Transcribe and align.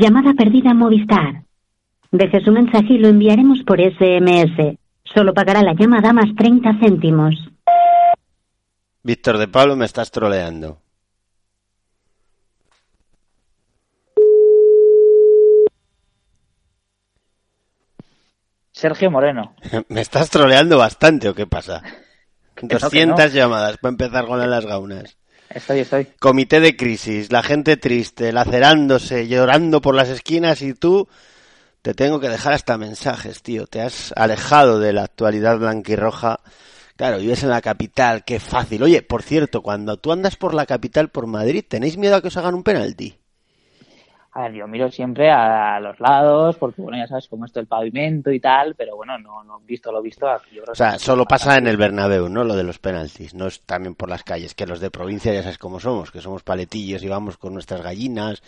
Llamada 0.00 0.32
perdida 0.34 0.70
a 0.70 0.74
Movistar. 0.74 1.42
Deje 2.12 2.40
su 2.44 2.52
mensaje 2.52 2.92
y 2.92 2.98
lo 2.98 3.08
enviaremos 3.08 3.64
por 3.64 3.80
SMS. 3.80 4.78
Solo 5.02 5.34
pagará 5.34 5.60
la 5.62 5.74
llamada 5.74 6.12
más 6.12 6.26
30 6.36 6.78
céntimos. 6.78 7.34
Víctor 9.02 9.38
de 9.38 9.48
Pablo, 9.48 9.74
me 9.74 9.86
estás 9.86 10.12
troleando. 10.12 10.80
Sergio 18.70 19.10
Moreno. 19.10 19.56
¿Me 19.88 20.00
estás 20.00 20.30
troleando 20.30 20.78
bastante 20.78 21.28
o 21.28 21.34
qué 21.34 21.48
pasa? 21.48 21.82
Que 22.54 22.66
no, 22.66 22.68
que 22.68 22.78
200 22.78 23.18
no. 23.18 23.32
llamadas 23.32 23.78
para 23.78 23.90
empezar 23.90 24.26
con 24.26 24.48
las 24.48 24.64
gaunas. 24.64 25.18
Estoy, 25.50 25.80
estoy. 25.80 26.06
Comité 26.18 26.60
de 26.60 26.76
crisis, 26.76 27.32
la 27.32 27.42
gente 27.42 27.76
triste, 27.76 28.32
lacerándose, 28.32 29.28
llorando 29.28 29.80
por 29.80 29.94
las 29.94 30.08
esquinas 30.08 30.60
y 30.62 30.74
tú 30.74 31.08
te 31.82 31.94
tengo 31.94 32.20
que 32.20 32.28
dejar 32.28 32.52
hasta 32.52 32.76
mensajes, 32.76 33.42
tío. 33.42 33.66
Te 33.66 33.80
has 33.80 34.12
alejado 34.16 34.78
de 34.78 34.92
la 34.92 35.04
actualidad 35.04 35.58
blanquirroja. 35.58 36.40
Claro, 36.96 37.18
vives 37.18 37.42
en 37.44 37.50
la 37.50 37.62
capital, 37.62 38.24
qué 38.24 38.40
fácil. 38.40 38.82
Oye, 38.82 39.02
por 39.02 39.22
cierto, 39.22 39.62
cuando 39.62 39.96
tú 39.96 40.12
andas 40.12 40.36
por 40.36 40.52
la 40.52 40.66
capital, 40.66 41.10
por 41.10 41.26
Madrid, 41.26 41.64
¿tenéis 41.66 41.96
miedo 41.96 42.16
a 42.16 42.20
que 42.20 42.28
os 42.28 42.36
hagan 42.36 42.54
un 42.54 42.64
penalti? 42.64 43.17
A 44.32 44.42
ver, 44.42 44.52
yo 44.52 44.68
miro 44.68 44.90
siempre 44.90 45.30
a 45.30 45.80
los 45.80 45.98
lados, 46.00 46.56
porque 46.56 46.82
bueno, 46.82 46.98
ya 46.98 47.06
sabes 47.06 47.28
cómo 47.28 47.46
esto 47.46 47.60
el 47.60 47.66
pavimento 47.66 48.30
y 48.30 48.38
tal, 48.38 48.74
pero 48.74 48.94
bueno, 48.94 49.18
no, 49.18 49.42
no 49.42 49.58
visto 49.60 49.90
lo 49.90 50.02
visto. 50.02 50.26
Yo 50.52 50.62
creo 50.62 50.72
O 50.72 50.74
sea, 50.74 50.92
que- 50.92 50.98
solo 50.98 51.24
pasa 51.24 51.56
en 51.56 51.66
el 51.66 51.76
Bernabéu, 51.78 52.28
¿no? 52.28 52.44
Lo 52.44 52.54
de 52.54 52.62
los 52.62 52.78
penaltis. 52.78 53.34
No 53.34 53.46
es 53.46 53.62
también 53.62 53.94
por 53.94 54.08
las 54.10 54.22
calles, 54.24 54.54
que 54.54 54.66
los 54.66 54.80
de 54.80 54.90
provincia 54.90 55.32
ya 55.32 55.42
sabes 55.42 55.58
cómo 55.58 55.80
somos, 55.80 56.10
que 56.12 56.20
somos 56.20 56.42
paletillos 56.42 57.02
y 57.02 57.08
vamos 57.08 57.38
con 57.38 57.54
nuestras 57.54 57.82
gallinas 57.82 58.42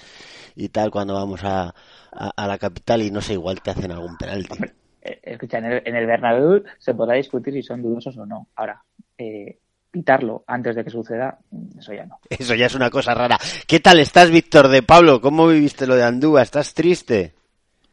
y 0.55 0.69
tal 0.69 0.91
cuando 0.91 1.15
vamos 1.15 1.43
a, 1.45 1.74
a, 2.13 2.30
a 2.37 2.47
la 2.47 2.59
capital 2.59 3.01
y 3.02 3.10
no 3.10 3.21
sé, 3.23 3.32
igual 3.32 3.63
te 3.63 3.71
hacen 3.71 3.91
algún 3.91 4.16
penalti. 4.19 4.59
Eh, 5.02 5.19
Escucha, 5.23 5.59
en 5.59 5.65
el, 5.65 5.82
en 5.87 5.97
el 5.97 6.07
Bernabéu 6.07 6.63
se 6.79 6.95
podrá 6.95 7.15
discutir 7.15 7.54
si 7.54 7.63
son 7.63 7.82
dudosos 7.82 8.16
o 8.19 8.26
no. 8.26 8.49
Ahora, 8.54 8.82
eh, 9.16 9.59
pitarlo 9.91 10.45
antes 10.46 10.77
de 10.77 10.85
que 10.85 10.91
suceda, 10.91 11.38
eso 11.79 11.93
ya 11.93 12.07
no. 12.07 12.19
Eso 12.30 12.55
ya 12.55 12.66
es 12.66 12.74
una 12.74 12.91
cosa 12.91 13.15
rara. 13.15 13.38
¿Qué 13.66 13.80
tal 13.80 13.99
estás, 14.01 14.30
Víctor 14.30 14.69
de 14.69 14.82
Pablo? 14.82 15.21
¿Cómo 15.21 15.49
viviste 15.49 15.87
lo 15.87 15.97
de 15.97 16.05
Andúa? 16.05 16.43
¿Estás 16.43 16.74
triste? 16.74 17.35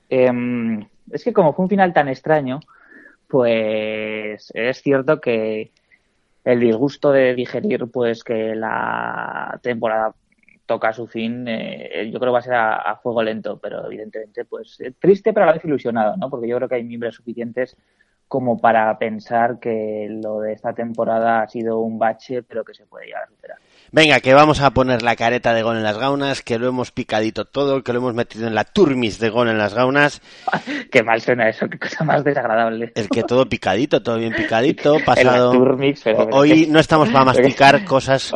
Em, 0.09 0.85
es 1.11 1.23
que 1.23 1.33
como 1.33 1.53
fue 1.53 1.63
un 1.63 1.69
final 1.69 1.93
tan 1.93 2.07
extraño, 2.07 2.59
pues 3.27 4.51
es 4.53 4.81
cierto 4.81 5.19
que 5.19 5.71
el 6.45 6.59
disgusto 6.59 7.11
de 7.11 7.35
digerir 7.35 7.87
pues 7.91 8.23
que 8.23 8.55
la 8.55 9.59
temporada 9.61 10.13
toca 10.65 10.93
su 10.93 11.07
fin, 11.07 11.45
eh, 11.47 12.09
yo 12.11 12.19
creo 12.19 12.31
que 12.31 12.33
va 12.33 12.39
a 12.39 12.43
ser 12.43 12.53
a, 12.53 12.75
a 12.75 12.95
fuego 12.97 13.23
lento, 13.23 13.57
pero 13.57 13.85
evidentemente 13.85 14.45
pues 14.45 14.79
eh, 14.81 14.93
triste 14.99 15.33
pero 15.33 15.45
a 15.45 15.47
la 15.47 15.53
vez 15.53 15.65
ilusionado, 15.65 16.15
¿no? 16.17 16.29
Porque 16.29 16.47
yo 16.47 16.57
creo 16.57 16.69
que 16.69 16.75
hay 16.75 16.83
miembros 16.83 17.15
suficientes 17.15 17.75
como 18.27 18.59
para 18.59 18.97
pensar 18.97 19.59
que 19.59 20.07
lo 20.09 20.39
de 20.41 20.53
esta 20.53 20.73
temporada 20.73 21.41
ha 21.41 21.47
sido 21.47 21.79
un 21.79 21.97
bache, 21.97 22.43
pero 22.43 22.63
que 22.65 22.73
se 22.73 22.85
puede 22.85 23.05
llegar 23.07 23.23
a 23.23 23.27
superar. 23.27 23.57
Venga, 23.89 24.19
que 24.19 24.33
vamos 24.33 24.59
a 24.59 24.71
poner 24.71 25.01
la 25.01 25.15
careta 25.15 25.53
de 25.53 25.63
gol 25.63 25.77
en 25.77 25.83
las 25.83 25.97
gaunas, 25.97 26.41
que 26.41 26.59
lo 26.59 26.67
hemos 26.67 26.91
picadito 26.91 27.45
todo, 27.45 27.83
que 27.83 27.93
lo 27.93 27.99
hemos 27.99 28.13
metido 28.13 28.45
en 28.47 28.53
la 28.53 28.65
turmis 28.65 29.17
de 29.19 29.29
gol 29.29 29.47
en 29.47 29.57
las 29.57 29.73
gaunas. 29.73 30.21
Qué 30.91 31.03
mal 31.03 31.21
suena 31.21 31.47
eso, 31.47 31.69
qué 31.69 31.79
cosa 31.79 32.03
más 32.03 32.23
desagradable. 32.23 32.91
El 32.95 33.07
que 33.07 33.23
todo 33.23 33.47
picadito, 33.47 34.03
todo 34.03 34.17
bien 34.17 34.33
picadito, 34.33 34.97
pasado. 35.05 35.51
Pero- 36.03 36.27
Hoy 36.33 36.67
no 36.69 36.79
estamos 36.79 37.09
para 37.09 37.25
masticar 37.31 37.85
cosas 37.85 38.33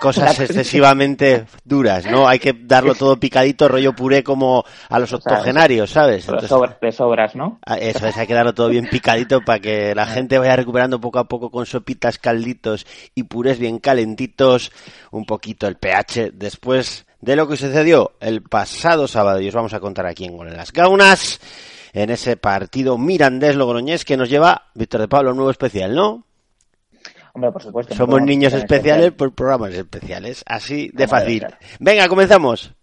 cosas 0.00 0.38
excesivamente 0.40 1.46
duras, 1.64 2.06
¿no? 2.06 2.28
Hay 2.28 2.38
que 2.38 2.54
darlo 2.58 2.94
todo 2.94 3.18
picadito, 3.18 3.68
rollo 3.68 3.94
puré 3.94 4.22
como 4.22 4.64
a 4.88 4.98
los 4.98 5.12
octogenarios, 5.12 5.90
¿sabes? 5.90 6.28
Entonces, 6.28 6.50
de 6.80 6.92
sobras, 6.92 7.34
¿no? 7.34 7.58
ah, 7.66 7.78
eso 7.78 8.06
es, 8.06 8.16
hay 8.16 8.26
que 8.26 8.34
darlo 8.34 8.54
todo 8.54 8.68
bien 8.68 8.88
picadito 8.88 9.40
para 9.40 9.60
que 9.60 9.94
la 9.94 10.06
gente 10.06 10.38
vaya 10.38 10.56
recuperando 10.56 11.00
poco 11.00 11.18
a 11.18 11.28
poco 11.28 11.50
con 11.50 11.66
sopitas, 11.66 12.18
calditos 12.18 12.86
y 13.14 13.24
purés 13.24 13.58
bien 13.58 13.78
calentitos, 13.78 14.72
un 15.10 15.24
poquito 15.24 15.66
el 15.66 15.76
pH 15.76 16.32
después 16.32 17.06
de 17.20 17.36
lo 17.36 17.48
que 17.48 17.56
sucedió 17.56 18.12
el 18.20 18.42
pasado 18.42 19.08
sábado 19.08 19.40
y 19.40 19.48
os 19.48 19.54
vamos 19.54 19.74
a 19.74 19.80
contar 19.80 20.06
aquí 20.06 20.24
en 20.24 20.36
Gol 20.36 20.48
en 20.48 20.56
las 20.56 20.72
Gaunas, 20.72 21.40
en 21.92 22.10
ese 22.10 22.36
partido 22.36 22.96
mirandés-logroñés 22.96 24.04
que 24.04 24.16
nos 24.16 24.28
lleva 24.28 24.68
Víctor 24.74 25.00
de 25.00 25.08
Pablo, 25.08 25.30
un 25.30 25.36
nuevo 25.36 25.50
especial, 25.50 25.94
¿no? 25.94 26.27
Hombre, 27.38 27.52
por 27.52 27.62
supuesto. 27.62 27.94
no 27.94 27.98
Somos 27.98 28.22
niños 28.22 28.52
especiales 28.52 29.06
especial. 29.06 29.12
por 29.12 29.32
programas 29.32 29.72
especiales, 29.72 30.42
así 30.44 30.90
de 30.92 31.06
fácil. 31.06 31.46
Venga, 31.78 32.08
comenzamos. 32.08 32.74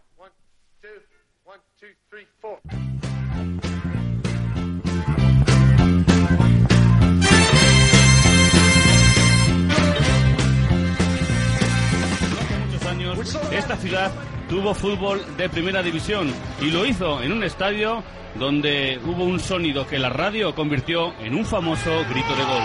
muchos 12.66 12.86
años, 12.86 13.38
esta 13.52 13.76
ciudad 13.76 14.10
tuvo 14.48 14.74
fútbol 14.74 15.22
de 15.36 15.50
primera 15.50 15.84
división 15.84 16.34
y 16.62 16.72
lo 16.72 16.86
hizo 16.86 17.22
en 17.22 17.34
un 17.34 17.44
estadio 17.44 18.04
donde 18.36 19.00
hubo 19.06 19.26
un 19.26 19.42
sonido 19.42 19.86
que 19.86 20.00
la 20.00 20.08
radio 20.10 20.56
convirtió 20.56 21.14
en 21.20 21.36
un 21.36 21.46
famoso 21.46 21.92
grito 22.10 22.36
de 22.36 22.44
gol. 22.44 22.62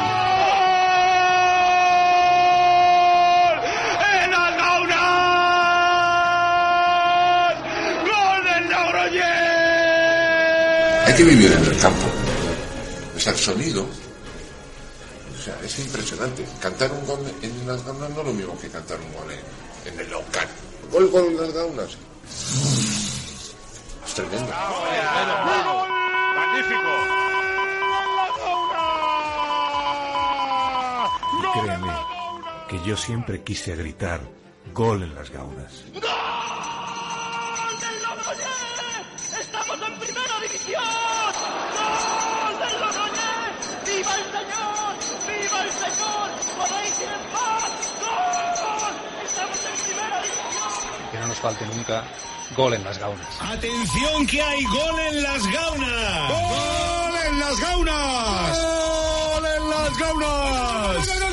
¡En 4.25 4.31
las 4.31 4.57
gaunas! 4.57 5.01
¡Gol 8.05 8.45
del 8.45 8.69
Logroñés! 8.69 9.25
Hay 11.11 11.17
que 11.17 11.25
vivir 11.25 11.51
en 11.51 11.65
el 11.65 11.77
campo. 11.81 12.07
O 13.17 13.19
sea, 13.19 13.33
el 13.33 13.39
sonido. 13.41 13.83
O 13.83 15.43
sea, 15.43 15.59
es 15.61 15.77
impresionante. 15.81 16.47
Cantar 16.61 16.93
un 16.93 17.05
gol 17.05 17.19
en 17.43 17.67
las 17.67 17.85
gaunas 17.85 18.11
no 18.11 18.21
es 18.21 18.27
lo 18.29 18.33
mismo 18.33 18.57
que 18.61 18.69
cantar 18.69 18.97
un 19.01 19.13
gol 19.15 19.27
en, 19.33 19.93
en 19.93 19.99
el 19.99 20.09
local. 20.09 20.47
Gol, 20.93 21.11
gol 21.11 21.25
en 21.27 21.37
las 21.41 21.53
gaunas. 21.53 21.97
Es 24.07 24.15
tremendo. 24.15 24.53
¡Magnífico! 26.37 26.91
Créeme 31.55 31.93
que 32.69 32.89
yo 32.89 32.97
siempre 32.97 33.43
quise 33.43 33.75
gritar 33.75 34.21
gol 34.73 35.03
en 35.03 35.13
las 35.17 35.29
gaunas. 35.31 35.73
¡Gol 35.93 36.03
del 37.81 38.01
Logroñés! 38.01 39.41
¡Estamos 39.41 39.77
en 39.89 39.99
división! 40.71 41.33
¡Gol 41.77 42.59
del 42.59 42.81
Logroñés! 42.81 43.63
¡Viva 43.87 44.15
el 44.15 44.25
Señor! 44.25 44.93
¡Viva 45.27 45.63
el 45.63 45.73
Señor! 45.73 46.29
¡Podéis 46.59 47.01
ir 47.01 47.09
en 47.09 47.25
paz! 47.33 47.73
¡Gol! 48.01 48.95
¡Estamos 49.25 49.59
en 49.65 49.77
primera 49.85 50.17
división! 50.23 51.11
Que 51.11 51.19
no 51.19 51.27
nos 51.27 51.39
falte 51.39 51.67
nunca 51.67 52.05
gol 52.57 52.75
en 52.75 52.85
las 52.85 52.99
gaunas. 52.99 53.29
Atención 53.41 54.27
que 54.27 54.43
hay 54.43 54.65
gol 54.65 55.01
en 55.01 55.23
las 55.23 55.47
gaunas. 55.47 56.31
Gol 56.31 57.15
en 57.27 57.41
las 57.41 57.61
gaunas. 57.61 58.59
Gol 58.59 59.47
en 59.47 59.71
las 59.71 59.99
gaunas. 59.99 60.97
Gol 60.97 61.09
en 61.11 61.21
las 61.21 61.30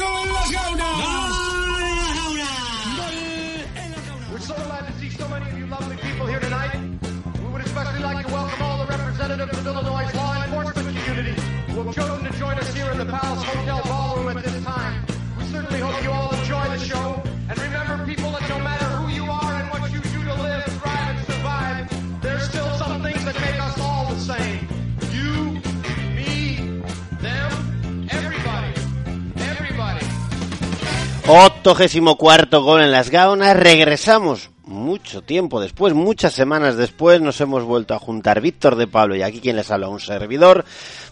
chosen 11.93 12.23
to 12.25 12.37
join 12.37 12.57
us 12.57 12.73
here 12.73 12.91
in 12.91 12.97
the 12.97 13.05
Palace 13.05 13.43
Hotel 13.43 13.81
Ballroom 13.85 14.37
at 14.37 14.43
this 14.43 14.63
time. 14.63 15.05
We 15.37 15.45
certainly 15.45 15.79
hope 15.79 16.03
you 16.03 16.11
all 16.11 16.33
enjoy 16.35 16.63
the 16.65 16.79
show. 16.79 17.23
And 17.49 17.59
remember, 17.59 18.05
people, 18.05 18.31
that 18.31 18.49
no 18.49 18.59
matter 18.59 18.85
who 18.85 19.07
you 19.13 19.23
are 19.29 19.53
and 19.53 19.69
what 19.69 19.91
you 19.91 19.99
do 19.99 20.23
to 20.23 20.33
live, 20.41 20.65
thrive, 20.81 21.15
and 21.15 21.25
survive, 21.25 22.21
there's 22.21 22.43
still 22.43 22.69
some 22.77 23.01
things 23.01 23.23
that 23.23 23.35
make 23.39 23.59
us 23.61 23.79
all 23.79 24.05
the 24.13 24.19
same. 24.19 24.67
You, 25.11 25.61
me, 26.15 26.81
them, 27.21 28.07
everybody. 28.11 28.73
Everybody. 29.37 30.05
Octogésimo 31.27 32.17
cuarto 32.17 32.63
gol 32.63 32.81
en 32.81 32.91
las 32.91 33.09
gaunas. 33.09 33.55
Regresamos 33.55 34.49
mucho 34.87 35.21
tiempo 35.21 35.59
después, 35.59 35.93
muchas 35.93 36.31
semanas 36.31 36.77
después, 36.77 37.19
nos 37.19 37.41
hemos 37.41 37.65
vuelto 37.65 37.93
a 37.93 37.99
juntar 37.99 38.39
Víctor 38.39 38.77
de 38.77 38.87
Pablo 38.87 39.17
y 39.17 39.21
aquí 39.21 39.41
quien 39.41 39.57
les 39.57 39.69
habla, 39.69 39.89
un 39.89 39.99
servidor, 39.99 40.63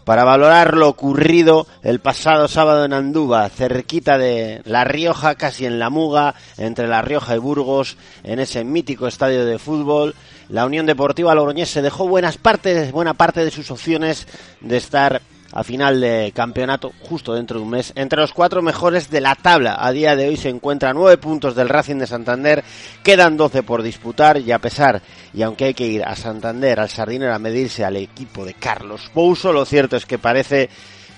para 0.06 0.24
valorar 0.24 0.78
lo 0.78 0.88
ocurrido 0.88 1.68
el 1.84 2.00
pasado 2.00 2.48
sábado 2.48 2.86
en 2.86 2.94
Andúba, 2.94 3.50
cerquita 3.50 4.18
de 4.18 4.62
La 4.64 4.86
Rioja, 4.86 5.36
casi 5.36 5.66
en 5.66 5.78
la 5.78 5.90
Muga, 5.90 6.36
entre 6.58 6.88
La 6.88 7.02
Rioja 7.02 7.36
y 7.36 7.40
Burgos, 7.40 7.98
en 8.24 8.40
ese 8.40 8.64
mítico 8.64 9.08
estadio 9.08 9.46
de 9.46 9.60
fútbol. 9.60 10.16
La 10.48 10.66
Unión 10.66 10.86
Deportiva 10.86 11.36
Logroñés 11.36 11.70
se 11.70 11.82
dejó 11.82 12.08
buenas 12.08 12.38
partes, 12.38 12.94
buena 12.94 13.16
parte 13.16 13.44
de 13.44 13.52
sus 13.52 13.72
opciones 13.72 14.26
de 14.62 14.78
estar 14.78 15.22
a 15.56 15.64
final 15.64 16.02
de 16.02 16.34
campeonato, 16.36 16.92
justo 17.00 17.34
dentro 17.34 17.58
de 17.58 17.64
un 17.64 17.72
mes, 17.72 17.94
entre 17.96 18.20
los 18.20 18.34
cuatro 18.34 18.62
mejores 18.62 19.10
de 19.10 19.22
la 19.22 19.36
tabla. 19.36 19.78
A 19.80 19.92
día 19.92 20.16
de 20.16 20.28
hoy 20.28 20.36
se 20.36 20.50
encuentra 20.50 20.94
nueve 20.94 21.18
puntos 21.18 21.56
del 21.56 21.70
Racing 21.70 21.96
de 21.96 22.08
Santander, 22.08 22.64
quedan 23.02 23.38
12 23.38 23.64
por 23.64 23.82
disputar 23.82 24.38
y 24.38 24.52
a 24.52 24.60
pesar, 24.60 25.02
y 25.34 25.42
aunque 25.42 25.66
hay 25.66 25.74
que 25.74 25.88
ir 25.88 26.04
a 26.04 26.18
Santander, 26.18 26.80
al 26.80 26.90
Sardinero 26.90 27.34
a 27.34 27.40
medirse 27.40 27.86
al 27.86 27.96
equipo 27.96 28.44
de 28.46 28.54
Carlos 28.54 29.10
Pouso, 29.14 29.54
lo 29.54 29.64
cierto 29.64 29.96
es 29.96 30.06
que 30.06 30.20
parece 30.20 30.70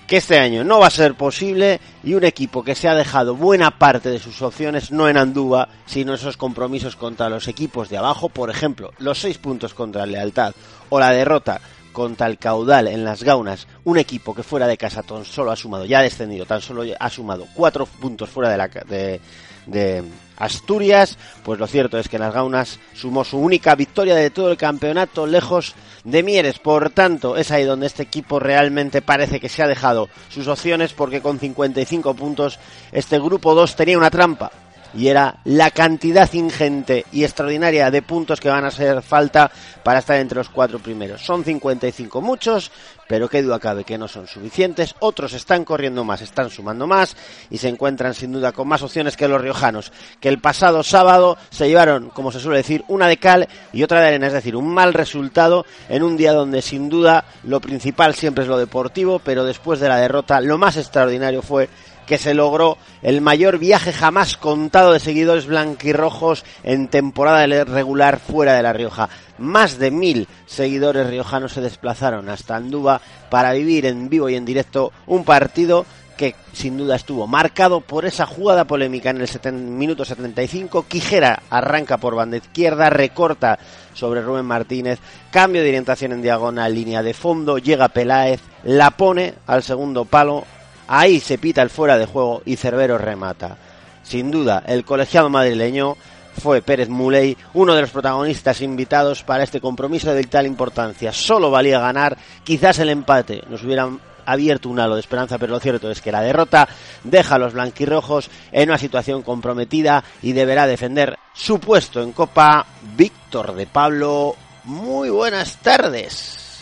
que 0.06 0.18
este 0.18 0.40
año 0.40 0.64
no 0.64 0.80
va 0.80 0.88
a 0.88 0.92
ser 0.92 1.16
posible 1.16 1.82
y 2.04 2.14
un 2.14 2.24
equipo 2.24 2.64
que 2.64 2.76
se 2.76 2.88
ha 2.88 2.96
dejado 2.96 3.36
buena 3.36 3.72
parte 3.72 4.10
de 4.10 4.20
sus 4.20 4.42
opciones 4.44 4.92
no 4.92 5.10
en 5.10 5.18
Andúba, 5.18 5.68
sino 5.88 6.14
esos 6.14 6.38
compromisos 6.38 6.96
contra 6.96 7.28
los 7.28 7.48
equipos 7.48 7.90
de 7.90 7.98
abajo, 7.98 8.30
por 8.30 8.52
ejemplo, 8.52 8.94
los 9.00 9.20
seis 9.20 9.40
puntos 9.40 9.74
contra 9.74 10.06
Lealtad 10.06 10.54
o 10.90 11.00
la 11.00 11.12
derrota 11.12 11.60
contra 11.98 12.28
el 12.28 12.38
caudal 12.38 12.88
en 12.88 13.04
las 13.04 13.24
gaunas, 13.24 13.66
un 13.84 13.98
equipo 13.98 14.36
que 14.36 14.44
fuera 14.44 14.68
de 14.68 14.78
casa 14.78 15.02
tan 15.02 15.26
solo 15.26 15.50
ha 15.52 15.56
sumado, 15.56 15.84
ya 15.84 15.98
ha 15.98 16.04
descendido, 16.04 16.46
tan 16.46 16.62
solo 16.62 16.84
ha 17.00 17.10
sumado 17.10 17.48
cuatro 17.56 17.88
puntos 17.88 18.30
fuera 18.30 18.52
de, 18.52 18.58
la, 18.58 18.68
de, 18.68 19.20
de 19.66 20.04
Asturias, 20.38 21.18
pues 21.42 21.60
lo 21.60 21.66
cierto 21.66 21.98
es 21.98 22.08
que 22.08 22.20
las 22.20 22.32
gaunas 22.32 22.80
sumó 22.94 23.24
su 23.24 23.40
única 23.40 23.74
victoria 23.74 24.14
de 24.14 24.30
todo 24.30 24.52
el 24.52 24.58
campeonato 24.58 25.26
lejos 25.26 25.74
de 26.04 26.22
Mieres. 26.22 26.60
Por 26.60 26.92
tanto, 26.92 27.36
es 27.36 27.50
ahí 27.50 27.64
donde 27.64 27.88
este 27.88 28.04
equipo 28.04 28.40
realmente 28.40 29.02
parece 29.02 29.40
que 29.40 29.50
se 29.50 29.64
ha 29.64 29.68
dejado 29.68 30.08
sus 30.30 30.48
opciones 30.48 30.94
porque 30.94 31.24
con 31.24 31.40
55 31.40 32.14
puntos 32.14 32.60
este 32.92 33.18
grupo 33.18 33.56
2 33.56 33.76
tenía 33.76 33.98
una 33.98 34.12
trampa 34.12 34.52
y 34.94 35.08
era 35.08 35.38
la 35.44 35.72
cantidad 35.72 36.32
ingente 36.34 37.06
y 37.12 37.24
extraordinaria 37.24 37.92
de 37.92 38.02
puntos 38.02 38.40
que 38.40 38.50
van 38.50 38.66
a 38.66 38.70
hacer 38.70 39.02
falta 39.02 39.52
para 39.84 40.00
estar 40.00 40.18
entre 40.18 40.38
los 40.38 40.50
cuatro 40.50 40.80
primeros. 40.80 41.22
Son 41.22 41.44
55 41.44 42.22
muchos, 42.22 42.72
pero 43.08 43.30
qué 43.30 43.42
duda 43.42 43.60
cabe 43.60 43.84
que 43.84 43.98
no 43.98 44.08
son 44.08 44.28
suficientes. 44.28 44.96
Otros 45.00 45.34
están 45.34 45.64
corriendo 45.64 46.04
más, 46.04 46.22
están 46.22 46.50
sumando 46.50 46.88
más 46.88 47.16
y 47.50 47.58
se 47.58 47.70
encuentran 47.70 48.14
sin 48.14 48.32
duda 48.32 48.52
con 48.52 48.68
más 48.68 48.82
opciones 48.82 49.18
que 49.18 49.28
los 49.28 49.42
riojanos, 49.42 49.92
que 50.20 50.30
el 50.30 50.40
pasado 50.40 50.84
sábado 50.84 51.38
se 51.50 51.68
llevaron, 51.68 52.10
como 52.10 52.32
se 52.32 52.40
suele 52.40 52.58
decir, 52.58 52.84
una 52.88 53.08
de 53.08 53.18
cal 53.18 53.48
y 53.74 53.84
otra 53.84 54.02
de 54.02 54.08
arena, 54.08 54.28
es 54.28 54.34
decir, 54.34 54.56
un 54.56 54.74
mal 54.74 54.94
resultado 54.94 55.66
en 55.90 56.04
un 56.04 56.18
día 56.18 56.34
donde 56.34 56.62
sin 56.62 56.90
duda 56.90 57.26
lo 57.44 57.62
principal 57.62 58.16
siempre 58.16 58.44
es 58.44 58.50
lo 58.50 58.58
deportivo, 58.58 59.20
pero 59.20 59.46
después 59.46 59.80
de 59.80 59.90
la 59.90 59.98
derrota 59.98 60.42
lo 60.42 60.58
más 60.58 60.78
extraordinario 60.78 61.42
fue 61.42 61.70
que 62.08 62.18
se 62.18 62.34
logró 62.34 62.78
el 63.04 63.22
mayor 63.22 63.60
viaje 63.60 63.94
jamás 63.94 64.38
contado 64.38 64.94
de 64.94 65.00
seguidores 65.00 65.46
blanquirrojos 65.46 66.44
en 66.64 66.88
temporada 66.88 67.46
regular 67.66 68.20
fuera 68.20 68.56
de 68.56 68.64
La 68.64 68.74
Rioja. 68.74 69.10
Más 69.38 69.78
de 69.78 69.92
mil 69.92 70.28
seguidores 70.48 71.08
riojanos 71.08 71.54
se 71.54 71.62
desplazaron 71.62 72.30
hasta 72.30 72.56
Andúba 72.56 73.02
para 73.30 73.54
vivir 73.54 73.86
en 73.86 74.10
vivo 74.10 74.30
y 74.30 74.36
en 74.36 74.46
directo 74.46 74.92
un 75.06 75.24
partido 75.24 75.86
que 76.18 76.36
sin 76.52 76.78
duda 76.78 76.96
estuvo 76.96 77.28
marcado 77.28 77.80
por 77.80 78.06
esa 78.06 78.26
jugada 78.26 78.66
polémica 78.66 79.12
en 79.12 79.22
el 79.22 79.54
minuto 79.54 80.04
75. 80.04 80.88
Quijera 80.88 81.44
arranca 81.50 81.98
por 81.98 82.16
banda 82.16 82.38
izquierda, 82.38 82.90
recorta 82.90 83.60
sobre 83.94 84.22
Rubén 84.22 84.46
Martínez, 84.46 85.00
cambio 85.32 85.62
de 85.62 85.70
orientación 85.70 86.14
en 86.14 86.22
diagonal, 86.22 86.74
línea 86.74 87.04
de 87.04 87.14
fondo, 87.14 87.60
llega 87.60 87.88
Peláez, 87.90 88.42
la 88.64 88.92
pone 88.92 89.36
al 89.46 89.64
segundo 89.64 90.06
palo, 90.06 90.46
Ahí 90.88 91.20
se 91.20 91.38
pita 91.38 91.62
el 91.62 91.70
fuera 91.70 91.98
de 91.98 92.06
juego 92.06 92.42
y 92.46 92.56
Cervero 92.56 92.98
remata. 92.98 93.58
Sin 94.04 94.32
duda, 94.32 94.64
el 94.66 94.86
colegiado 94.86 95.30
madrileño 95.30 95.98
fue 96.40 96.62
Pérez 96.62 96.88
Muley, 96.90 97.36
uno 97.56 97.76
de 97.76 97.82
los 97.82 97.90
protagonistas 97.90 98.62
invitados 98.62 99.24
para 99.24 99.44
este 99.44 99.60
compromiso 99.60 100.14
de 100.14 100.24
tal 100.24 100.46
importancia. 100.46 101.12
Solo 101.12 101.52
valía 101.52 101.80
ganar, 101.80 102.18
quizás 102.44 102.80
el 102.80 102.90
empate 102.90 103.44
nos 103.50 103.64
hubieran 103.64 104.00
abierto 104.26 104.70
un 104.70 104.80
halo 104.80 104.96
de 104.96 105.02
esperanza, 105.02 105.38
pero 105.38 105.54
lo 105.54 105.60
cierto 105.60 105.90
es 105.90 106.02
que 106.02 106.12
la 106.12 106.22
derrota 106.22 106.68
deja 107.04 107.36
a 107.36 107.40
los 107.40 107.54
blanquirrojos 107.54 108.30
en 108.52 108.70
una 108.70 108.78
situación 108.78 109.24
comprometida 109.24 110.04
y 110.22 110.34
deberá 110.34 110.68
defender 110.68 111.18
su 111.34 111.60
puesto 111.60 112.02
en 112.02 112.12
Copa. 112.12 112.66
Víctor 112.96 113.56
de 113.56 113.68
Pablo, 113.68 114.36
muy 114.66 115.10
buenas 115.10 115.58
tardes. 115.58 116.62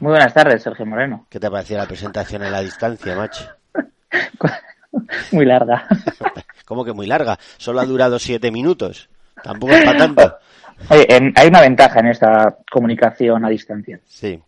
Muy 0.00 0.10
buenas 0.10 0.34
tardes, 0.34 0.62
Sergio 0.62 0.84
Moreno. 0.84 1.26
¿Qué 1.30 1.40
te 1.40 1.50
parecía 1.50 1.78
la 1.78 1.86
presentación 1.86 2.42
en 2.42 2.52
la 2.52 2.60
distancia, 2.60 3.14
macho? 3.14 3.44
muy 5.32 5.44
larga. 5.44 5.86
¿Cómo 6.64 6.84
que 6.84 6.92
muy 6.92 7.06
larga? 7.06 7.38
Solo 7.56 7.80
ha 7.80 7.84
durado 7.84 8.18
siete 8.18 8.50
minutos. 8.50 9.08
Tampoco 9.42 9.74
es 9.74 9.84
para 9.84 9.98
tanto. 9.98 10.36
hay 10.88 11.48
una 11.48 11.60
ventaja 11.60 12.00
en 12.00 12.06
esta 12.06 12.56
comunicación 12.70 13.44
a 13.44 13.48
distancia. 13.48 14.00
Sí. 14.06 14.40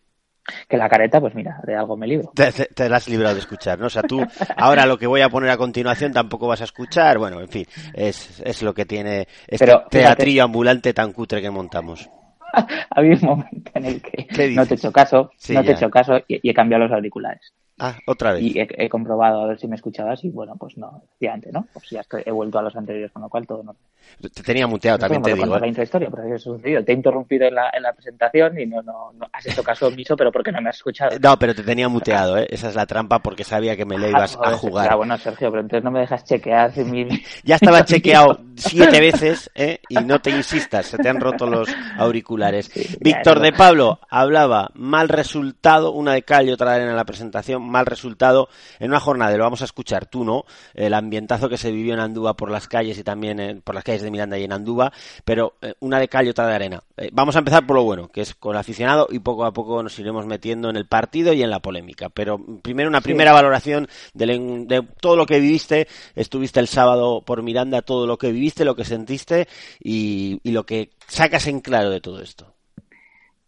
Que 0.69 0.77
la 0.77 0.89
careta, 0.89 1.21
pues 1.21 1.35
mira, 1.35 1.61
de 1.65 1.75
algo 1.75 1.97
me 1.97 2.07
libro. 2.07 2.33
Te, 2.35 2.89
la 2.89 2.97
has 2.97 3.09
librado 3.09 3.35
de 3.35 3.41
escuchar, 3.41 3.79
¿no? 3.81 3.87
O 3.87 3.91
sea, 3.91 4.03
tú, 4.03 4.25
ahora 4.57 4.87
lo 4.87 4.97
que 4.97 5.09
voy 5.09 5.21
a 5.21 5.29
poner 5.29 5.51
a 5.51 5.57
continuación 5.57 6.13
tampoco 6.13 6.47
vas 6.47 6.61
a 6.61 6.65
escuchar. 6.65 7.19
Bueno, 7.19 7.41
en 7.41 7.49
fin, 7.49 7.67
es, 7.93 8.41
es 8.45 8.63
lo 8.63 8.73
que 8.73 8.87
tiene 8.87 9.27
este 9.49 9.73
teatrillo 9.91 10.45
ambulante 10.45 10.95
tan 10.95 11.13
cutre 11.13 11.43
que 11.43 11.51
montamos. 11.51 12.09
Había 12.91 13.15
un 13.15 13.21
momento 13.23 13.71
en 13.75 13.85
el 13.87 14.03
que 14.03 14.27
no 14.55 14.65
te 14.67 14.75
he 14.75 14.77
hecho 14.77 14.93
caso, 14.93 15.31
no 15.49 15.65
te 15.65 15.71
he 15.71 15.75
hecho 15.75 15.91
caso 15.91 16.21
y 16.29 16.49
he 16.49 16.55
cambiado 16.55 16.85
los 16.85 16.93
auriculares. 16.93 17.53
Ah, 17.79 17.95
otra 18.07 18.33
vez. 18.33 18.43
Y 18.43 18.55
he, 18.57 18.89
comprobado 18.89 19.43
a 19.43 19.49
ver 19.49 19.59
si 19.59 19.69
me 19.69 19.77
escuchabas 19.77 20.25
y 20.25 20.31
bueno, 20.31 20.55
pues 20.59 20.79
no, 20.79 21.03
efectivamente, 21.05 21.51
¿no? 21.53 21.67
Pues 21.75 21.91
ya 21.91 22.01
estoy, 22.01 22.23
he 22.25 22.31
vuelto 22.31 22.59
a 22.59 22.63
los 22.63 22.75
anteriores, 22.75 23.13
con 23.13 23.21
lo 23.21 23.29
cual 23.29 23.47
todo 23.47 23.63
no. 23.63 23.77
Te 24.21 24.43
tenía 24.43 24.67
muteado, 24.67 24.99
también 24.99 25.21
te 25.21 25.35
digo. 25.35 25.57
¿eh? 25.57 25.61
la 25.61 25.67
intrahistoria, 25.67 26.09
pero 26.11 26.23
eso 26.35 26.55
sucedido. 26.55 26.83
Te 26.83 26.93
he 26.93 26.95
interrumpido 26.95 27.47
en 27.47 27.55
la, 27.55 27.71
en 27.73 27.83
la 27.83 27.93
presentación 27.93 28.59
y 28.59 28.67
no, 28.67 28.81
no, 28.81 29.13
no, 29.13 29.27
has 29.31 29.45
hecho 29.47 29.63
caso 29.63 29.89
omiso, 29.89 30.17
pero 30.17 30.33
porque 30.33 30.53
no 30.53 30.63
me 30.63 30.71
has 30.71 30.77
escuchado. 30.77 31.19
No, 31.21 31.39
pero 31.39 31.55
te 31.55 31.63
tenía 31.63 31.89
muteado, 31.89 32.39
¿eh? 32.39 32.47
Esa 32.49 32.71
es 32.71 32.77
la 32.77 32.87
trampa 32.87 33.19
porque 33.19 33.45
sabía 33.45 33.77
que 33.77 33.85
me 33.85 33.99
le 33.99 34.09
ibas 34.09 34.39
a 34.43 34.57
jugar. 34.57 34.89
Ah, 34.91 34.97
bueno, 34.97 35.19
Sergio, 35.19 35.51
pero 35.51 35.61
entonces 35.61 35.85
no 35.85 35.91
me 35.91 36.01
dejas 36.01 36.25
chequear. 36.25 36.75
Mi... 36.79 37.07
ya 37.45 37.57
estaba 37.57 37.85
chequeado 37.85 38.41
siete 38.57 39.01
veces, 39.01 39.51
¿eh? 39.55 39.81
Y 39.89 39.97
no 39.97 40.21
te 40.21 40.31
insistas, 40.31 40.87
se 40.87 40.99
te 40.99 41.09
han 41.09 41.21
roto 41.21 41.47
los 41.47 41.69
auriculares. 41.99 42.71
Víctor 43.01 43.41
de 43.41 43.53
Pablo 43.53 44.01
hablaba 44.09 44.71
mal 44.75 45.09
resultado, 45.09 45.93
una 45.93 46.15
de 46.15 46.23
cal 46.23 46.49
y 46.49 46.53
otra 46.53 46.71
de 46.71 46.77
arena 46.77 46.91
en 46.93 46.97
la 46.97 47.05
presentación, 47.05 47.66
mal 47.67 47.87
resultado 47.87 48.49
en 48.79 48.91
una 48.91 49.01
jornada, 49.01 49.37
lo 49.37 49.45
vamos 49.45 49.63
a 49.63 49.67
escuchar 49.67 50.07
tú, 50.07 50.25
¿no? 50.25 50.45
El 50.75 50.95
ambientazo 50.95 51.49
que 51.49 51.59
se 51.59 51.71
vivió 51.71 51.95
en 51.95 52.01
Andúba 52.01 52.35
por 52.35 52.51
las 52.51 52.69
calles 52.69 52.99
y 52.99 53.05
también 53.05 53.63
por 53.65 53.75
las 53.75 53.85
calles 53.85 54.03
de 54.03 54.11
Miranda 54.11 54.39
y 54.39 54.45
en 54.45 54.53
Andúba, 54.53 54.93
pero 55.25 55.55
eh, 55.63 55.75
una 55.81 55.99
de 55.99 56.09
cal 56.09 56.27
y 56.27 56.31
otra 56.31 56.47
de 56.47 56.55
arena. 56.55 56.83
Eh, 56.97 57.11
vamos 57.13 57.37
a 57.37 57.41
empezar 57.41 57.67
por 57.67 57.77
lo 57.77 57.85
bueno, 57.85 58.09
que 58.09 58.23
es 58.23 58.35
con 58.35 58.55
el 58.55 58.61
aficionado 58.61 59.09
y 59.11 59.19
poco 59.19 59.45
a 59.45 59.53
poco 59.53 59.83
nos 59.83 59.99
iremos 59.99 60.27
metiendo 60.27 60.71
en 60.71 60.77
el 60.77 60.87
partido 60.87 61.33
y 61.33 61.43
en 61.43 61.51
la 61.51 61.61
polémica. 61.61 62.09
Pero 62.09 62.39
primero 62.63 62.89
una 62.89 63.01
primera 63.01 63.33
valoración 63.33 63.89
de, 64.15 64.85
todo 65.01 65.17
lo 65.17 65.27
que 65.27 65.41
viviste. 65.41 65.89
Estuviste 66.15 66.61
el 66.61 66.69
sábado 66.69 67.23
por 67.23 67.43
Miranda, 67.43 67.83
todo 67.83 68.07
lo 68.07 68.19
que 68.19 68.33
viviste, 68.33 68.65
lo 68.65 68.77
que 68.77 68.85
sentiste 68.85 69.49
y, 69.83 70.41
y 70.43 70.53
lo 70.53 70.65
que 70.65 70.91
sacas 71.07 71.47
en 71.47 71.61
claro 71.61 71.91
de 71.91 72.01
todo 72.01 72.23
esto. 72.23 72.47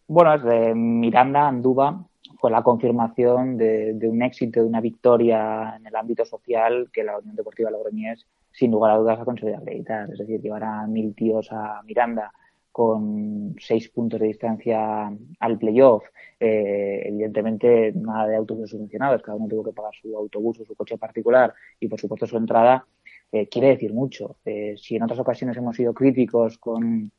Bueno, 0.06 0.34
es 0.34 0.42
de 0.42 0.74
Miranda, 0.74 1.48
Andúba, 1.48 2.07
fue 2.38 2.50
la 2.50 2.62
confirmación 2.62 3.56
de, 3.56 3.98
un 4.08 4.22
éxito, 4.22 4.60
de 4.60 4.66
una 4.66 4.80
victoria 4.80 5.74
en 5.76 5.86
el 5.86 5.96
ámbito 5.96 6.24
social 6.24 6.88
que 6.92 7.02
la 7.02 7.18
Unión 7.18 7.34
Deportiva 7.34 7.70
Logroñés, 7.70 8.26
sin 8.52 8.70
lugar 8.70 8.92
a 8.92 8.96
dudas, 8.96 9.20
ha 9.20 9.24
conseguido 9.24 9.58
acreditar. 9.58 10.08
Es 10.10 10.18
decir, 10.18 10.40
llevar 10.40 10.62
a 10.64 10.86
mil 10.86 11.14
tíos 11.14 11.48
a 11.50 11.82
Miranda 11.82 12.32
con 12.70 13.56
seis 13.58 13.88
puntos 13.88 14.20
de 14.20 14.28
distancia 14.28 15.12
al 15.40 15.58
playoff, 15.58 16.04
eh, 16.38 17.02
evidentemente 17.06 17.92
nada 17.92 18.28
de 18.28 18.36
autobuses 18.36 18.70
subvencionados, 18.70 19.20
cada 19.20 19.36
uno 19.36 19.48
tuvo 19.48 19.64
que 19.64 19.72
pagar 19.72 19.92
su 20.00 20.16
autobús 20.16 20.60
o 20.60 20.64
su 20.64 20.76
coche 20.76 20.96
particular 20.96 21.52
y 21.80 21.88
por 21.88 21.98
supuesto 21.98 22.28
su 22.28 22.36
entrada, 22.36 22.86
eh, 23.32 23.48
quiere 23.48 23.70
decir 23.70 23.92
mucho. 23.92 24.36
Eh, 24.44 24.76
si 24.76 24.94
en 24.94 25.02
otras 25.02 25.18
ocasiones 25.18 25.56
hemos 25.56 25.74
sido 25.74 25.92
críticos 25.92 26.56
con 26.58 27.10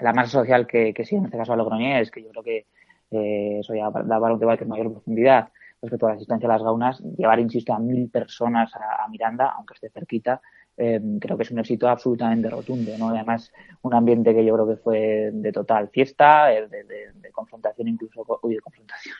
la 0.00 0.12
masa 0.12 0.32
social 0.32 0.66
que, 0.66 0.92
que 0.92 1.04
sí, 1.04 1.14
en 1.14 1.26
este 1.26 1.38
caso 1.38 1.52
a 1.52 1.56
Logroñés, 1.56 2.10
que 2.10 2.20
yo 2.20 2.30
creo 2.30 2.42
que 2.42 2.66
eh, 3.10 3.58
eso 3.60 3.74
ya 3.74 3.90
da 3.90 4.18
un 4.18 4.38
debate 4.38 4.64
en 4.64 4.70
mayor 4.70 4.92
profundidad 4.92 5.48
respecto 5.84 6.06
a 6.06 6.10
la 6.10 6.16
asistencia 6.16 6.48
a 6.48 6.52
las 6.52 6.62
gaunas, 6.62 7.00
llevar, 7.16 7.38
insisto, 7.40 7.72
a 7.74 7.78
mil 7.78 8.08
personas 8.10 8.72
a, 8.74 9.06
Miranda, 9.08 9.52
aunque 9.56 9.74
esté 9.74 9.90
cerquita, 9.90 10.40
eh, 10.76 11.00
creo 11.20 11.36
que 11.36 11.44
es 11.44 11.50
un 11.50 11.58
éxito 11.60 11.88
absolutamente 11.88 12.48
rotundo, 12.50 12.92
¿no? 12.98 13.10
además, 13.10 13.52
un 13.82 13.94
ambiente 13.94 14.34
que 14.34 14.44
yo 14.44 14.54
creo 14.54 14.68
que 14.68 14.76
fue 14.76 15.30
de 15.32 15.52
total 15.52 15.88
fiesta, 15.90 16.52
eh, 16.52 16.66
de, 16.68 17.30
confrontación 17.32 17.88
incluso, 17.88 18.24
uy, 18.42 18.54
de 18.54 18.60
confrontación, 18.60 19.14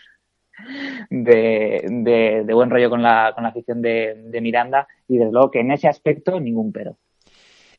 de, 1.10 2.42
de, 2.46 2.54
buen 2.54 2.70
rollo 2.70 2.90
con 2.90 3.02
la, 3.02 3.32
con 3.34 3.42
la 3.44 3.50
afición 3.50 3.82
de, 3.82 4.38
Miranda 4.40 4.88
y 5.06 5.18
desde 5.18 5.32
luego 5.32 5.50
que 5.50 5.60
en 5.60 5.72
ese 5.72 5.88
aspecto 5.88 6.40
ningún 6.40 6.72
pero. 6.72 6.96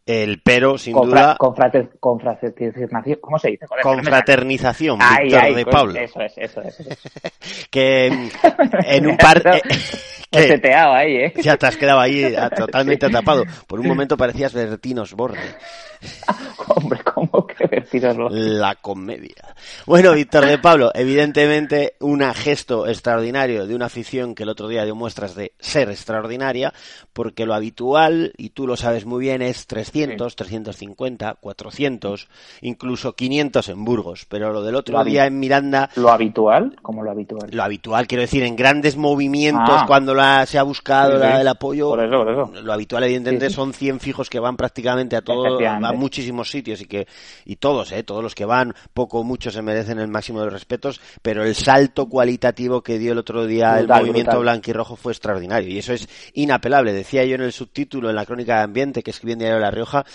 El 0.05 0.39
pero, 0.43 0.77
sin 0.77 0.93
duda. 0.93 1.35
confraternización, 1.39 3.17
¿cómo 3.19 3.39
se 3.39 3.49
dice? 3.49 3.65
confraternización, 3.81 4.99
Víctor 4.99 5.55
de 5.55 5.65
Pablo. 5.65 5.99
Eso 5.99 6.21
es, 6.21 6.37
eso 6.37 6.61
es. 6.61 6.77
que 7.71 8.29
en 8.85 9.07
un 9.07 9.17
par. 9.17 9.41
Eh, 9.47 9.61
que, 10.61 10.73
ahí, 10.93 11.15
¿eh? 11.15 11.33
Ya 11.41 11.57
te 11.57 11.65
has 11.65 11.77
quedado 11.77 11.99
ahí 11.99 12.35
totalmente 12.55 13.07
atrapado. 13.07 13.45
Por 13.65 13.79
un 13.79 13.87
momento 13.87 14.15
parecías 14.15 14.53
Bertinos 14.53 15.13
Borne. 15.13 15.39
Hombre, 16.67 16.99
¿cómo? 17.03 17.44
La 18.31 18.75
comedia. 18.75 19.55
Bueno, 19.85 20.13
Víctor 20.13 20.45
de 20.45 20.57
Pablo, 20.57 20.91
evidentemente 20.93 21.95
un 21.99 22.21
gesto 22.33 22.87
extraordinario 22.87 23.67
de 23.67 23.75
una 23.75 23.85
afición 23.85 24.35
que 24.35 24.43
el 24.43 24.49
otro 24.49 24.67
día 24.67 24.83
dio 24.85 24.95
muestras 24.95 25.35
de 25.35 25.53
ser 25.59 25.89
extraordinaria, 25.89 26.73
porque 27.13 27.45
lo 27.45 27.53
habitual, 27.53 28.33
y 28.37 28.49
tú 28.49 28.67
lo 28.67 28.75
sabes 28.77 29.05
muy 29.05 29.21
bien, 29.21 29.41
es 29.41 29.67
300, 29.67 30.35
350, 30.35 31.35
400, 31.39 32.27
incluso 32.61 33.15
500 33.15 33.69
en 33.69 33.85
Burgos. 33.85 34.25
Pero 34.29 34.51
lo 34.51 34.61
del 34.63 34.75
otro 34.75 34.97
Lo 34.97 35.03
día 35.03 35.25
en 35.25 35.39
Miranda, 35.39 35.89
Lo 35.95 36.09
habitual, 36.11 36.75
como 36.81 37.03
lo 37.03 37.11
habitual. 37.11 37.49
lo 37.51 37.63
habitual, 37.63 38.07
quiero 38.07 38.21
decir, 38.21 38.43
en 38.43 38.55
grandes 38.55 38.97
movimientos, 38.97 39.65
Ah. 39.69 39.85
cuando 39.87 40.13
la- 40.13 40.45
se 40.45 40.57
ha 40.57 40.63
buscado 40.63 41.13
Sí, 41.13 41.19
la- 41.19 41.35
sí. 41.35 41.41
el 41.41 41.47
apoyo, 41.47 41.89
Por 41.89 42.03
eso, 42.03 42.17
por 42.23 42.29
eso. 42.31 42.61
lo 42.63 42.73
habitual 42.73 43.03
evidentemente 43.03 43.45
Sí, 43.47 43.51
sí. 43.51 43.55
son 43.55 43.73
100 43.73 43.99
fijos 43.99 44.29
que 44.29 44.39
van 44.39 44.57
prácticamente 44.57 45.15
a 45.15 45.21
todos, 45.21 45.61
a 45.63 45.91
muchísimos 45.93 46.49
sitios 46.49 46.81
y 46.81 46.85
que 46.85 47.07
y 47.45 47.54
todos, 47.59 47.91
eh, 47.91 48.03
todos 48.03 48.23
los 48.23 48.35
que 48.35 48.45
van, 48.45 48.73
poco 48.93 49.19
o 49.19 49.23
mucho 49.23 49.51
se 49.51 49.61
merecen 49.61 49.99
el 49.99 50.07
máximo 50.07 50.39
de 50.39 50.45
los 50.45 50.53
respetos, 50.53 51.01
pero 51.21 51.43
el 51.43 51.55
salto 51.55 52.07
cualitativo 52.07 52.81
que 52.81 52.99
dio 52.99 53.11
el 53.11 53.17
otro 53.17 53.45
día 53.45 53.79
el 53.79 53.87
movimiento 53.87 54.31
brutal. 54.31 54.41
blanquirrojo 54.41 54.95
fue 54.95 55.13
extraordinario 55.13 55.69
y 55.69 55.77
eso 55.77 55.93
es 55.93 56.07
inapelable. 56.33 56.93
Decía 56.93 57.25
yo 57.25 57.35
en 57.35 57.41
el 57.41 57.53
subtítulo 57.53 58.09
en 58.09 58.15
la 58.15 58.25
crónica 58.25 58.57
de 58.57 58.63
ambiente 58.63 59.03
que 59.03 59.11
escribí 59.11 59.33
en 59.33 59.39
Diario 59.39 59.55
de 59.55 59.61
La 59.61 59.71
Rioja 59.71 60.05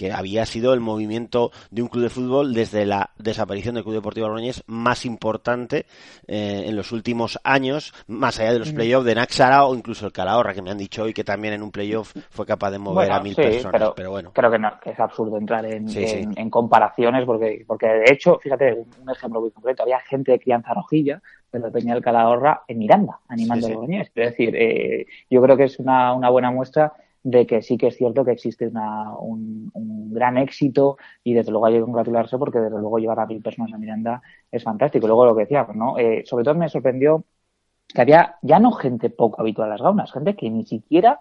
que 0.00 0.12
había 0.12 0.46
sido 0.46 0.72
el 0.72 0.80
movimiento 0.80 1.50
de 1.70 1.82
un 1.82 1.88
club 1.88 2.04
de 2.04 2.08
fútbol 2.08 2.54
desde 2.54 2.86
la 2.86 3.10
desaparición 3.18 3.74
del 3.74 3.84
Club 3.84 3.96
Deportivo 3.96 4.28
Logroñés 4.28 4.64
más 4.66 5.04
importante 5.04 5.84
eh, 6.26 6.64
en 6.68 6.74
los 6.74 6.90
últimos 6.92 7.38
años, 7.44 7.92
más 8.06 8.40
allá 8.40 8.54
de 8.54 8.60
los 8.60 8.72
playoffs 8.72 9.04
de 9.04 9.14
Naxara 9.14 9.66
o 9.66 9.74
incluso 9.74 10.06
el 10.06 10.12
Calahorra, 10.12 10.54
que 10.54 10.62
me 10.62 10.70
han 10.70 10.78
dicho 10.78 11.02
hoy 11.02 11.12
que 11.12 11.22
también 11.22 11.52
en 11.52 11.62
un 11.62 11.70
playoff 11.70 12.14
fue 12.30 12.46
capaz 12.46 12.70
de 12.70 12.78
mover 12.78 13.08
Bueno, 13.08 13.14
a 13.16 13.20
mil 13.22 13.34
sí, 13.34 13.42
personas. 13.42 13.72
pero, 13.72 13.92
Pero, 13.94 14.10
bueno, 14.12 14.30
creo 14.32 14.50
que, 14.50 14.58
no, 14.58 14.72
que 14.82 14.90
es 14.92 15.00
absurdo 15.00 15.36
entrar 15.36 15.66
en, 15.66 15.86
Sí, 15.86 16.06
sí. 16.06 16.16
en- 16.16 16.32
en 16.34 16.48
comparaciones 16.48 17.26
porque, 17.26 17.62
porque 17.66 17.86
de 17.88 18.10
hecho, 18.10 18.38
fíjate, 18.42 18.72
un, 18.72 18.86
un 19.02 19.10
ejemplo 19.10 19.42
muy 19.42 19.50
concreto, 19.50 19.82
había 19.82 20.00
gente 20.00 20.32
de 20.32 20.40
crianza 20.40 20.72
rojilla 20.72 21.20
de 21.52 21.58
la 21.58 21.70
Peña 21.70 21.92
del 21.92 22.02
Calahorra 22.02 22.62
en 22.68 22.78
Miranda, 22.78 23.18
animando 23.28 23.66
Sí, 23.66 23.72
a 23.72 23.74
sí. 23.74 23.74
Logroñés. 23.74 24.06
Es 24.14 24.30
decir, 24.30 24.56
eh, 24.56 25.06
yo 25.28 25.42
creo 25.42 25.58
que 25.58 25.64
es 25.64 25.78
una, 25.78 26.14
una 26.14 26.30
buena 26.30 26.50
muestra 26.50 26.92
de 27.22 27.46
que 27.46 27.62
sí 27.62 27.76
que 27.76 27.88
es 27.88 27.96
cierto 27.96 28.24
que 28.24 28.32
existe 28.32 28.66
una, 28.66 29.14
un, 29.18 29.70
un 29.74 30.12
gran 30.12 30.38
éxito 30.38 30.96
y 31.22 31.34
desde 31.34 31.50
luego 31.50 31.66
hay 31.66 31.74
que 31.74 31.80
congratularse 31.80 32.38
porque 32.38 32.58
desde 32.58 32.78
luego 32.78 32.98
llevar 32.98 33.20
a 33.20 33.26
mil 33.26 33.42
personas 33.42 33.72
a 33.72 33.78
Miranda 33.78 34.22
es 34.50 34.62
fantástico. 34.62 35.06
Luego 35.06 35.26
lo 35.26 35.34
que 35.34 35.42
decía, 35.42 35.66
pues, 35.66 35.76
¿no? 35.76 35.98
Eh, 35.98 36.24
sobre 36.26 36.44
todo 36.44 36.54
me 36.54 36.68
sorprendió 36.68 37.24
que 37.92 38.00
había 38.00 38.36
ya 38.42 38.58
no 38.58 38.72
gente 38.72 39.10
poco 39.10 39.40
habitual 39.40 39.68
a 39.68 39.72
las 39.72 39.82
gaunas, 39.82 40.12
gente 40.12 40.36
que 40.36 40.48
ni 40.50 40.64
siquiera, 40.64 41.20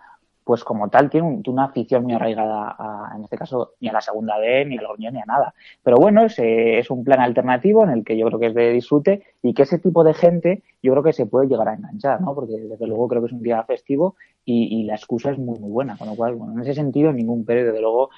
pues 0.49 0.63
como 0.63 0.89
tal, 0.89 1.09
tiene, 1.11 1.27
un- 1.27 1.43
una 1.47 1.65
afición 1.65 2.03
muy 2.03 2.13
arraigada, 2.13 2.75
a, 2.79 3.13
en 3.15 3.23
este 3.23 3.37
caso, 3.37 3.73
ni 3.79 3.87
a 3.89 3.93
la 3.93 4.01
segunda 4.01 4.39
B, 4.39 4.65
ni 4.65 4.77
al 4.77 4.83
Logroñés, 4.83 5.13
ni 5.13 5.19
a 5.21 5.25
nada. 5.25 5.53
Pero 5.83 5.97
bueno, 5.97 6.25
es, 6.25 6.39
eh, 6.39 6.79
es 6.79 6.89
un 6.89 7.03
plan 7.03 7.19
alternativo 7.19 7.83
en 7.83 7.91
el 7.91 8.03
que 8.03 8.17
yo 8.17 8.25
creo 8.27 8.39
que 8.39 8.47
es 8.47 8.55
de 8.55 8.71
disfrute 8.73 9.23
y 9.43 9.53
que 9.53 9.61
ese 9.63 9.77
tipo 9.77 10.03
de 10.03 10.13
gente 10.15 10.63
yo 10.81 10.91
creo 10.93 11.03
que 11.03 11.13
se 11.13 11.27
puede 11.27 11.47
llegar 11.47 11.67
a 11.67 11.75
enganchar, 11.75 12.21
¿no? 12.21 12.33
Porque 12.33 12.53
desde 12.57 12.87
luego 12.87 13.07
creo 13.07 13.21
que 13.21 13.27
es 13.27 13.33
un 13.33 13.43
día 13.43 13.63
festivo 13.63 14.15
y, 14.45 14.79
y 14.81 14.83
la 14.85 14.95
excusa 14.95 15.31
es 15.31 15.37
muy, 15.37 15.59
muy 15.59 15.69
buena. 15.71 15.97
Con 15.97 16.07
lo 16.07 16.15
cual, 16.15 16.35
bueno, 16.35 16.53
en 16.53 16.61
ese 16.61 16.73
sentido, 16.73 17.13
ningún 17.13 17.45
y 17.47 17.53
desde 17.53 17.81
luego, 17.81 18.09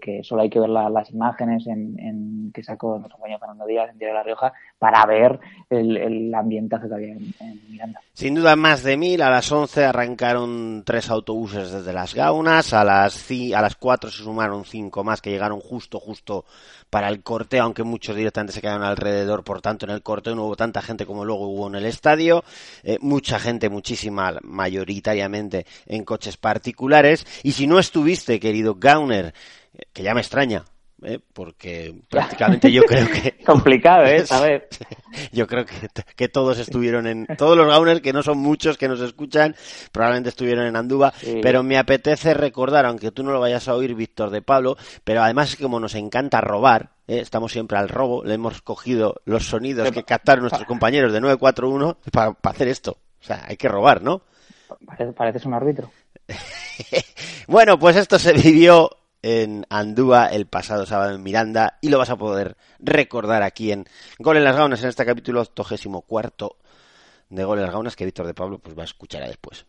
que, 0.00 0.22
solo 0.22 0.42
hay 0.42 0.50
que 0.50 0.60
ver 0.60 0.68
la- 0.68 0.90
las 0.90 1.10
imágenes 1.10 1.66
en, 1.66 2.50
que 2.52 2.62
sacó 2.62 2.98
nuestro 2.98 3.16
compañero 3.16 3.38
Fernando 3.38 3.66
Díaz 3.66 3.90
en 3.90 3.98
Diario 3.98 4.14
de 4.14 4.18
La 4.18 4.24
Rioja 4.24 4.52
para 4.78 5.04
ver 5.06 5.38
el, 5.70 5.96
el 5.96 6.34
ambientazo 6.34 6.88
que 6.88 6.94
había 6.94 7.12
en, 7.12 7.32
Miranda. 7.70 8.00
sin 8.12 8.34
duda 8.34 8.56
más 8.56 8.82
de 8.82 8.96
mil. 8.96 9.22
A 9.22 9.30
las 9.30 9.50
11 9.50 9.84
arrancaron 9.84 10.82
tres 10.84 11.10
autobuses 11.10 11.70
desde 11.72 11.92
las 11.92 12.14
Gaunas, 12.14 12.72
a 12.74 12.84
las, 12.84 13.30
a 13.30 13.62
las 13.62 13.76
4 13.76 14.10
se 14.10 14.22
sumaron 14.22 14.64
cinco 14.64 15.04
más 15.04 15.20
que 15.22 15.30
llegaron 15.30 15.60
justo, 15.60 15.98
justo 16.00 16.44
para 16.90 17.08
el 17.08 17.22
corteo, 17.22 17.62
aunque 17.62 17.84
muchos 17.84 18.16
directamente 18.16 18.52
se 18.52 18.60
quedaron 18.60 18.82
alrededor, 18.82 19.44
por 19.44 19.62
tanto 19.62 19.86
en 19.86 19.92
el 19.92 20.02
corteo 20.02 20.34
no 20.34 20.44
hubo 20.44 20.56
tanta 20.56 20.82
gente 20.82 21.06
como 21.06 21.24
luego 21.24 21.46
hubo 21.48 21.68
en 21.68 21.76
el 21.76 21.86
estadio, 21.86 22.44
Eh, 22.82 22.98
mucha 23.00 23.38
gente, 23.38 23.68
muchísima, 23.68 24.38
mayoritariamente 24.42 25.66
en 25.86 26.04
coches 26.04 26.36
particulares, 26.36 27.26
y 27.42 27.52
si 27.52 27.66
no 27.66 27.78
estuviste, 27.78 28.40
querido 28.40 28.74
Gauner, 28.74 29.34
eh, 29.74 29.82
que 29.92 30.02
ya 30.02 30.14
me 30.14 30.20
extraña, 30.20 30.64
¿eh? 31.04 31.18
porque 31.32 31.94
prácticamente 32.10 32.70
yo 32.72 32.82
creo 32.82 33.06
que 33.08 33.36
Complicado, 33.46 34.04
¿eh? 34.06 34.24
A 34.30 34.40
ver. 34.40 34.68
yo 35.32 35.46
creo 35.46 35.64
que, 35.66 35.74
que 36.16 36.28
todos 36.28 36.58
estuvieron 36.58 37.06
en 37.06 37.26
todos 37.38 37.56
los 37.56 37.66
gauners 37.66 38.00
que 38.00 38.12
no 38.12 38.22
son 38.22 38.38
muchos 38.38 38.76
que 38.78 38.88
nos 38.88 39.00
escuchan 39.00 39.54
probablemente 39.92 40.28
estuvieron 40.30 40.66
en 40.66 40.76
Andúba 40.76 41.12
Sí. 41.20 41.40
pero 41.42 41.62
me 41.62 41.78
apetece 41.78 42.34
recordar 42.34 42.86
aunque 42.86 43.10
tú 43.10 43.22
no 43.22 43.32
lo 43.32 43.40
vayas 43.40 43.66
a 43.68 43.74
oír 43.74 43.94
Víctor 43.94 44.30
de 44.30 44.42
Pablo 44.42 44.76
pero 45.04 45.22
además 45.22 45.50
es 45.50 45.56
que 45.56 45.62
como 45.64 45.80
nos 45.80 45.94
encanta 45.94 46.40
robar 46.40 46.90
¿eh? 47.08 47.20
estamos 47.20 47.52
siempre 47.52 47.78
al 47.78 47.88
robo 47.88 48.24
le 48.24 48.34
hemos 48.34 48.62
cogido 48.62 49.16
los 49.24 49.46
sonidos 49.46 49.90
que 49.90 50.04
captaron 50.04 50.42
nuestros 50.42 50.66
compañeros 50.66 51.12
de 51.12 51.20
941 51.20 51.98
para, 52.12 52.32
para 52.32 52.54
hacer 52.54 52.68
esto 52.68 52.98
o 53.20 53.24
sea 53.24 53.44
hay 53.48 53.56
que 53.56 53.68
robar 53.68 54.02
¿no? 54.02 54.22
Parece- 54.86 55.12
pareces 55.12 55.44
un 55.46 55.54
árbitro. 55.54 55.90
Bueno, 57.48 57.78
pues 57.78 57.96
esto 57.96 58.18
se 58.18 58.32
vivió 58.32 58.88
en 59.22 59.66
Andúa 59.68 60.26
el 60.26 60.46
pasado 60.46 60.86
sábado 60.86 61.14
en 61.14 61.22
Miranda 61.22 61.78
y 61.80 61.88
lo 61.88 61.98
vas 61.98 62.10
a 62.10 62.16
poder 62.16 62.56
recordar 62.78 63.42
aquí 63.42 63.72
en 63.72 63.86
Gol 64.18 64.36
en 64.36 64.44
las 64.44 64.56
Gaunas 64.56 64.82
en 64.82 64.88
este 64.88 65.04
capítulo 65.04 65.40
84 65.40 66.56
de 67.28 67.44
Gol 67.44 67.58
en 67.58 67.64
las 67.64 67.72
Gaunas 67.72 67.96
que 67.96 68.04
Víctor 68.04 68.26
de 68.26 68.34
Pablo 68.34 68.58
pues 68.58 68.76
va 68.76 68.82
a 68.82 68.86
escuchar 68.86 69.26
después. 69.26 69.64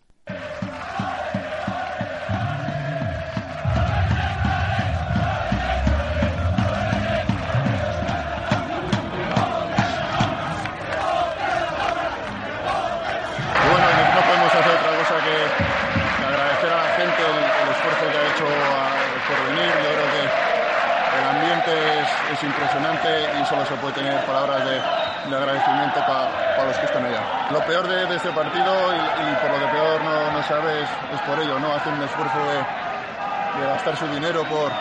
De 25.29 25.35
agradecimiento 25.35 25.99
para 26.05 26.65
los 26.65 26.77
que 26.77 26.85
están 26.85 27.05
allá. 27.05 27.21
Lo 27.51 27.59
peor 27.65 27.87
de, 27.87 28.15
este 28.15 28.29
partido 28.31 28.73
y, 28.93 29.35
por 29.41 29.51
lo 29.51 29.59
que 29.59 29.71
peor 29.71 30.01
no, 30.03 30.31
no 30.31 30.43
sabe 30.43 30.81
es, 30.81 30.89
por 31.27 31.39
ello, 31.39 31.59
¿no? 31.59 31.73
Hacen 31.73 31.93
un 31.93 32.03
esfuerzo 32.03 32.37
de, 32.39 33.65
gastar 33.65 33.95
su 33.97 34.07
dinero 34.07 34.43
por, 34.45 34.71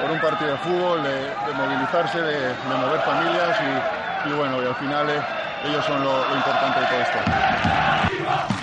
por 0.00 0.10
un 0.10 0.20
partido 0.20 0.52
de 0.52 0.58
fútbol, 0.58 1.02
de, 1.02 1.30
movilizarse, 1.54 2.20
de, 2.20 2.54
mover 2.68 3.00
familias 3.00 3.56
y, 4.26 4.32
bueno, 4.32 4.62
y 4.62 4.66
al 4.66 4.74
final 4.76 5.08
eh, 5.10 5.20
ellos 5.66 5.84
son 5.84 6.02
lo 6.02 6.34
importante 6.34 6.80
de 6.80 6.86
todo 6.86 7.00
esto. 7.00 8.53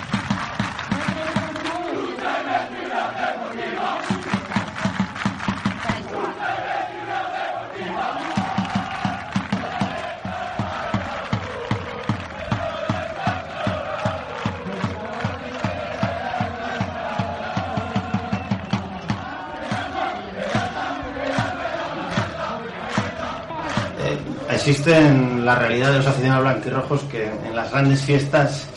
Existe 24.64 24.96
en 24.96 25.44
la 25.44 25.56
realidad 25.56 25.90
de 25.90 25.96
los 25.96 26.06
aficionados 26.06 26.44
blanquirrojos 26.44 27.00
que 27.10 27.24
en 27.24 27.56
las 27.56 27.68
grandes 27.72 28.00
fiestas 28.02 28.68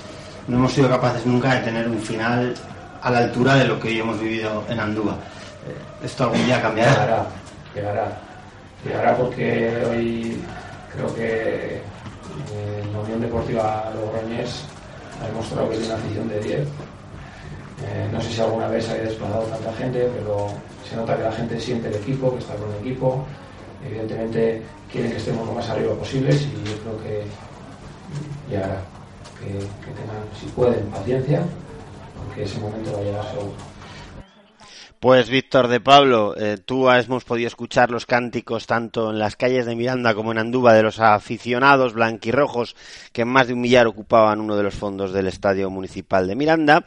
no 0.48 0.58
hemos 0.58 0.74
sido 0.74 0.90
capaces 0.90 1.24
nunca 1.28 1.54
de 1.54 1.60
tener 1.60 1.88
un 1.88 2.00
final 2.00 2.56
a 3.04 3.12
la 3.12 3.20
altura 3.20 3.54
de 3.54 3.66
lo 3.66 3.80
que 3.80 3.90
hoy 3.90 4.00
hemos 4.00 4.20
vivido 4.20 4.64
en 4.68 4.80
Andúa. 4.80 5.14
Eh, 5.14 6.06
esto 6.06 6.24
algún 6.24 6.44
día 6.44 6.60
cambiará. 6.60 6.92
Llegará, 6.92 7.28
llegará. 7.76 8.18
Llegará 8.84 9.16
porque 9.16 9.86
hoy 9.88 10.42
creo 10.92 11.14
que 11.14 11.76
eh, 11.76 12.84
la 12.92 13.00
Unión 13.02 13.22
Deportiva 13.22 13.92
Logroñés 13.94 14.64
ha 15.22 15.28
demostrado 15.28 15.70
que 15.70 15.78
tiene 15.78 15.94
una 15.94 16.04
afición 16.04 16.30
de 16.30 16.40
10. 16.40 16.60
Eh, 16.62 16.66
no 18.12 18.20
sé 18.22 18.32
si 18.32 18.42
alguna 18.42 18.68
vez 18.70 18.90
haya 18.90 19.04
desplazado 19.04 19.44
tanta 19.44 19.72
gente, 19.74 20.10
pero 20.18 20.48
se 20.90 20.96
nota 20.96 21.16
que 21.16 21.24
la 21.26 21.32
gente 21.32 21.60
siente 21.60 21.90
el 21.90 21.96
equipo, 21.98 22.34
que 22.34 22.40
está 22.40 22.56
con 22.56 22.72
el 22.72 22.80
equipo. 22.80 23.24
Evidentemente 23.86 24.62
quieren 24.92 25.12
que 25.12 25.18
estemos 25.18 25.48
lo 25.48 25.54
más 25.54 25.70
arriba 25.70 25.94
posibles 25.96 26.42
y 26.42 26.70
yo 26.70 26.78
creo 26.80 27.04
que 27.04 27.24
llegará. 28.50 28.82
Que, 29.40 29.48
tengan, 29.50 30.24
si 30.40 30.48
pueden, 30.48 30.86
paciencia, 30.88 31.44
porque 32.18 32.44
ese 32.44 32.60
momento 32.60 32.94
va 32.94 33.00
a 33.00 33.04
llegar 33.04 33.26
seguro. 33.30 33.76
Pues 35.00 35.30
Víctor 35.30 35.68
de 35.68 35.80
Pablo, 35.80 36.34
eh, 36.36 36.58
tú 36.58 36.90
hemos 36.90 37.26
podido 37.26 37.48
escuchar 37.48 37.92
los 37.92 38.08
cánticos 38.08 38.66
tanto 38.66 39.12
en 39.12 39.20
las 39.20 39.36
calles 39.36 39.68
de 39.68 39.76
Miranda 39.76 40.16
como 40.16 40.32
en 40.32 40.40
Andúba 40.40 40.74
de 40.74 40.82
los 40.82 41.00
aficionados 41.00 41.94
blanquirrojos 41.94 42.76
que 43.12 43.24
más 43.24 43.46
de 43.46 43.54
un 43.54 43.62
millar 43.62 43.86
ocupaban 43.86 44.40
uno 44.40 44.56
de 44.56 44.64
los 44.64 44.74
fondos 44.74 45.14
del 45.14 45.28
Estadio 45.28 45.70
Municipal 45.70 46.28
de 46.28 46.36
Miranda 46.36 46.86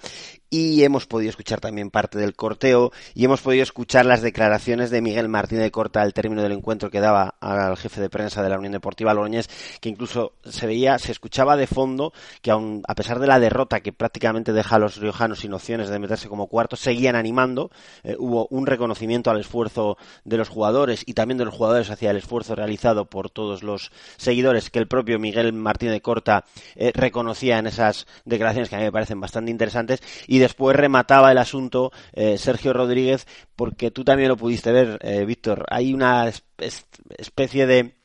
y 0.51 0.83
hemos 0.83 1.07
podido 1.07 1.31
escuchar 1.31 1.61
también 1.61 1.91
parte 1.91 2.19
del 2.19 2.35
corteo 2.35 2.93
y 3.15 3.25
hemos 3.25 3.43
podido 3.43 3.63
escuchar 3.63 4.07
las 4.07 4.23
declaraciones 4.23 4.91
de 4.91 5.03
Miguel 5.03 5.29
Martínez 5.29 5.65
de 5.65 5.71
Corta 5.71 6.03
al 6.03 6.15
término 6.15 6.43
del 6.43 6.53
encuentro 6.53 6.91
que 6.91 7.01
daba 7.01 7.35
al 7.41 7.77
jefe 7.77 8.01
de 8.01 8.11
prensa 8.11 8.43
de 8.43 8.49
la 8.49 8.59
Unión 8.59 8.73
Deportiva 8.73 9.15
Logroñés, 9.15 9.49
que 9.81 9.89
incluso 9.89 10.33
se 10.45 10.67
veía, 10.67 10.99
se 10.99 11.13
escuchaba 11.13 11.57
de 11.57 11.67
fondo 11.67 12.13
que 12.43 12.51
aun 12.51 12.83
a 12.87 12.95
pesar 12.95 13.19
de 13.19 13.27
la 13.27 13.41
derrota 13.41 13.81
que 13.81 13.93
prácticamente 13.93 14.53
deja 14.53 14.77
a 14.77 14.79
los 14.79 14.97
riojanos 14.97 15.41
sin 15.41 15.53
opciones 15.53 15.89
de 15.89 15.99
meterse 15.99 16.29
como 16.29 16.47
cuartos, 16.47 16.81
seguían 16.81 17.17
animando, 17.17 17.71
eh, 18.03 18.17
hubo 18.19 18.47
un 18.51 18.67
reconocimiento 18.67 19.31
al 19.31 19.41
esfuerzo 19.41 19.99
de 20.25 20.37
los 20.37 20.49
jugadores 20.49 21.03
y 21.07 21.15
también 21.15 21.39
de 21.39 21.45
los 21.45 21.55
jugadores 21.55 21.91
hacia 21.91 22.11
el 22.11 22.17
esfuerzo 22.17 22.55
realizado 22.55 23.07
por 23.07 23.31
todos 23.31 23.63
los 23.63 23.93
seguidores 24.17 24.71
que 24.71 24.79
el 24.79 24.89
propio 24.89 25.19
Miguel 25.19 25.53
Martínez 25.53 25.95
de 25.95 26.01
Corta 26.01 26.45
eh, 26.77 26.93
reconocía 26.95 27.59
en 27.59 27.67
esas 27.67 28.07
declaraciones 28.25 28.69
que 28.69 28.77
a 28.77 28.79
mí 28.79 28.85
me 28.85 28.93
parecen 28.93 29.21
bastante 29.21 29.51
interesantes. 29.51 30.01
Y 30.27 30.38
después 30.39 30.77
remataba 30.77 31.33
el 31.33 31.39
asunto 31.39 31.93
eh, 32.13 32.39
Sergio 32.39 32.73
Rodríguez, 32.73 33.27
porque 33.57 33.91
tú 33.91 34.05
también 34.05 34.29
lo 34.29 34.37
pudiste 34.37 34.73
ver, 34.73 34.99
eh, 35.03 35.25
Víctor. 35.25 35.65
Hay 35.71 35.93
una 35.93 36.31
especie 36.59 37.67
de 37.67 37.98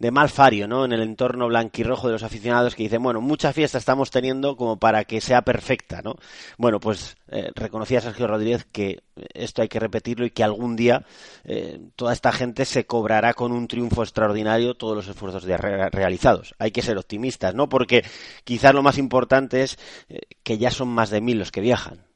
de 0.00 0.10
mal 0.10 0.30
fario, 0.30 0.66
¿no? 0.66 0.86
En 0.86 0.92
el 0.92 1.02
entorno 1.02 1.46
blanquirrojo 1.46 2.06
de 2.06 2.14
los 2.14 2.22
aficionados 2.22 2.74
que 2.74 2.84
dicen, 2.84 3.02
bueno, 3.02 3.20
mucha 3.20 3.52
fiesta 3.52 3.76
estamos 3.76 4.10
teniendo 4.10 4.56
como 4.56 4.78
para 4.78 5.04
que 5.04 5.20
sea 5.20 5.42
perfecta, 5.42 6.00
¿no? 6.02 6.16
Bueno, 6.56 6.80
pues 6.80 7.18
eh, 7.28 7.50
reconocía 7.54 8.00
Sergio 8.00 8.26
Rodríguez 8.26 8.64
que 8.64 9.02
esto 9.34 9.60
hay 9.60 9.68
que 9.68 9.78
repetirlo 9.78 10.24
y 10.24 10.30
que 10.30 10.42
algún 10.42 10.74
día 10.74 11.04
eh, 11.44 11.78
toda 11.96 12.14
esta 12.14 12.32
gente 12.32 12.64
se 12.64 12.86
cobrará 12.86 13.34
con 13.34 13.52
un 13.52 13.68
triunfo 13.68 14.02
extraordinario 14.02 14.74
todos 14.74 14.96
los 14.96 15.06
esfuerzos 15.06 15.44
realizados. 15.44 16.54
Hay 16.58 16.70
que 16.70 16.80
ser 16.80 16.96
optimistas, 16.96 17.54
¿no? 17.54 17.68
Porque 17.68 18.02
quizás 18.44 18.72
lo 18.72 18.82
más 18.82 18.96
importante 18.96 19.62
es 19.62 19.78
eh, 20.08 20.20
que 20.42 20.56
ya 20.56 20.70
son 20.70 20.88
más 20.88 21.10
de 21.10 21.20
mil 21.20 21.38
los 21.38 21.52
que 21.52 21.60
viajan 21.60 22.06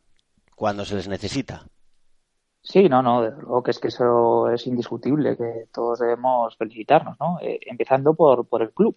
cuando 0.57 0.87
se 0.87 0.95
les 0.95 1.07
necesita. 1.07 1.67
Sí, 2.65 2.89
no, 2.89 3.03
no, 3.03 3.23
desde 3.23 3.43
luego 3.43 3.63
que 3.63 3.73
es 3.73 3.79
que 3.79 3.89
eso 3.89 4.51
es 4.51 4.67
indiscutible, 4.67 5.37
que 5.37 5.67
todos 5.71 5.99
debemos 5.99 6.57
felicitarnos, 6.57 7.21
¿no? 7.21 7.39
Eh, 7.43 7.61
empezando 7.67 8.15
por, 8.15 8.47
por 8.49 8.63
el 8.63 8.73
club. 8.73 8.97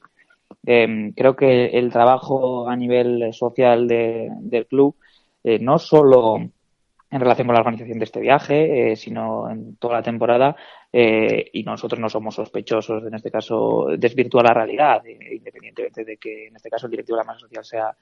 Eh, 0.66 1.12
creo 1.16 1.36
que 1.36 1.66
el 1.66 1.92
trabajo 1.92 2.70
a 2.70 2.76
nivel 2.78 3.34
social 3.34 3.86
de, 3.86 4.30
del 4.40 4.68
club, 4.68 4.96
eh, 5.44 5.60
no 5.60 5.80
solo 5.80 6.38
en 6.38 7.20
relación 7.20 7.48
con 7.48 7.56
la 7.56 7.60
organización 7.60 8.00
de 8.00 8.06
este 8.06 8.22
viaje, 8.22 8.92
eh, 8.92 8.96
sino 8.96 9.50
en 9.50 9.76
toda 9.76 9.96
la 9.96 10.04
temporada, 10.04 10.56
y 10.92 11.64
nosotros 11.64 12.00
no 12.00 12.10
somos 12.10 12.36
sospechosos, 12.36 13.04
en 13.06 13.14
este 13.14 13.30
caso, 13.30 13.88
desvirtuar 13.98 14.46
la 14.46 14.54
realidad, 14.54 15.04
independientemente 15.06 16.04
de 16.04 16.18
que 16.18 16.48
en 16.48 16.56
este 16.56 16.70
caso 16.70 16.88
el 16.88 16.92
directivo 16.92 17.18
de 17.18 17.24
la 17.24 17.28
masa 17.28 17.42
social 17.42 17.64
sea 17.64 17.98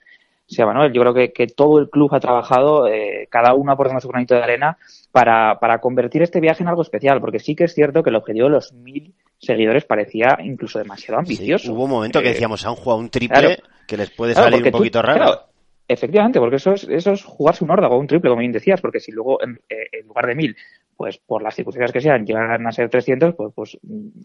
Sí, 0.47 0.63
Manuel. 0.63 0.93
Yo 0.93 1.01
creo 1.01 1.13
que, 1.13 1.33
que 1.33 1.47
todo 1.47 1.79
el 1.79 1.89
club 1.89 2.13
ha 2.13 2.19
trabajado, 2.19 2.87
eh, 2.87 3.27
cada 3.29 3.53
uno 3.55 3.71
aportando 3.71 3.99
su 3.99 4.07
granito 4.09 4.35
de 4.35 4.43
arena, 4.43 4.77
para, 5.11 5.59
para 5.59 5.79
convertir 5.79 6.21
este 6.21 6.39
viaje 6.39 6.61
en 6.61 6.69
algo 6.69 6.81
especial, 6.81 7.19
porque 7.19 7.39
sí 7.39 7.55
que 7.55 7.63
es 7.63 7.73
cierto 7.73 8.03
que 8.03 8.09
el 8.09 8.15
objetivo 8.15 8.45
de 8.45 8.51
los 8.51 8.73
mil 8.73 9.13
seguidores 9.39 9.85
parecía 9.85 10.37
incluso 10.43 10.77
demasiado 10.79 11.19
ambicioso. 11.19 11.73
hubo 11.73 11.85
un 11.85 11.89
momento 11.89 12.19
que 12.21 12.27
eh, 12.27 12.33
decíamos, 12.33 12.65
han 12.65 12.75
jugado 12.75 12.99
un 12.99 13.09
triple 13.09 13.59
que 13.87 13.97
les 13.97 14.09
puede 14.11 14.33
salir 14.33 14.63
un 14.63 14.71
poquito 14.71 15.01
raro. 15.01 15.41
efectivamente, 15.87 16.39
porque 16.39 16.57
eso 16.57 16.73
es, 16.73 16.83
eso 16.83 17.13
es 17.13 17.23
jugarse 17.23 17.63
un 17.63 17.71
órdago, 17.71 17.97
un 17.97 18.07
triple, 18.07 18.29
como 18.29 18.41
bien 18.41 18.51
decías, 18.51 18.81
porque 18.81 18.99
si 18.99 19.11
luego 19.11 19.41
en, 19.41 19.59
eh, 19.69 19.87
en 19.91 20.07
lugar 20.07 20.27
de 20.27 20.35
mil 20.35 20.55
pues 20.97 21.17
por 21.17 21.43
las 21.43 21.55
circunstancias 21.55 21.91
que 21.91 22.01
sean, 22.01 22.25
llegan 22.25 22.65
a 22.65 22.71
ser 22.71 22.89
300, 22.89 23.35
pues, 23.35 23.53
pues, 23.53 23.77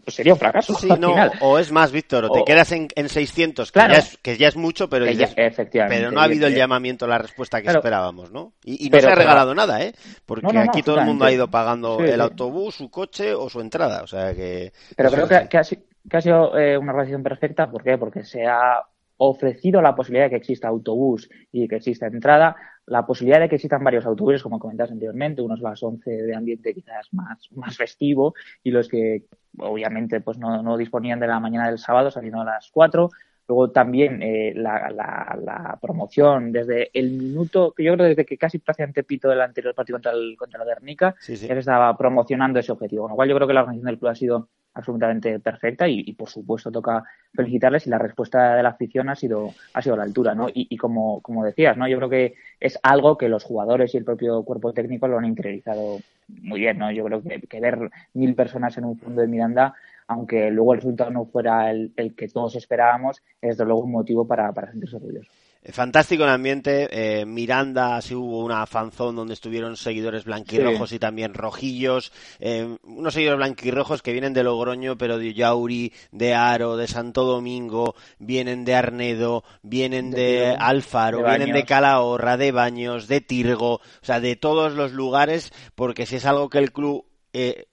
pues 0.03 0.15
sería 0.15 0.33
un 0.33 0.39
fracaso. 0.39 0.73
Sí, 0.75 0.87
no, 0.99 1.13
o 1.41 1.59
es 1.59 1.71
más, 1.71 1.91
Víctor, 1.91 2.25
o, 2.25 2.29
te 2.31 2.43
quedas 2.45 2.71
en, 2.71 2.87
en 2.95 3.09
600, 3.09 3.71
que, 3.71 3.79
ya 3.79 3.85
es, 3.87 4.17
que 4.17 4.37
ya 4.37 4.47
es 4.47 4.55
mucho, 4.55 4.89
pero, 4.89 5.05
efectivamente, 5.05 5.97
pero 5.97 6.11
no 6.11 6.21
ha 6.21 6.23
habido 6.23 6.47
el 6.47 6.55
llamamiento, 6.55 7.07
la 7.07 7.17
respuesta 7.17 7.61
que 7.61 7.69
esperábamos, 7.69 8.31
¿no? 8.31 8.53
Y, 8.63 8.89
no 8.89 8.99
se 8.99 9.07
ha 9.07 9.15
regalado 9.15 9.53
nada, 9.53 9.81
¿eh? 9.83 9.93
Porque 10.25 10.57
aquí 10.57 10.81
todo 10.81 10.99
el 10.99 11.05
mundo 11.05 11.25
ha 11.25 11.31
ido 11.31 11.49
pagando 11.49 11.99
el 11.99 12.21
autobús, 12.21 12.75
su 12.75 12.89
coche 12.89 13.33
o 13.33 13.49
su 13.49 13.59
entrada, 13.59 14.03
o 14.03 14.07
sea 14.07 14.33
que... 14.33 14.71
Pero 14.95 15.11
creo 15.11 15.27
que, 15.27 15.47
que, 15.49 15.57
ha, 15.57 15.63
que 15.63 16.17
ha 16.17 16.21
sido 16.21 16.57
eh, 16.57 16.77
una 16.77 16.93
relación 16.93 17.23
perfecta, 17.23 17.69
¿por 17.69 17.83
qué? 17.83 17.97
Porque 17.97 18.23
se 18.23 18.45
ha 18.45 18.81
ofrecido 19.23 19.81
la 19.81 19.93
posibilidad 19.93 20.25
de 20.25 20.31
que 20.31 20.37
exista 20.37 20.67
autobús 20.67 21.29
y 21.51 21.67
que 21.67 21.75
exista 21.75 22.07
entrada, 22.07 22.55
la 22.91 23.05
posibilidad 23.05 23.39
de 23.39 23.47
que 23.47 23.55
existan 23.55 23.85
varios 23.85 24.05
autobuses, 24.05 24.43
como 24.43 24.59
comentabas 24.59 24.91
anteriormente, 24.91 25.41
unos 25.41 25.61
las 25.61 25.81
11 25.81 26.11
de 26.11 26.35
ambiente 26.35 26.73
quizás 26.73 27.07
más, 27.13 27.49
más 27.55 27.77
festivo 27.77 28.35
y 28.63 28.71
los 28.71 28.89
que 28.89 29.23
obviamente 29.59 30.19
pues 30.19 30.37
no, 30.37 30.61
no 30.61 30.75
disponían 30.75 31.21
de 31.21 31.27
la 31.27 31.39
mañana 31.39 31.69
del 31.69 31.77
sábado 31.77 32.11
saliendo 32.11 32.41
a 32.41 32.45
las 32.45 32.69
4. 32.69 33.09
Luego 33.51 33.69
también 33.69 34.23
eh, 34.23 34.53
la, 34.55 34.89
la, 34.91 35.37
la, 35.43 35.77
promoción 35.81 36.53
desde 36.53 36.89
el 36.97 37.11
minuto, 37.11 37.73
que 37.75 37.83
yo 37.83 37.95
creo 37.95 38.07
desde 38.07 38.25
que 38.25 38.37
casi 38.37 38.59
prácticamente 38.59 39.03
pito 39.03 39.27
del 39.27 39.41
anterior 39.41 39.75
partido 39.75 39.97
contra, 39.97 40.13
el, 40.13 40.37
contra 40.37 40.59
la 40.59 40.63
Guernica, 40.63 41.15
ya 41.27 41.35
se 41.35 41.59
estaba 41.59 41.97
promocionando 41.97 42.59
ese 42.59 42.71
objetivo. 42.71 43.01
Con 43.01 43.11
lo 43.11 43.15
cual 43.17 43.27
yo 43.27 43.35
creo 43.35 43.49
que 43.49 43.53
la 43.53 43.63
organización 43.63 43.87
del 43.87 43.99
club 43.99 44.09
ha 44.09 44.15
sido 44.15 44.47
absolutamente 44.73 45.37
perfecta 45.41 45.85
y, 45.85 46.01
y, 46.07 46.13
por 46.13 46.29
supuesto 46.29 46.71
toca 46.71 47.03
felicitarles 47.33 47.87
y 47.87 47.89
la 47.89 47.97
respuesta 47.97 48.55
de 48.55 48.63
la 48.63 48.69
afición 48.69 49.09
ha 49.09 49.17
sido 49.17 49.49
ha 49.73 49.81
sido 49.81 49.95
a 49.95 49.97
la 49.97 50.03
altura 50.03 50.33
no 50.33 50.47
y, 50.47 50.67
y, 50.69 50.77
como 50.77 51.19
como 51.19 51.43
decías 51.43 51.75
no 51.75 51.89
yo 51.89 51.97
creo 51.97 52.09
que 52.09 52.35
es 52.57 52.79
algo 52.81 53.17
que 53.17 53.27
los 53.27 53.43
jugadores 53.43 53.93
y 53.93 53.97
el 53.97 54.05
propio 54.05 54.43
cuerpo 54.43 54.71
técnico 54.71 55.09
lo 55.09 55.17
han 55.17 55.25
interiorizado 55.25 55.99
muy 56.29 56.61
bien 56.61 56.77
no 56.77 56.89
yo 56.89 57.03
creo 57.03 57.21
que, 57.21 57.41
que 57.41 57.59
ver 57.59 57.91
mil 58.13 58.33
personas 58.33 58.77
en 58.77 58.85
un 58.85 58.97
fondo 58.97 59.19
de 59.19 59.27
Miranda 59.27 59.75
aunque 60.11 60.51
luego 60.51 60.73
el 60.73 60.79
resultado 60.79 61.11
no 61.11 61.25
fuera 61.25 61.71
el, 61.71 61.93
el 61.95 62.15
que 62.15 62.27
todos 62.27 62.55
esperábamos 62.55 63.21
es 63.41 63.57
desde 63.57 63.65
luego 63.65 63.81
un 63.81 63.91
motivo 63.91 64.27
para, 64.27 64.51
para 64.51 64.69
sentirse 64.71 64.97
orgullosos 64.97 65.31
Fantástico 65.63 66.23
el 66.23 66.31
ambiente. 66.31 66.89
Eh, 66.91 67.25
Miranda, 67.27 68.01
sí 68.01 68.15
hubo 68.15 68.43
una 68.43 68.65
fanzón 68.65 69.15
donde 69.15 69.35
estuvieron 69.35 69.77
seguidores 69.77 70.25
blanquirrojos 70.25 70.89
sí. 70.89 70.95
y 70.95 70.99
también 70.99 71.35
rojillos. 71.35 72.11
Eh, 72.39 72.77
unos 72.81 73.13
seguidores 73.13 73.37
blanquirrojos 73.37 74.01
que 74.01 74.11
vienen 74.11 74.33
de 74.33 74.43
Logroño, 74.43 74.97
pero 74.97 75.19
de 75.19 75.35
Yauri, 75.35 75.93
de 76.11 76.33
Aro, 76.33 76.77
de 76.77 76.87
Santo 76.87 77.25
Domingo, 77.25 77.93
vienen 78.17 78.65
de 78.65 78.73
Arnedo, 78.73 79.43
vienen 79.61 80.09
de, 80.09 80.17
de 80.17 80.55
Alfaro, 80.57 81.19
de 81.19 81.25
vienen 81.25 81.53
de 81.53 81.63
Calahorra, 81.63 82.37
de 82.37 82.51
Baños, 82.51 83.07
de 83.07 83.21
Tirgo, 83.21 83.75
o 83.75 83.81
sea, 84.01 84.19
de 84.19 84.35
todos 84.35 84.73
los 84.73 84.93
lugares, 84.93 85.53
porque 85.75 86.07
si 86.07 86.15
es 86.15 86.25
algo 86.25 86.49
que 86.49 86.57
el 86.57 86.71
club 86.71 87.05
eh, 87.33 87.67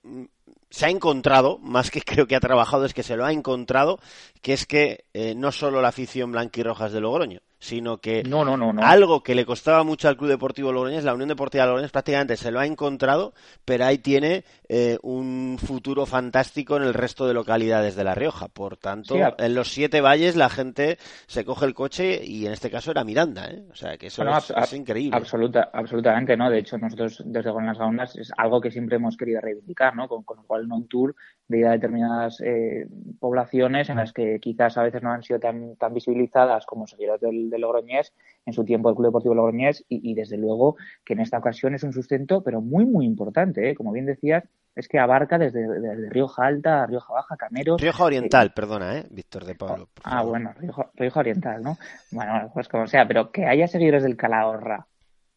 se 0.70 0.86
ha 0.86 0.90
encontrado, 0.90 1.58
más 1.58 1.90
que 1.90 2.02
creo 2.02 2.26
que 2.26 2.36
ha 2.36 2.40
trabajado, 2.40 2.84
es 2.84 2.94
que 2.94 3.02
se 3.02 3.16
lo 3.16 3.24
ha 3.24 3.32
encontrado, 3.32 3.98
que 4.40 4.52
es 4.52 4.66
que 4.66 5.04
eh, 5.14 5.34
no 5.34 5.52
solo 5.52 5.80
la 5.82 5.88
afición 5.88 6.32
blanquirroja 6.32 6.86
es 6.86 6.92
de 6.92 7.00
Logroño, 7.00 7.40
sino 7.58 7.98
que 7.98 8.22
no, 8.22 8.44
no, 8.44 8.56
no, 8.56 8.82
algo 8.82 9.22
que 9.22 9.34
le 9.34 9.44
costaba 9.44 9.82
mucho 9.82 10.08
al 10.08 10.16
Club 10.16 10.30
Deportivo 10.30 10.72
Logroñés, 10.72 11.04
la 11.04 11.14
Unión 11.14 11.28
Deportiva 11.28 11.66
Logroñés 11.66 11.90
prácticamente 11.90 12.36
se 12.36 12.52
lo 12.52 12.60
ha 12.60 12.66
encontrado, 12.66 13.34
pero 13.64 13.84
ahí 13.84 13.98
tiene 13.98 14.44
eh, 14.68 14.98
un 15.02 15.58
futuro 15.58 16.06
fantástico 16.06 16.76
en 16.76 16.84
el 16.84 16.94
resto 16.94 17.26
de 17.26 17.34
localidades 17.34 17.96
de 17.96 18.04
La 18.04 18.14
Rioja. 18.14 18.48
Por 18.48 18.76
tanto, 18.76 19.14
sí, 19.14 19.20
en 19.38 19.54
los 19.54 19.72
siete 19.72 20.00
valles 20.00 20.36
la 20.36 20.48
gente 20.48 20.98
se 21.26 21.44
coge 21.44 21.66
el 21.66 21.74
coche 21.74 22.24
y 22.24 22.46
en 22.46 22.52
este 22.52 22.70
caso 22.70 22.92
era 22.92 23.02
Miranda, 23.02 23.46
¿eh? 23.46 23.64
O 23.70 23.74
sea, 23.74 23.96
que 23.96 24.06
eso 24.06 24.22
bueno, 24.22 24.38
es, 24.38 24.50
es, 24.50 24.72
increíble. 24.74 25.16
Absoluta, 25.16 25.70
absolutamente, 25.72 26.36
¿no? 26.36 26.50
De 26.50 26.58
hecho, 26.58 26.78
nosotros 26.78 27.22
desde 27.26 27.52
Con 27.52 27.66
las 27.66 27.78
Gaunas 27.78 28.14
es 28.16 28.30
algo 28.36 28.60
que 28.60 28.70
siempre 28.70 28.96
hemos 28.96 29.16
querido 29.16 29.40
reivindicar, 29.40 29.96
¿no? 29.96 30.06
Con, 30.06 30.22
con 30.22 30.36
lo 30.36 30.44
cual 30.44 30.68
non 30.68 30.86
tour 30.86 31.16
de 31.48 31.58
ir 31.58 31.66
a 31.66 31.72
determinadas 31.72 32.40
eh, 32.40 32.86
poblaciones 33.18 33.88
en 33.88 33.96
las 33.96 34.12
que 34.12 34.27
quizás 34.40 34.76
a 34.76 34.82
veces 34.82 35.02
no 35.02 35.10
han 35.10 35.22
sido 35.22 35.40
tan, 35.40 35.76
tan 35.76 35.94
visibilizadas 35.94 36.66
como 36.66 36.86
seguidores 36.86 37.20
del, 37.20 37.50
del 37.50 37.60
Logroñés, 37.60 38.12
en 38.46 38.52
su 38.52 38.64
tiempo 38.64 38.90
el 38.90 38.96
Club 38.96 39.08
Deportivo 39.08 39.34
Logroñés, 39.34 39.84
y, 39.88 40.10
y, 40.10 40.14
desde 40.14 40.36
luego 40.36 40.76
que 41.04 41.14
en 41.14 41.20
esta 41.20 41.38
ocasión 41.38 41.74
es 41.74 41.82
un 41.82 41.92
sustento, 41.92 42.42
pero 42.42 42.60
muy, 42.60 42.84
muy 42.84 43.06
importante, 43.06 43.70
¿eh? 43.70 43.74
como 43.74 43.92
bien 43.92 44.06
decías, 44.06 44.44
es 44.74 44.86
que 44.86 44.98
abarca 44.98 45.38
desde, 45.38 45.66
desde 45.66 46.08
Rioja 46.08 46.46
Alta 46.46 46.82
a 46.82 46.86
Rioja 46.86 47.12
Baja, 47.12 47.36
Cameros. 47.36 47.80
Rioja 47.80 48.04
Oriental, 48.04 48.46
eh, 48.46 48.52
perdona, 48.54 48.98
¿eh? 48.98 49.06
Víctor 49.10 49.44
de 49.44 49.56
Pablo. 49.56 49.88
Ah, 50.04 50.22
bueno, 50.22 50.52
Rioja, 50.56 50.90
Rioja 50.94 51.20
Oriental, 51.20 51.62
¿no? 51.62 51.76
Bueno, 52.12 52.50
pues 52.54 52.68
como 52.68 52.86
sea, 52.86 53.06
pero 53.08 53.32
que 53.32 53.44
haya 53.46 53.66
seguidores 53.66 54.04
del 54.04 54.16
Calahorra 54.16 54.86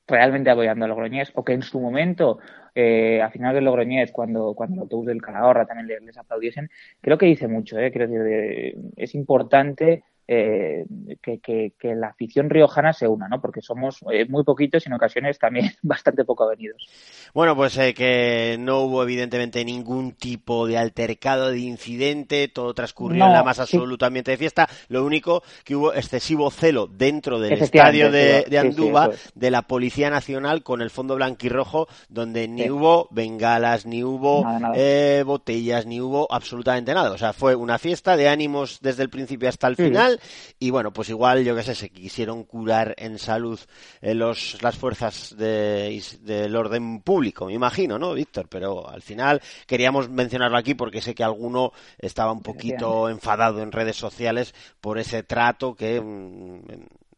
realmente 0.08 0.50
apoyando 0.50 0.86
a 0.86 0.88
Logroñés 0.88 1.32
o 1.36 1.44
que 1.44 1.54
en 1.54 1.62
su 1.62 1.80
momento 1.80 2.40
eh, 2.76 3.22
a 3.22 3.30
final 3.30 3.54
del 3.54 3.66
Logroñés 3.66 4.12
cuando, 4.12 4.54
cuando 4.54 4.76
el 4.76 4.82
autobús 4.82 5.08
del 5.08 5.22
Calahorra 5.22 5.66
también 5.66 5.88
les, 5.88 6.02
les 6.02 6.18
aplaudiesen 6.18 6.70
creo 7.02 7.18
que 7.18 7.26
dice 7.26 7.48
mucho 7.48 7.78
eh 7.80 7.92
creo 7.92 8.08
que 8.08 8.76
es 8.98 9.16
importante 9.16 10.04
eh, 10.34 10.86
que, 11.22 11.40
que, 11.40 11.74
que, 11.78 11.94
la 11.94 12.08
afición 12.08 12.50
riojana 12.50 12.94
se 12.94 13.06
una, 13.06 13.28
¿no? 13.28 13.42
Porque 13.42 13.60
somos 13.62 14.00
eh, 14.10 14.26
muy 14.30 14.46
poquitos 14.46 14.86
y 14.86 14.88
en 14.88 14.94
ocasiones 14.94 15.38
también 15.38 15.72
bastante 15.82 16.24
poco 16.24 16.46
avenidos. 16.46 16.88
Bueno, 17.34 17.54
pues 17.54 17.78
eh, 17.78 17.94
que 17.94 18.56
no 18.58 18.80
hubo 18.80 19.04
evidentemente 19.04 19.66
ningún 19.66 20.14
tipo 20.14 20.68
de 20.68 20.78
altercado, 20.78 21.52
de 21.52 21.60
incidente, 21.60 22.48
todo 22.48 22.74
transcurrió 22.74 23.20
no, 23.20 23.28
en 23.28 23.34
la 23.34 23.44
más 23.44 23.60
absoluta 23.60 24.06
sí. 24.06 24.08
ambiente 24.08 24.32
de 24.32 24.38
fiesta. 24.38 24.70
Lo 24.88 25.04
único 25.04 25.44
que 25.66 25.76
hubo 25.76 25.94
excesivo 25.94 26.50
celo 26.50 26.88
dentro 26.88 27.38
del 27.42 27.62
estadio 27.62 28.10
de, 28.10 28.46
de 28.50 28.58
Andúba 28.58 29.12
sí, 29.12 29.18
sí, 29.18 29.30
de 29.36 29.52
la 29.52 29.64
Policía 29.64 30.10
Nacional 30.10 30.64
con 30.64 30.82
el 30.82 30.92
fondo 30.92 31.16
blanquirrojo, 31.16 31.90
donde 32.08 32.48
ni 32.48 32.70
hubo 32.70 33.10
bengalas, 33.12 33.86
ni 33.86 34.06
hubo 34.06 34.46
nada, 34.46 34.60
nada. 34.60 34.74
Eh, 34.78 35.24
botellas, 35.26 35.86
ni 35.86 36.00
hubo 36.00 36.26
absolutamente 36.32 36.94
nada. 36.94 37.12
O 37.12 37.18
sea, 37.18 37.34
fue 37.34 37.54
una 37.54 37.78
fiesta 37.78 38.16
de 38.16 38.30
ánimos 38.30 38.80
desde 38.80 39.04
el 39.04 39.10
principio 39.10 39.50
hasta 39.50 39.68
el 39.68 39.76
final 39.76 40.21
y 40.60 40.70
bueno, 40.70 40.92
pues 40.92 41.10
igual, 41.10 41.44
yo 41.44 41.56
qué 41.56 41.64
sé, 41.64 41.76
se 41.76 41.90
quisieron 41.90 42.44
curar 42.44 42.94
en 42.98 43.18
salud 43.18 43.60
eh, 44.02 44.14
los, 44.14 44.62
las 44.62 44.78
fuerzas 44.78 45.36
de, 45.38 46.02
del 46.22 46.56
orden 46.56 47.02
público, 47.02 47.46
me 47.46 47.54
imagino, 47.54 47.98
¿no, 47.98 48.14
Víctor? 48.14 48.48
Pero 48.50 48.90
al 48.90 49.02
final 49.02 49.42
queríamos 49.66 50.10
mencionarlo 50.10 50.58
aquí 50.58 50.74
porque 50.74 51.02
sé 51.02 51.16
que 51.16 51.24
alguno 51.24 51.72
estaba 51.98 52.32
un 52.32 52.42
poquito 52.42 53.10
enfadado 53.10 53.62
en 53.62 53.72
redes 53.72 53.96
sociales 53.96 54.54
por 54.80 54.98
ese 54.98 55.24
trato 55.24 55.76
que 55.76 56.02
mm, 56.02 56.62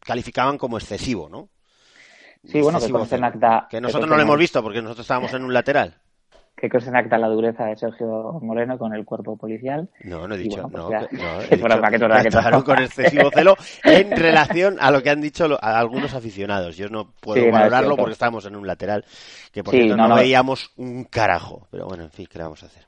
calificaban 0.00 0.58
como 0.58 0.78
excesivo, 0.78 1.28
¿no? 1.28 1.48
Sí, 2.46 2.60
bueno, 2.60 2.78
que 2.78 2.84
Excesivo 2.84 3.80
nosotros 3.80 4.08
no 4.08 4.16
lo 4.16 4.22
hemos 4.22 4.38
visto 4.38 4.62
porque 4.62 4.82
nosotros 4.82 5.04
estábamos 5.04 5.32
en 5.32 5.44
un 5.44 5.54
lateral. 5.54 5.98
Que 6.64 6.70
consta 6.70 6.88
en 6.88 6.96
acta 6.96 7.18
la 7.18 7.28
dureza 7.28 7.66
de 7.66 7.76
Sergio 7.76 8.38
Moreno 8.40 8.78
con 8.78 8.94
el 8.94 9.04
cuerpo 9.04 9.36
policial. 9.36 9.86
No, 10.02 10.26
no 10.26 10.34
he 10.34 10.38
dicho, 10.38 10.62
bueno, 10.62 10.78
no, 10.78 10.88
pues 10.88 11.08
que- 11.10 11.16
no, 11.18 11.40
he 11.42 11.48
que 11.50 11.56
dicho 11.56 12.64
con 12.64 12.78
excesivo 12.78 13.30
celo 13.30 13.54
en 13.82 14.10
relación 14.12 14.78
a 14.80 14.90
lo 14.90 15.02
que 15.02 15.10
han 15.10 15.20
dicho 15.20 15.46
lo- 15.46 15.62
a 15.62 15.78
algunos 15.78 16.14
aficionados. 16.14 16.78
Yo 16.78 16.88
no 16.88 17.10
puedo 17.20 17.34
Sí, 17.34 17.42
no, 17.42 17.46
es 17.48 17.52
valorarlo 17.52 17.96
porque 17.98 18.12
estábamos 18.12 18.46
en 18.46 18.56
un 18.56 18.66
lateral, 18.66 19.04
que 19.52 19.62
por 19.62 19.72
Sí, 19.74 19.80
cierto 19.80 19.98
no, 19.98 20.04
no, 20.04 20.08
no. 20.14 20.14
veíamos 20.22 20.70
un 20.78 21.04
carajo. 21.04 21.68
Pero 21.70 21.86
bueno, 21.86 22.04
en 22.04 22.10
fin, 22.10 22.26
¿qué 22.32 22.38
le 22.38 22.44
vamos 22.44 22.62
a 22.62 22.66
hacer? 22.66 22.84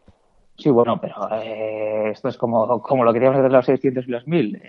Sí, 0.58 0.70
bueno, 0.70 0.98
pero 1.00 1.14
eh, 1.32 2.10
esto 2.12 2.28
es 2.28 2.36
como, 2.36 2.80
como 2.80 3.04
lo 3.04 3.12
que 3.12 3.18
queríamos 3.18 3.38
hacer 3.38 3.52
los 3.52 3.66
600 3.66 4.08
y 4.08 4.10
los 4.10 4.26
1000. 4.26 4.62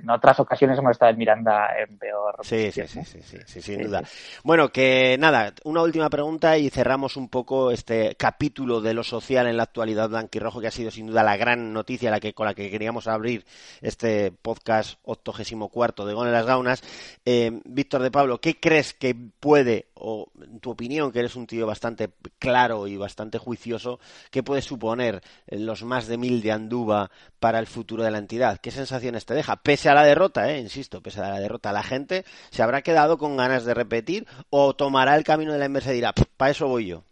En 0.00 0.10
otras 0.10 0.38
ocasiones 0.40 0.78
hemos 0.78 0.92
estado 0.92 1.10
en 1.10 1.18
Miranda 1.18 1.68
en 1.78 1.98
peor. 1.98 2.36
Sí, 2.42 2.70
sí, 2.72 2.86
sí, 2.86 3.04
sí, 3.04 3.20
sí, 3.22 3.38
sí, 3.46 3.62
sin 3.62 3.82
duda. 3.82 4.02
Bueno, 4.44 4.70
que 4.70 5.16
nada, 5.18 5.52
una 5.64 5.82
última 5.82 6.08
pregunta 6.08 6.56
y 6.56 6.70
cerramos 6.70 7.16
un 7.16 7.28
poco 7.28 7.70
este 7.70 8.14
capítulo 8.16 8.80
de 8.80 8.94
lo 8.94 9.02
social 9.02 9.46
en 9.46 9.56
la 9.56 9.64
actualidad 9.64 10.08
blanquirrojo, 10.08 10.60
que 10.60 10.68
ha 10.68 10.72
sido 10.72 10.90
sin 10.90 11.06
duda 11.06 11.22
la 11.22 11.36
gran 11.36 11.72
noticia 11.72 12.10
la 12.10 12.20
que, 12.20 12.32
con 12.32 12.46
la 12.46 12.54
que 12.54 12.70
queríamos 12.70 13.08
abrir 13.08 13.44
este 13.80 14.30
podcast 14.30 14.98
84 15.04 16.06
de 16.06 16.14
Gol 16.14 16.26
en 16.26 16.32
las 16.32 16.46
Gaunas. 16.46 16.82
Eh, 17.24 17.60
Víctor 17.64 18.02
de 18.02 18.10
Pablo, 18.10 18.40
¿qué 18.40 18.58
crees 18.58 18.94
que 18.94 19.14
puede, 19.14 19.88
o 19.94 20.28
en 20.42 20.60
tu 20.60 20.70
opinión, 20.70 21.12
que 21.12 21.20
eres 21.20 21.36
un 21.36 21.46
tío 21.46 21.66
bastante 21.66 22.10
claro 22.38 22.86
y 22.86 22.96
bastante 22.96 23.38
juicioso, 23.38 23.98
qué 24.30 24.42
puede 24.42 24.62
suponer 24.62 25.17
eh, 25.46 25.58
los 25.58 25.82
más 25.84 26.06
de 26.06 26.18
mil 26.18 26.42
de 26.42 26.52
Anduba 26.52 27.10
para 27.40 27.58
el 27.58 27.66
futuro 27.66 28.02
de 28.02 28.10
la 28.10 28.18
entidad? 28.18 28.58
¿Qué 28.58 28.70
sensaciones 28.70 29.26
te 29.26 29.34
deja? 29.34 29.56
Pese 29.56 29.88
a 29.88 29.94
la 29.94 30.04
derrota, 30.04 30.50
eh, 30.50 30.58
insisto, 30.58 31.02
pese 31.02 31.20
a 31.20 31.30
la 31.30 31.40
derrota, 31.40 31.72
la 31.72 31.82
gente 31.82 32.24
se 32.50 32.62
habrá 32.62 32.82
quedado 32.82 33.18
con 33.18 33.36
ganas 33.36 33.64
de 33.64 33.74
repetir 33.74 34.26
o 34.50 34.74
tomará 34.74 35.16
el 35.16 35.24
camino 35.24 35.52
de 35.52 35.58
la 35.58 35.66
inversa 35.66 35.92
y 35.92 35.96
dirá, 35.96 36.12
para 36.36 36.50
eso 36.50 36.68
voy 36.68 36.86
yo. 36.86 37.07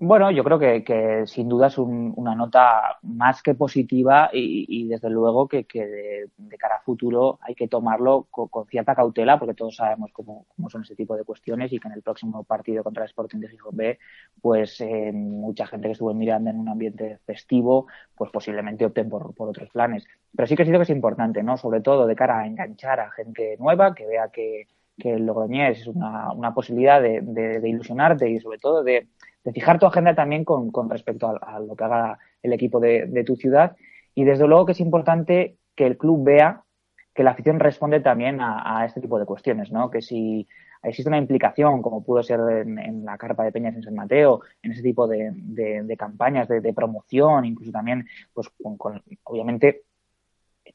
Bueno, 0.00 0.30
yo 0.30 0.44
creo 0.44 0.60
que, 0.60 0.84
que 0.84 1.24
sin 1.26 1.48
duda 1.48 1.66
es 1.66 1.76
un- 1.76 2.12
una 2.16 2.32
nota 2.36 2.98
más 3.02 3.42
que 3.42 3.54
positiva 3.56 4.30
y, 4.32 4.64
y 4.68 4.86
desde 4.88 5.10
luego 5.10 5.48
que, 5.48 5.64
de, 5.74 6.56
cara 6.56 6.76
a 6.76 6.80
futuro 6.82 7.38
hay 7.42 7.56
que 7.56 7.66
tomarlo 7.66 8.28
con, 8.30 8.46
con 8.48 8.64
cierta 8.68 8.94
cautela 8.94 9.38
porque 9.40 9.54
todos 9.54 9.74
sabemos 9.74 10.10
cómo, 10.12 10.46
son 10.68 10.82
ese 10.82 10.94
tipo 10.94 11.16
de 11.16 11.24
cuestiones 11.24 11.72
y 11.72 11.80
que 11.80 11.88
en 11.88 11.94
el 11.94 12.02
próximo 12.02 12.44
partido 12.44 12.84
contra 12.84 13.02
el 13.02 13.08
Sporting 13.08 13.38
de 13.40 13.48
Gijón 13.48 13.76
B, 13.76 13.98
pues 14.40 14.80
eh, 14.80 15.10
mucha 15.12 15.66
gente 15.66 15.88
que 15.88 15.92
estuvo 15.92 16.12
en 16.12 16.18
Miranda 16.18 16.50
en 16.52 16.60
un 16.60 16.68
ambiente 16.68 17.18
festivo, 17.26 17.88
pues 18.16 18.30
posiblemente 18.30 18.84
opten 18.86 19.08
por, 19.08 19.34
otros 19.36 19.68
planes. 19.70 20.06
Pero 20.34 20.46
sí 20.46 20.54
que 20.54 20.62
siento 20.64 20.78
que 20.78 20.84
es 20.84 20.90
importante, 20.90 21.42
¿no? 21.42 21.56
Sobre 21.56 21.80
todo 21.80 22.06
de 22.06 22.14
cara 22.14 22.38
a 22.40 22.46
enganchar 22.46 23.00
a 23.00 23.10
gente 23.10 23.56
nueva 23.58 23.94
que 23.96 24.06
vea 24.06 24.28
que, 24.28 24.68
que 24.96 25.14
el 25.14 25.26
Logroñés 25.26 25.80
es 25.80 25.86
una, 25.88 26.32
una 26.32 26.54
posibilidad 26.54 27.02
de 27.02 27.60
ilusionarte 27.68 28.30
y 28.30 28.38
sobre 28.40 28.58
todo 28.58 28.84
de, 28.84 29.08
de 29.44 29.52
fijar 29.52 29.78
tu 29.78 29.86
agenda 29.86 30.14
también 30.14 30.44
con, 30.44 30.70
con 30.70 30.90
respecto 30.90 31.28
a, 31.40 31.60
lo 31.60 31.74
que 31.76 31.84
haga 31.84 32.18
el 32.42 32.52
equipo 32.52 32.80
de, 32.80 33.24
tu 33.26 33.36
ciudad. 33.36 33.76
Y 34.14 34.24
desde 34.24 34.46
luego 34.46 34.66
que 34.66 34.72
es 34.72 34.80
importante 34.80 35.56
que 35.76 35.86
el 35.86 35.96
club 35.96 36.24
vea 36.24 36.62
que 37.14 37.22
la 37.24 37.32
afición 37.32 37.58
responde 37.58 38.00
también 38.00 38.38
a, 38.40 38.84
este 38.86 39.00
tipo 39.00 39.18
de 39.18 39.26
cuestiones, 39.26 39.72
¿no? 39.72 39.90
Que 39.90 40.02
si 40.02 40.46
existe 40.82 41.08
una 41.08 41.18
implicación, 41.18 41.82
como 41.82 42.04
pudo 42.04 42.22
ser 42.22 42.40
en, 42.40 42.78
en 42.78 43.04
la 43.04 43.18
carpa 43.18 43.42
de 43.42 43.50
Peñas 43.50 43.74
en 43.74 43.82
San 43.82 43.94
Mateo, 43.94 44.42
en 44.62 44.72
ese 44.72 44.82
tipo 44.82 45.08
de 45.08 45.96
campañas 45.98 46.46
de, 46.46 46.60
de 46.60 46.72
promoción, 46.72 47.44
incluso 47.44 47.72
también, 47.72 48.06
pues 48.32 48.48
con, 48.62 48.76
con- 48.76 49.02
obviamente, 49.24 49.82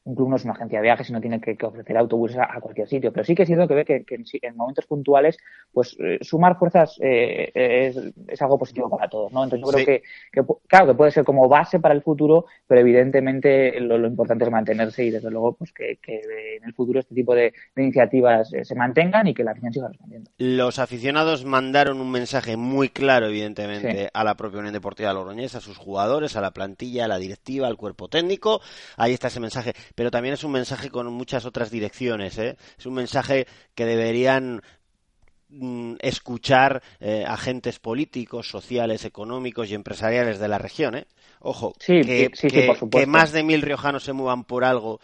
un 0.04 0.14
club 0.14 0.28
no 0.28 0.36
es 0.36 0.44
una 0.44 0.52
agencia 0.54 0.78
de 0.78 0.82
viajes 0.82 1.08
y 1.08 1.12
no 1.12 1.20
tiene 1.20 1.40
que, 1.40 1.56
que 1.56 1.66
ofrecer 1.66 1.96
autobuses 1.96 2.36
a, 2.38 2.44
a 2.44 2.60
cualquier 2.60 2.86
sitio, 2.88 3.12
pero 3.12 3.24
sí 3.24 3.34
que 3.34 3.42
es 3.44 3.48
cierto 3.48 3.66
que 3.66 3.74
ve 3.74 3.84
que, 3.84 4.04
que 4.04 4.14
en, 4.16 4.24
en 4.42 4.56
momentos 4.56 4.86
puntuales, 4.86 5.36
pues 5.72 5.96
eh, 5.98 6.18
sumar 6.20 6.58
fuerzas 6.58 6.98
eh, 7.02 7.50
es, 7.54 7.96
es 8.28 8.42
algo 8.42 8.58
positivo 8.58 8.90
para 8.90 9.08
todos, 9.08 9.32
¿no? 9.32 9.44
Entonces 9.44 9.66
yo 9.66 9.72
creo 9.72 9.84
Sí. 9.84 9.86
que, 9.86 10.42
claro, 10.68 10.86
que 10.88 10.94
puede 10.94 11.10
ser 11.10 11.24
como 11.24 11.48
base 11.48 11.80
para 11.80 11.94
el 11.94 12.02
futuro, 12.02 12.44
pero 12.66 12.80
evidentemente 12.80 13.80
lo, 13.80 13.98
lo 13.98 14.08
importante 14.08 14.44
es 14.44 14.50
mantenerse 14.50 15.04
y 15.04 15.10
desde 15.10 15.30
luego 15.30 15.54
pues 15.56 15.72
que, 15.72 15.98
que 16.02 16.20
en 16.58 16.64
el 16.64 16.74
futuro 16.74 17.00
este 17.00 17.14
tipo 17.14 17.34
de, 17.34 17.52
de 17.74 17.82
iniciativas 17.82 18.52
eh, 18.52 18.64
se 18.64 18.74
mantengan 18.74 19.26
y 19.26 19.34
que 19.34 19.44
la 19.44 19.52
afición 19.52 19.72
siga 19.72 19.88
respondiendo. 19.88 20.30
Los 20.38 20.78
aficionados 20.78 21.44
mandaron 21.44 22.00
un 22.00 22.10
mensaje 22.10 22.56
muy 22.56 22.88
claro, 22.88 23.26
evidentemente, 23.26 23.84
Sí. 24.04 24.06
a 24.12 24.24
la 24.24 24.34
propia 24.34 24.58
Unión 24.60 24.72
Deportiva 24.74 25.12
Logroñés, 25.12 25.54
a 25.54 25.60
sus 25.60 25.76
jugadores, 25.76 26.36
a 26.36 26.40
la 26.40 26.50
plantilla, 26.52 27.04
a 27.04 27.08
la 27.08 27.18
directiva, 27.18 27.66
al 27.68 27.76
cuerpo 27.76 28.08
técnico. 28.08 28.60
Ahí 28.96 29.12
está 29.12 29.28
ese 29.28 29.40
mensaje. 29.40 29.72
Pero 29.94 30.10
también 30.10 30.34
es 30.34 30.44
un 30.44 30.52
mensaje 30.52 30.90
con 30.90 31.12
muchas 31.12 31.44
otras 31.44 31.70
direcciones. 31.70 32.38
¿eh? 32.38 32.56
Es 32.78 32.86
un 32.86 32.94
mensaje 32.94 33.46
que 33.74 33.84
deberían 33.84 34.62
mm, 35.48 35.94
escuchar 36.00 36.82
eh, 37.00 37.24
agentes 37.26 37.78
políticos, 37.78 38.48
sociales, 38.48 39.04
económicos 39.04 39.70
y 39.70 39.74
empresariales 39.74 40.38
de 40.38 40.48
la 40.48 40.58
región. 40.58 40.96
¿eh? 40.96 41.06
Ojo, 41.40 41.74
Sí, 41.78 42.00
que, 42.02 42.30
sí, 42.34 42.48
sí, 42.48 42.48
que- 42.48 42.66
por 42.66 42.76
supuesto. 42.78 42.98
que 42.98 43.06
más 43.06 43.32
de 43.32 43.42
mil 43.42 43.62
riojanos 43.62 44.04
se 44.04 44.12
muevan 44.12 44.44
por 44.44 44.64
algo 44.64 45.00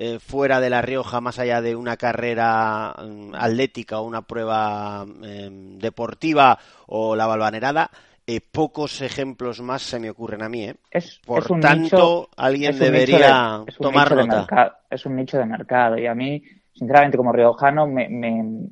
eh, 0.00 0.20
fuera 0.20 0.60
de 0.60 0.70
La 0.70 0.80
Rioja, 0.80 1.20
más 1.20 1.40
allá 1.40 1.60
de 1.60 1.74
una 1.74 1.96
carrera 1.96 2.94
mm, 3.02 3.34
atlética 3.34 3.98
o 3.98 4.04
una 4.04 4.22
prueba 4.22 5.04
em, 5.24 5.76
deportiva 5.80 6.56
o 6.86 7.16
la 7.16 7.26
balvanerada, 7.26 7.90
eh, 8.28 8.40
pocos 8.42 9.00
ejemplos 9.00 9.60
más 9.62 9.80
se 9.82 9.98
me 9.98 10.10
ocurren 10.10 10.42
a 10.42 10.48
mí. 10.50 10.64
¿eh? 10.64 10.76
Es, 10.90 11.18
Por 11.26 11.42
es 11.44 11.50
un 11.50 11.60
tanto, 11.60 11.80
nicho- 11.86 12.28
alguien 12.36 12.78
debería 12.78 13.58
de- 13.64 13.70
es 13.70 13.80
un 13.80 13.82
tomar 13.84 14.04
nicho 14.10 14.16
de 14.16 14.26
nota. 14.26 14.38
mercado- 14.40 14.72
es 14.90 15.06
un 15.06 15.16
nicho 15.16 15.38
de 15.38 15.46
mercado 15.46 15.98
y 15.98 16.06
a 16.06 16.14
mí, 16.14 16.42
sinceramente, 16.74 17.16
como 17.16 17.32
riojano, 17.32 17.86
me, 17.86 18.08
me- 18.08 18.68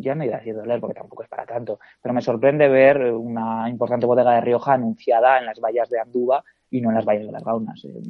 ya 0.00 0.14
no 0.14 0.24
iba 0.24 0.34
a 0.36 0.38
decir 0.38 0.54
doler 0.54 0.78
porque 0.80 0.94
tampoco 0.94 1.22
es 1.22 1.28
para 1.28 1.46
tanto, 1.46 1.78
pero 2.02 2.12
me 2.12 2.20
sorprende 2.20 2.68
ver 2.68 2.98
una 3.14 3.68
importante 3.68 4.04
bodega 4.06 4.34
de 4.34 4.40
Rioja 4.42 4.74
anunciada 4.74 5.38
en 5.38 5.46
las 5.46 5.58
vallas 5.60 5.88
de 5.88 6.00
Andúba 6.00 6.44
y 6.70 6.80
no 6.80 6.90
en 6.90 6.96
las 6.96 7.04
vallas 7.04 7.26
de 7.26 7.32
las 7.32 7.44
Gaunas. 7.44 7.82
Eh, 7.84 8.00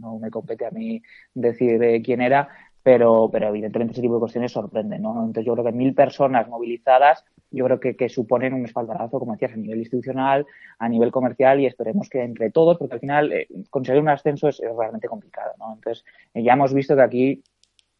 No 0.00 0.18
me 0.20 0.30
compete 0.30 0.64
a 0.66 0.70
mí 0.70 1.02
decir 1.34 1.82
eh, 1.82 2.00
quién 2.02 2.20
era, 2.20 2.48
pero, 2.88 3.28
pero 3.30 3.48
evidentemente 3.48 3.92
ese 3.92 4.00
tipo 4.00 4.14
de 4.14 4.20
cuestiones 4.20 4.50
sorprenden, 4.50 5.02
¿no? 5.02 5.10
Entonces 5.10 5.44
yo 5.44 5.52
creo 5.52 5.66
que 5.66 5.72
mil 5.72 5.92
personas 5.92 6.48
movilizadas, 6.48 7.22
yo 7.50 7.66
creo 7.66 7.78
que, 7.78 7.96
que 7.96 8.08
suponen 8.08 8.54
un 8.54 8.64
espaldarazo, 8.64 9.18
como 9.18 9.32
decías, 9.32 9.52
a 9.52 9.56
nivel 9.56 9.80
institucional, 9.80 10.46
a 10.78 10.88
nivel 10.88 11.10
comercial 11.10 11.60
y 11.60 11.66
esperemos 11.66 12.08
que 12.08 12.22
entre 12.22 12.50
todos, 12.50 12.78
porque 12.78 12.94
al 12.94 13.00
final 13.00 13.30
eh, 13.30 13.46
conseguir 13.68 14.00
un 14.00 14.08
ascenso 14.08 14.48
es, 14.48 14.62
realmente 14.74 15.06
complicado, 15.06 15.52
¿no? 15.58 15.74
Entonces 15.74 16.02
eh, 16.32 16.42
ya 16.42 16.54
hemos 16.54 16.72
visto 16.72 16.96
que 16.96 17.02
aquí 17.02 17.42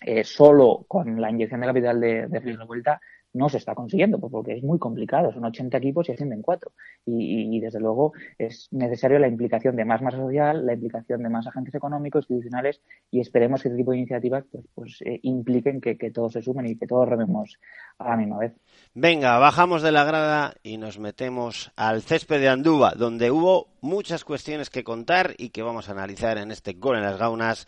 eh, 0.01 0.25
solo 0.25 0.87
con 0.89 1.21
la 1.21 1.31
inyección 1.31 1.61
de 1.61 1.67
capital 1.67 2.01
de, 2.01 2.27
de 2.27 2.41
Feliz 2.41 2.59
Revuelta 2.59 2.99
no 3.33 3.49
se 3.49 3.59
está 3.59 3.75
consiguiendo, 3.75 4.19
pues 4.19 4.33
porque 4.33 4.55
es 4.55 4.63
muy 4.63 4.79
complicado, 4.79 5.33
son 5.33 5.45
80 5.45 5.77
equipos 5.79 6.09
y 6.09 6.13
ascienden 6.13 6.43
cuatro. 6.43 6.73
Y, 7.05 7.57
y, 7.57 7.61
desde 7.61 7.81
luego 7.81 8.13
es 8.39 8.69
necesario 8.71 9.19
la 9.19 9.29
implicación 9.29 9.77
de 9.77 9.85
más 9.85 10.03
masa 10.03 10.19
social, 10.19 10.65
la 10.67 10.75
implicación 10.75 11.23
de 11.23 11.29
más 11.29 11.47
agentes 11.47 11.75
económicos, 11.75 12.25
institucionales, 12.29 12.81
y 13.11 13.21
esperemos 13.21 13.63
que 13.63 13.69
este 13.69 13.79
tipo 13.79 13.93
de 13.93 13.99
iniciativas 13.99 14.45
pues, 14.51 14.65
pues 14.75 15.03
eh, 15.03 15.21
impliquen 15.23 15.81
que, 15.81 15.97
que 15.97 16.11
todos 16.11 16.33
se 16.33 16.43
sumen 16.43 16.67
y 16.67 16.77
que 16.77 16.87
todos 16.87 17.09
rememos 17.09 17.59
a 17.99 18.11
la 18.11 18.17
misma 18.17 18.39
vez. 18.39 18.53
Venga, 18.95 19.39
bajamos 19.39 19.83
de 19.83 19.93
la 19.93 20.05
grada 20.05 20.55
y 20.63 20.79
nos 20.79 20.99
metemos 20.99 21.73
al 21.77 22.03
césped 22.03 22.41
de 22.41 22.49
Andúba, 22.49 22.95
donde 22.97 23.31
hubo 23.31 23.69
muchas 23.81 24.25
cuestiones 24.25 24.71
que 24.71 24.85
contar 24.85 25.35
y 25.39 25.51
que 25.51 25.63
vamos 25.63 25.89
a 25.89 25.93
analizar 25.93 26.39
en 26.39 26.51
este 26.51 26.73
gol 26.75 26.97
en 26.97 27.03
las 27.03 27.19
gaunas 27.19 27.67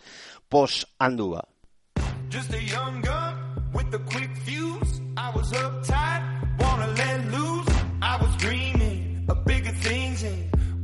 post 0.49 0.89
Andúba. 0.99 1.49
Just 2.31 2.53
a 2.55 2.59
young 2.59 3.03
gun 3.03 3.73
with 3.73 3.93
a 3.93 3.99
quick 4.09 4.31
fuse. 4.45 5.00
I 5.23 5.29
was 5.37 5.53
uptight, 5.53 6.23
wanna 6.59 6.87
let 7.01 7.19
loose. 7.31 7.69
I 8.01 8.17
was 8.23 8.35
dreaming 8.37 9.27
of 9.29 9.45
bigger 9.45 9.75
things 9.89 10.23
and 10.23 10.39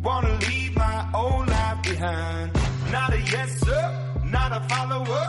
wanna 0.05 0.39
leave 0.47 0.77
my 0.77 1.09
old 1.15 1.49
life 1.49 1.83
behind. 1.83 2.53
Not 2.93 3.15
a 3.15 3.21
yes 3.33 3.51
sir, 3.65 3.83
not 4.25 4.51
a 4.53 4.61
follower. 4.69 5.25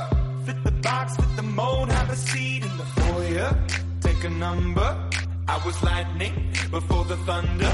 Fit 0.45 0.61
the 0.65 0.73
box, 0.87 1.15
fit 1.15 1.35
the 1.37 1.47
mold, 1.59 1.89
have 1.89 2.09
a 2.09 2.17
seat 2.17 2.63
in 2.65 2.77
the 2.81 2.87
foyer. 2.97 3.49
Take 4.01 4.25
a 4.25 4.29
number. 4.29 4.89
I 5.47 5.57
was 5.65 5.81
lightning 5.81 6.51
before 6.69 7.05
the 7.05 7.15
thunder. 7.25 7.73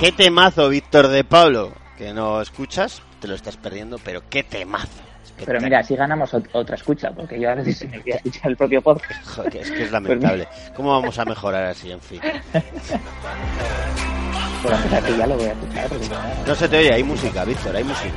Qué 0.00 0.12
temazo, 0.12 0.70
Víctor 0.70 1.08
de 1.08 1.24
Pablo, 1.24 1.72
que 1.98 2.14
no 2.14 2.40
escuchas, 2.40 3.02
te 3.20 3.28
lo 3.28 3.34
estás 3.34 3.58
perdiendo, 3.58 3.98
pero 3.98 4.22
qué 4.30 4.42
temazo. 4.42 5.11
Pero 5.44 5.60
mira, 5.60 5.80
así 5.80 5.96
ganamos 5.96 6.32
ot- 6.34 6.48
otra 6.52 6.76
escucha, 6.76 7.10
porque 7.10 7.38
yo 7.40 7.50
a 7.50 7.54
veces 7.54 7.78
se 7.78 7.88
me 7.88 7.98
olvida 7.98 8.16
escuchar 8.16 8.50
el 8.50 8.56
propio 8.56 8.80
podcast. 8.82 9.26
Joder, 9.26 9.56
es 9.56 9.70
que 9.70 9.82
es 9.84 9.90
lamentable. 9.92 10.46
¿Cómo 10.76 10.90
vamos 10.90 11.18
a 11.18 11.24
mejorar 11.24 11.64
así, 11.64 11.90
en 11.90 12.00
fin? 12.00 12.20
Por 14.62 14.72
empezar, 14.72 15.02
que 15.02 15.16
ya 15.18 15.26
lo 15.26 15.34
voy 15.36 15.46
a 15.46 15.52
escuchar. 15.52 15.88
porque 15.88 16.08
No 16.46 16.54
se 16.54 16.68
te 16.68 16.78
oye, 16.78 16.92
hay 16.92 17.02
música, 17.02 17.44
Víctor, 17.44 17.74
hay 17.76 17.84
música. 17.84 18.14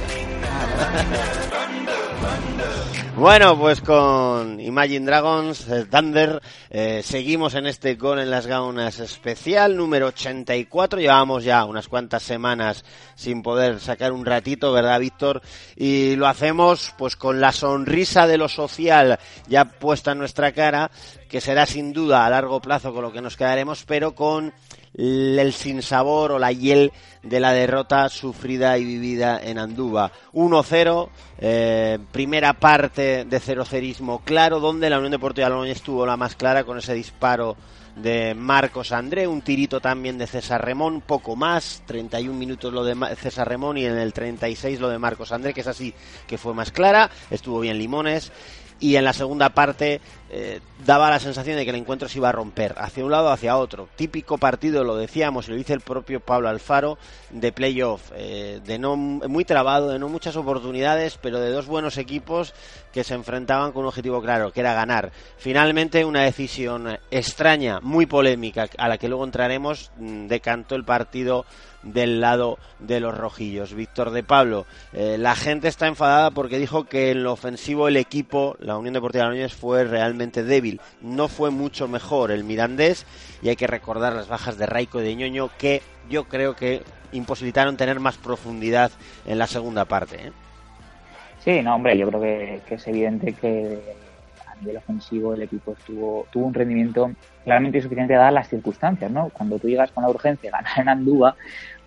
Bueno, 3.17 3.57
pues 3.57 3.79
con 3.79 4.59
Imagine 4.59 5.05
Dragons, 5.05 5.69
eh, 5.69 5.85
Thunder, 5.89 6.41
eh, 6.69 7.01
seguimos 7.01 7.55
en 7.55 7.65
este 7.65 7.95
Gol 7.95 8.19
en 8.19 8.29
las 8.29 8.45
Gaunas 8.45 8.99
especial 8.99 9.77
número 9.77 10.07
84. 10.07 10.99
Llevamos 10.99 11.45
ya 11.45 11.63
unas 11.63 11.87
cuantas 11.87 12.23
semanas 12.23 12.83
sin 13.15 13.41
poder 13.41 13.79
sacar 13.79 14.11
un 14.11 14.25
ratito, 14.25 14.73
¿verdad, 14.73 14.99
Víctor? 14.99 15.41
Y 15.77 16.17
lo 16.17 16.27
hacemos 16.27 16.93
pues 16.97 17.15
con 17.15 17.39
la 17.39 17.53
sonrisa 17.53 18.27
de 18.27 18.37
lo 18.37 18.49
social 18.49 19.17
ya 19.47 19.63
puesta 19.63 20.11
en 20.11 20.19
nuestra 20.19 20.51
cara, 20.51 20.91
que 21.29 21.39
será 21.39 21.65
sin 21.65 21.93
duda 21.93 22.25
a 22.25 22.29
largo 22.29 22.59
plazo 22.59 22.93
con 22.93 23.01
lo 23.01 23.13
que 23.13 23.21
nos 23.21 23.37
quedaremos, 23.37 23.85
pero 23.87 24.13
con 24.13 24.53
el 24.97 25.53
sinsabor 25.53 26.31
o 26.31 26.39
la 26.39 26.51
hiel 26.51 26.91
de 27.23 27.39
la 27.39 27.53
derrota 27.53 28.07
sufrida 28.09 28.77
y 28.77 28.85
vivida 28.85 29.39
en 29.41 29.57
Andúba. 29.57 30.11
1-0, 30.33 31.09
eh, 31.39 31.99
primera 32.11 32.53
parte 32.53 33.25
de 33.25 33.39
cerocerismo 33.39 34.19
claro, 34.23 34.59
donde 34.59 34.89
la 34.89 34.97
Unión 34.97 35.11
Deportiva 35.11 35.49
Logroñés 35.49 35.77
estuvo 35.77 36.05
la 36.05 36.17
más 36.17 36.35
clara 36.35 36.63
con 36.63 36.77
ese 36.77 36.93
disparo 36.93 37.57
de 37.95 38.35
Marcos 38.35 38.91
André, 38.91 39.25
un 39.25 39.41
tirito 39.41 39.79
también 39.79 40.17
de 40.17 40.27
César 40.27 40.63
Remón, 40.63 41.01
poco 41.01 41.35
más, 41.35 41.81
31 41.85 42.37
minutos 42.37 42.73
lo 42.73 42.83
de 42.83 43.15
César 43.15 43.47
Remón 43.47 43.77
y 43.77 43.85
en 43.85 43.97
el 43.97 44.11
36 44.11 44.81
lo 44.81 44.89
de 44.89 44.99
Marcos 44.99 45.31
André, 45.31 45.53
que 45.53 45.61
es 45.61 45.67
así 45.67 45.93
que 46.27 46.37
fue 46.37 46.53
más 46.53 46.71
clara, 46.71 47.09
estuvo 47.29 47.61
bien 47.61 47.77
Limones 47.77 48.33
y 48.79 48.95
en 48.95 49.03
la 49.05 49.13
segunda 49.13 49.49
parte 49.49 50.01
eh, 50.29 50.59
daba 50.85 51.09
la 51.09 51.19
sensación 51.19 51.55
de 51.55 51.63
que 51.63 51.69
el 51.69 51.77
encuentro 51.77 52.09
se 52.09 52.17
iba 52.17 52.29
a 52.29 52.33
romper 52.33 52.75
hacia 52.77 53.05
un 53.05 53.11
lado 53.11 53.29
hacia 53.29 53.57
otro. 53.57 53.87
Típico 53.95 54.37
partido, 54.37 54.83
lo 54.83 54.97
decíamos 54.97 55.47
y 55.47 55.51
lo 55.51 55.57
dice 55.57 55.73
el 55.73 55.81
propio 55.81 56.19
Pablo 56.19 56.49
Alfaro, 56.49 56.97
de 57.29 57.51
playoff, 57.51 58.11
eh, 58.15 58.59
de 58.65 58.77
no 58.77 58.97
muy 58.97 59.45
trabado, 59.45 59.89
de 59.89 59.99
no 59.99 60.09
muchas 60.09 60.35
oportunidades, 60.35 61.17
pero 61.21 61.39
de 61.39 61.51
dos 61.51 61.67
buenos 61.67 61.97
equipos 61.97 62.53
que 62.91 63.03
se 63.03 63.13
enfrentaban 63.13 63.71
con 63.71 63.83
un 63.83 63.87
objetivo 63.87 64.21
claro, 64.21 64.51
que 64.51 64.59
era 64.59 64.73
ganar. 64.73 65.11
Finalmente, 65.37 66.03
una 66.03 66.23
decisión 66.23 66.97
extraña, 67.11 67.79
muy 67.81 68.05
polémica, 68.05 68.67
a 68.77 68.89
la 68.89 68.97
que 68.97 69.07
luego 69.07 69.25
entraremos, 69.25 69.91
mm, 69.97 70.27
decantó 70.27 70.75
el 70.75 70.83
partido 70.83 71.45
del 71.85 72.19
lado 72.19 72.57
de 72.79 72.99
los 72.99 73.17
rojillos. 73.17 73.73
Víctor 73.73 74.11
de 74.11 74.23
Pablo, 74.23 74.65
eh, 74.91 75.17
la 75.17 75.35
gente 75.35 75.67
está 75.69 75.87
enfadada 75.87 76.31
porque 76.31 76.59
dijo 76.59 76.83
que 76.83 77.11
en 77.11 77.23
lo 77.23 77.31
ofensivo 77.31 77.87
el 77.87 77.95
equipo, 77.95 78.57
la 78.59 78.77
Unión 78.77 78.93
Deportiva 78.93 79.29
de 79.29 79.49
fue 79.49 79.85
realmente 79.85 80.43
débil. 80.43 80.81
No 81.01 81.27
fue 81.27 81.51
mucho 81.51 81.87
mejor 81.87 82.31
el 82.31 82.43
Mirandés 82.43 83.05
y 83.41 83.49
hay 83.49 83.55
que 83.55 83.67
recordar 83.67 84.13
las 84.13 84.27
bajas 84.27 84.57
de 84.57 84.65
Raico 84.65 84.99
y 84.99 85.03
de 85.03 85.15
Ñoño 85.15 85.49
que 85.57 85.81
yo 86.09 86.25
creo 86.25 86.55
que 86.55 86.81
imposibilitaron 87.11 87.77
tener 87.77 87.99
más 87.99 88.17
profundidad 88.17 88.91
en 89.25 89.37
la 89.37 89.47
segunda 89.47 89.85
parte. 89.85 90.27
¿eh? 90.27 90.31
Sí, 91.39 91.61
no, 91.61 91.75
hombre, 91.75 91.97
yo 91.97 92.07
creo 92.09 92.21
que, 92.21 92.61
es 92.69 92.87
evidente 92.87 93.33
que 93.33 93.79
a 94.47 94.55
nivel 94.59 94.77
ofensivo 94.77 95.33
el 95.33 95.43
equipo 95.43 95.73
estuvo, 95.73 96.25
tuvo 96.31 96.47
un 96.47 96.53
rendimiento 96.53 97.11
claramente 97.43 97.77
insuficiente 97.77 98.13
dadas 98.13 98.33
las 98.33 98.49
circunstancias, 98.49 99.11
¿no? 99.11 99.29
Cuando 99.29 99.59
tú 99.59 99.67
llegas 99.67 99.91
con 99.91 100.03
la 100.03 100.09
urgencia 100.09 100.49
de 100.49 100.57
ganar 100.57 100.79
en 100.79 100.89
Andúa, 100.89 101.35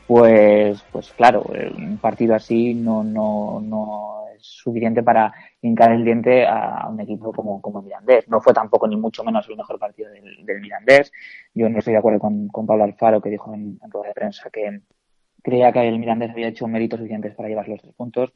pues, 0.08 0.82
pues 0.90 1.12
claro, 1.12 1.44
un 1.76 1.98
partido 1.98 2.34
así 2.34 2.72
no, 2.72 3.04
no, 3.04 3.60
no 3.60 4.24
es 4.34 4.42
suficiente 4.42 5.02
para 5.02 5.34
hincar 5.60 5.92
el 5.92 6.02
diente 6.02 6.46
a 6.46 6.88
un 6.90 6.98
equipo 6.98 7.30
como, 7.30 7.60
como 7.60 7.82
Mirandés. 7.82 8.26
No 8.26 8.40
fue 8.40 8.54
tampoco 8.54 8.88
ni 8.88 8.96
mucho 8.96 9.22
menos 9.22 9.46
el 9.50 9.58
mejor 9.58 9.78
partido 9.78 10.10
del, 10.10 10.60
Mirandés. 10.62 11.12
Yo 11.52 11.68
no 11.68 11.78
estoy 11.78 11.92
de 11.92 11.98
acuerdo 11.98 12.20
con, 12.20 12.48
con 12.48 12.66
Pablo 12.66 12.84
Alfaro, 12.84 13.20
que 13.20 13.28
dijo 13.28 13.52
en, 13.52 13.78
en 13.84 13.90
rueda 13.90 14.08
de 14.08 14.14
prensa 14.14 14.48
que 14.50 14.80
creía 15.42 15.72
que 15.72 15.86
el 15.86 15.98
Mirandés 15.98 16.30
había 16.30 16.48
hecho 16.48 16.66
méritos 16.66 17.00
suficientes 17.00 17.34
para 17.34 17.50
llevar 17.50 17.68
los 17.68 17.82
tres 17.82 17.94
puntos. 17.94 18.32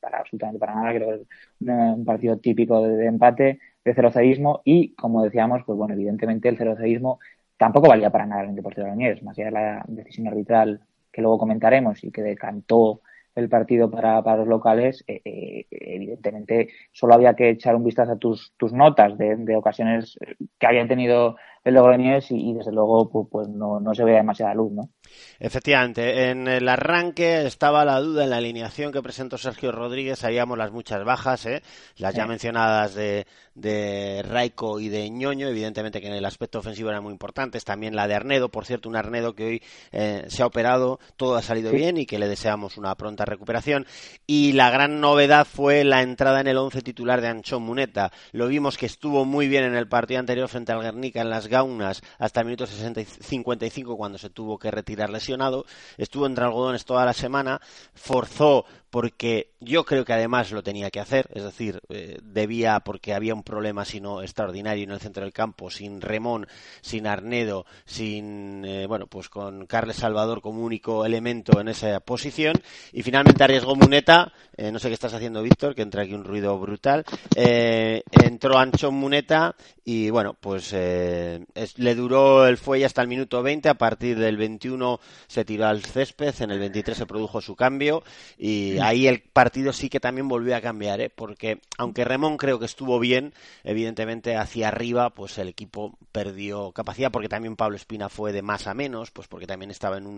para 0.00 0.18
absolutamente 0.18 0.60
para 0.60 0.76
nada. 0.76 0.94
Creo 0.94 1.08
que 1.08 1.14
es 1.22 1.28
un, 1.60 2.04
partido 2.04 2.38
típico 2.38 2.82
de, 2.86 3.06
empate, 3.06 3.58
de 3.84 3.94
ceroceísmo 3.94 4.62
y, 4.64 4.94
como 4.94 5.24
decíamos, 5.24 5.62
pues 5.66 5.76
bueno, 5.76 5.94
evidentemente 5.94 6.48
el 6.48 6.56
ceroceísmo 6.56 7.18
tampoco 7.56 7.88
valía 7.88 8.10
para 8.10 8.26
nada 8.26 8.44
en 8.44 8.50
el 8.50 8.54
Deportivo 8.54 8.84
de 8.84 8.90
Bañez, 8.90 9.22
más 9.24 9.36
allá 9.36 9.46
de 9.46 9.52
la 9.52 9.84
decisión 9.88 10.28
arbitral 10.28 10.80
que 11.16 11.22
luego 11.22 11.38
comentaremos 11.38 12.04
y 12.04 12.12
que 12.12 12.20
decantó 12.20 13.00
el 13.34 13.48
partido 13.48 13.90
para, 13.90 14.22
para 14.22 14.38
los 14.38 14.48
locales, 14.48 15.02
eh, 15.06 15.22
eh, 15.24 15.66
evidentemente 15.70 16.68
solo 16.92 17.14
había 17.14 17.34
que 17.34 17.48
echar 17.48 17.74
un 17.74 17.84
vistazo 17.84 18.12
a 18.12 18.18
tus, 18.18 18.52
tus 18.58 18.74
notas 18.74 19.16
de, 19.16 19.36
de 19.36 19.56
ocasiones 19.56 20.18
que 20.58 20.66
habían 20.66 20.88
tenido 20.88 21.36
el 21.64 21.74
Logroñés 21.74 22.30
y, 22.30 22.50
y 22.50 22.54
desde 22.54 22.72
luego 22.72 23.08
pues, 23.10 23.28
pues 23.30 23.48
no, 23.48 23.80
no, 23.80 23.94
se 23.94 24.04
ve 24.04 24.12
demasiada 24.12 24.54
luz, 24.54 24.72
¿no? 24.72 24.90
Efectivamente, 25.38 26.30
en 26.30 26.48
el 26.48 26.68
arranque 26.68 27.46
estaba 27.46 27.84
la 27.84 28.00
duda 28.00 28.24
en 28.24 28.30
la 28.30 28.36
alineación 28.38 28.92
que 28.92 29.02
presentó 29.02 29.38
Sergio 29.38 29.72
Rodríguez, 29.72 30.18
sabíamos 30.18 30.56
las 30.58 30.72
muchas 30.72 31.04
bajas, 31.04 31.46
¿eh? 31.46 31.62
las 31.96 32.14
ya 32.14 32.26
mencionadas 32.26 32.94
de, 32.94 33.26
de 33.54 34.22
Raico 34.22 34.80
y 34.80 34.88
de 34.88 35.08
Ñoño, 35.10 35.48
evidentemente 35.48 36.00
que 36.00 36.08
en 36.08 36.14
el 36.14 36.24
aspecto 36.24 36.58
ofensivo 36.58 36.90
eran 36.90 37.02
muy 37.02 37.12
importantes, 37.12 37.64
también 37.64 37.96
la 37.96 38.06
de 38.08 38.14
Arnedo, 38.14 38.50
por 38.50 38.66
cierto, 38.66 38.88
un 38.88 38.96
Arnedo 38.96 39.34
que 39.34 39.44
hoy 39.44 39.62
eh, 39.92 40.24
se 40.28 40.42
ha 40.42 40.46
operado, 40.46 40.98
todo 41.16 41.36
ha 41.36 41.42
salido 41.42 41.70
sí. 41.70 41.76
bien 41.76 41.96
y 41.96 42.06
que 42.06 42.18
le 42.18 42.28
deseamos 42.28 42.76
una 42.76 42.94
pronta 42.94 43.24
recuperación, 43.24 43.86
y 44.26 44.52
la 44.52 44.70
gran 44.70 45.00
novedad 45.00 45.46
fue 45.46 45.84
la 45.84 46.02
entrada 46.02 46.40
en 46.40 46.46
el 46.48 46.58
once 46.58 46.82
titular 46.82 47.20
de 47.20 47.28
Anchón 47.28 47.62
Muneta, 47.62 48.12
lo 48.32 48.48
vimos 48.48 48.76
que 48.76 48.86
estuvo 48.86 49.24
muy 49.24 49.48
bien 49.48 49.64
en 49.64 49.74
el 49.74 49.88
partido 49.88 50.20
anterior 50.20 50.48
frente 50.48 50.72
al 50.72 50.82
Guernica 50.82 51.20
en 51.20 51.30
las 51.30 51.48
Gaunas 51.48 52.02
hasta 52.18 52.40
el 52.40 52.46
minuto 52.46 52.66
60 52.66 53.00
y 53.00 53.04
55 53.04 53.96
cuando 53.96 54.18
se 54.18 54.30
tuvo 54.30 54.58
que 54.58 54.70
retirar 54.70 54.95
lesionado. 55.10 55.66
Estuvo 55.96 56.26
entre 56.26 56.44
algodones 56.44 56.84
toda 56.84 57.04
la 57.04 57.12
semana, 57.12 57.60
forzó 57.94 58.64
porque 58.96 59.50
yo 59.60 59.84
creo 59.84 60.06
que 60.06 60.14
además 60.14 60.52
lo 60.52 60.62
tenía 60.62 60.90
que 60.90 61.00
hacer, 61.00 61.28
es 61.34 61.44
decir, 61.44 61.80
eh, 61.90 62.16
debía 62.22 62.80
porque 62.80 63.12
había 63.12 63.34
un 63.34 63.42
problema 63.42 63.84
sino 63.84 64.22
extraordinario 64.22 64.84
en 64.84 64.90
el 64.90 65.00
centro 65.00 65.22
del 65.22 65.34
campo, 65.34 65.70
sin 65.70 66.00
Remón, 66.00 66.46
sin 66.80 67.06
Arnedo, 67.06 67.66
sin 67.84 68.64
eh, 68.64 68.86
bueno, 68.86 69.06
pues 69.06 69.28
con 69.28 69.66
Carles 69.66 69.96
Salvador 69.96 70.40
como 70.40 70.62
único 70.62 71.04
elemento 71.04 71.60
en 71.60 71.68
esa 71.68 72.00
posición. 72.00 72.54
Y 72.90 73.02
finalmente 73.02 73.44
arriesgó 73.44 73.76
Muneta, 73.76 74.32
eh, 74.56 74.72
no 74.72 74.78
sé 74.78 74.88
qué 74.88 74.94
estás 74.94 75.12
haciendo 75.12 75.42
Víctor, 75.42 75.74
que 75.74 75.82
entra 75.82 76.02
aquí 76.02 76.14
un 76.14 76.24
ruido 76.24 76.58
brutal, 76.58 77.04
entró 77.34 78.56
Ancho 78.56 78.90
Muneta 78.92 79.56
y 79.84 80.08
bueno, 80.08 80.34
pues 80.40 80.72
es, 80.72 81.78
le 81.78 81.94
duró 81.94 82.46
el 82.46 82.56
fuelle 82.56 82.86
hasta 82.86 83.02
el 83.02 83.08
minuto 83.08 83.42
20, 83.42 83.68
a 83.68 83.74
partir 83.74 84.18
del 84.18 84.38
21 84.38 85.00
se 85.26 85.44
tiró 85.44 85.66
al 85.66 85.84
césped, 85.84 86.34
en 86.40 86.50
el 86.50 86.58
23 86.60 86.96
se 86.96 87.06
produjo 87.06 87.42
su 87.42 87.54
cambio 87.54 88.02
y 88.38 88.78
ahí 88.86 89.06
el 89.06 89.20
partido 89.22 89.72
sí 89.72 89.88
que 89.88 90.00
también 90.00 90.28
volvió 90.28 90.56
a 90.56 90.60
cambiar, 90.60 91.00
¿eh? 91.00 91.10
porque 91.10 91.60
aunque 91.78 92.04
Remón 92.04 92.36
creo 92.36 92.58
que 92.58 92.66
estuvo 92.66 92.98
bien, 92.98 93.32
evidentemente 93.64 94.36
hacia 94.36 94.68
arriba 94.68 95.10
pues 95.10 95.38
el 95.38 95.48
equipo 95.48 95.96
perdió 96.12 96.72
capacidad, 96.72 97.10
porque 97.10 97.28
también 97.28 97.56
Pablo 97.56 97.76
Espina 97.76 98.08
fue 98.08 98.32
de 98.32 98.42
más 98.42 98.66
a 98.66 98.74
menos, 98.74 99.10
pues 99.10 99.28
porque 99.28 99.46
también 99.46 99.70
estaba 99.70 99.98
en 99.98 100.06
un 100.06 100.16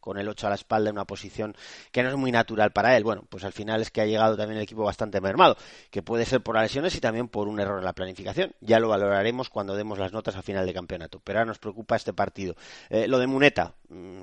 con 0.00 0.18
el 0.18 0.28
8 0.28 0.46
a 0.46 0.50
la 0.50 0.56
espalda 0.56 0.90
en 0.90 0.96
una 0.96 1.06
posición 1.06 1.56
que 1.92 2.02
no 2.02 2.10
es 2.10 2.16
muy 2.16 2.32
natural 2.32 2.72
para 2.72 2.96
él. 2.96 3.04
Bueno, 3.04 3.24
pues 3.28 3.44
al 3.44 3.52
final 3.52 3.80
es 3.80 3.90
que 3.90 4.00
ha 4.00 4.06
llegado 4.06 4.36
también 4.36 4.58
el 4.58 4.64
equipo 4.64 4.84
bastante 4.84 5.20
mermado, 5.20 5.56
que 5.90 6.02
puede 6.02 6.24
ser 6.24 6.42
por 6.42 6.60
lesiones 6.60 6.94
y 6.94 7.00
también 7.00 7.28
por 7.28 7.48
un 7.48 7.60
error 7.60 7.78
en 7.78 7.84
la 7.84 7.94
planificación. 7.94 8.52
Ya 8.60 8.80
lo 8.80 8.88
valoraremos 8.88 9.48
cuando 9.48 9.74
demos 9.74 9.98
las 9.98 10.12
notas 10.12 10.36
a 10.36 10.42
final 10.42 10.66
de 10.66 10.74
campeonato, 10.74 11.20
pero 11.24 11.38
ahora 11.38 11.48
nos 11.48 11.58
preocupa 11.58 11.96
este 11.96 12.12
partido. 12.12 12.54
Eh, 12.90 13.08
lo 13.08 13.18
de 13.18 13.26
Muneta, 13.26 13.74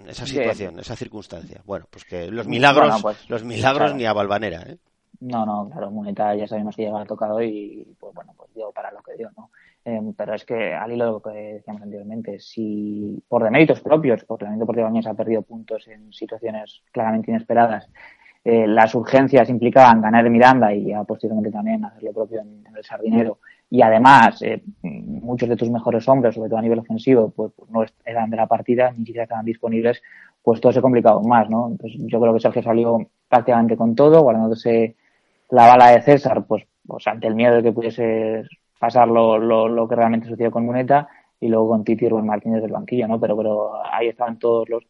esa 0.08 0.26
situación, 0.26 0.80
esa 0.80 0.96
circunstancia. 0.96 1.62
Bueno, 1.66 1.86
pues 1.90 2.06
que 2.06 2.32
los 2.32 2.48
milagros, 2.48 2.88
bueno, 2.88 3.00
pues, 3.02 3.30
los 3.30 3.44
milagros 3.44 3.88
claro. 3.88 3.96
ni 3.96 4.06
a 4.06 4.14
Balvanera, 4.14 4.64
¿eh? 4.64 4.78
No, 5.20 5.46
no, 5.46 5.70
claro, 5.70 5.90
Muneta 5.90 6.36
ya 6.36 6.48
sabemos 6.48 6.76
que 6.76 6.84
llegaba 6.84 7.06
tocado 7.06 7.42
y 7.42 7.96
pues 8.00 8.14
bueno, 8.14 8.34
pues 8.38 8.54
dio 8.54 8.72
para 8.72 8.92
lo 8.92 9.02
que 9.02 9.16
dio, 9.18 9.32
¿no? 9.36 9.50
Eh, 9.84 10.00
pero 10.16 10.36
es 10.36 10.46
que 10.46 10.74
al 10.74 10.92
hilo 10.92 11.06
de 11.06 11.12
lo 11.12 11.22
que 11.22 11.54
decíamos 11.54 11.82
anteriormente, 11.82 12.40
si 12.40 13.24
por 13.28 13.44
deméritos 13.44 13.82
propios, 13.82 14.24
porque 14.26 14.46
el 14.46 14.60
Deportivo 14.60 14.86
Bañés 14.86 15.08
ha 15.08 15.16
perdido 15.16 15.42
puntos 15.42 15.88
en 15.88 16.14
situaciones 16.14 16.84
claramente 16.92 17.32
inesperadas, 17.32 17.90
eh, 18.44 18.68
las 18.68 18.94
urgencias 18.94 19.50
implicaban 19.50 20.02
ganar 20.02 20.26
en 20.26 20.34
Miranda 20.34 20.74
y 20.74 20.86
ya 20.86 21.04
posteriormente 21.04 21.52
también 21.52 21.84
hacer 21.84 22.04
lo 22.04 22.14
propio 22.14 22.42
en, 22.42 22.64
en 22.68 22.78
el 22.78 22.84
Sardinero, 22.84 23.40
y 23.70 23.82
además 23.82 24.42
eh, 24.42 24.62
muchos 24.82 25.50
de 25.50 25.58
tus 25.58 25.70
mejores 25.70 26.08
hombres, 26.08 26.36
sobre 26.36 26.50
todo 26.50 26.60
a 26.60 26.62
nivel 26.62 26.80
ofensivo, 26.80 27.30
pues, 27.30 27.52
pues 27.56 27.70
no 27.70 27.84
eran 28.06 28.30
de 28.30 28.38
la 28.38 28.48
partida, 28.48 28.92
ni 28.92 29.06
siquiera 29.06 29.24
estaban 29.24 29.46
disponibles, 29.46 30.02
pues 30.42 30.62
todo 30.62 30.72
se 30.72 30.82
complicaba 30.82 31.16
aún 31.16 31.28
más, 31.28 31.50
¿no? 31.50 31.68
Entonces 31.70 32.00
yo 32.06 32.20
creo 32.22 32.34
que 32.34 32.40
Sergio 32.40 32.64
salió 32.64 33.00
prácticamente 33.28 33.76
con 33.76 33.96
todo, 33.96 34.22
guardándose 34.22 34.96
la 35.50 35.68
bala 35.68 35.92
de 35.92 36.02
César, 36.02 36.46
pues, 36.46 36.66
pues 36.86 37.06
ante 37.08 37.28
el 37.28 37.36
miedo 37.36 37.56
de 37.56 37.64
que 37.64 37.72
pudiese 37.74 38.44
pasar 38.80 39.08
lo, 39.08 39.38
lo, 39.38 39.68
lo 39.68 39.88
que 39.88 39.96
realmente 39.96 40.28
sucedió 40.28 40.52
con 40.52 40.66
Muneta 40.66 41.08
y 41.40 41.50
luego 41.50 41.70
con 41.70 41.84
Titi 41.84 42.06
y 42.06 42.10
Rubén 42.10 42.26
Martínez 42.26 42.62
del 42.62 42.72
banquillo, 42.72 43.08
¿no? 43.08 43.20
Pero, 43.20 43.36
pero 43.36 43.72
ahí 43.86 44.08
estaban 44.08 44.40
todos 44.40 44.70
los 44.70 44.84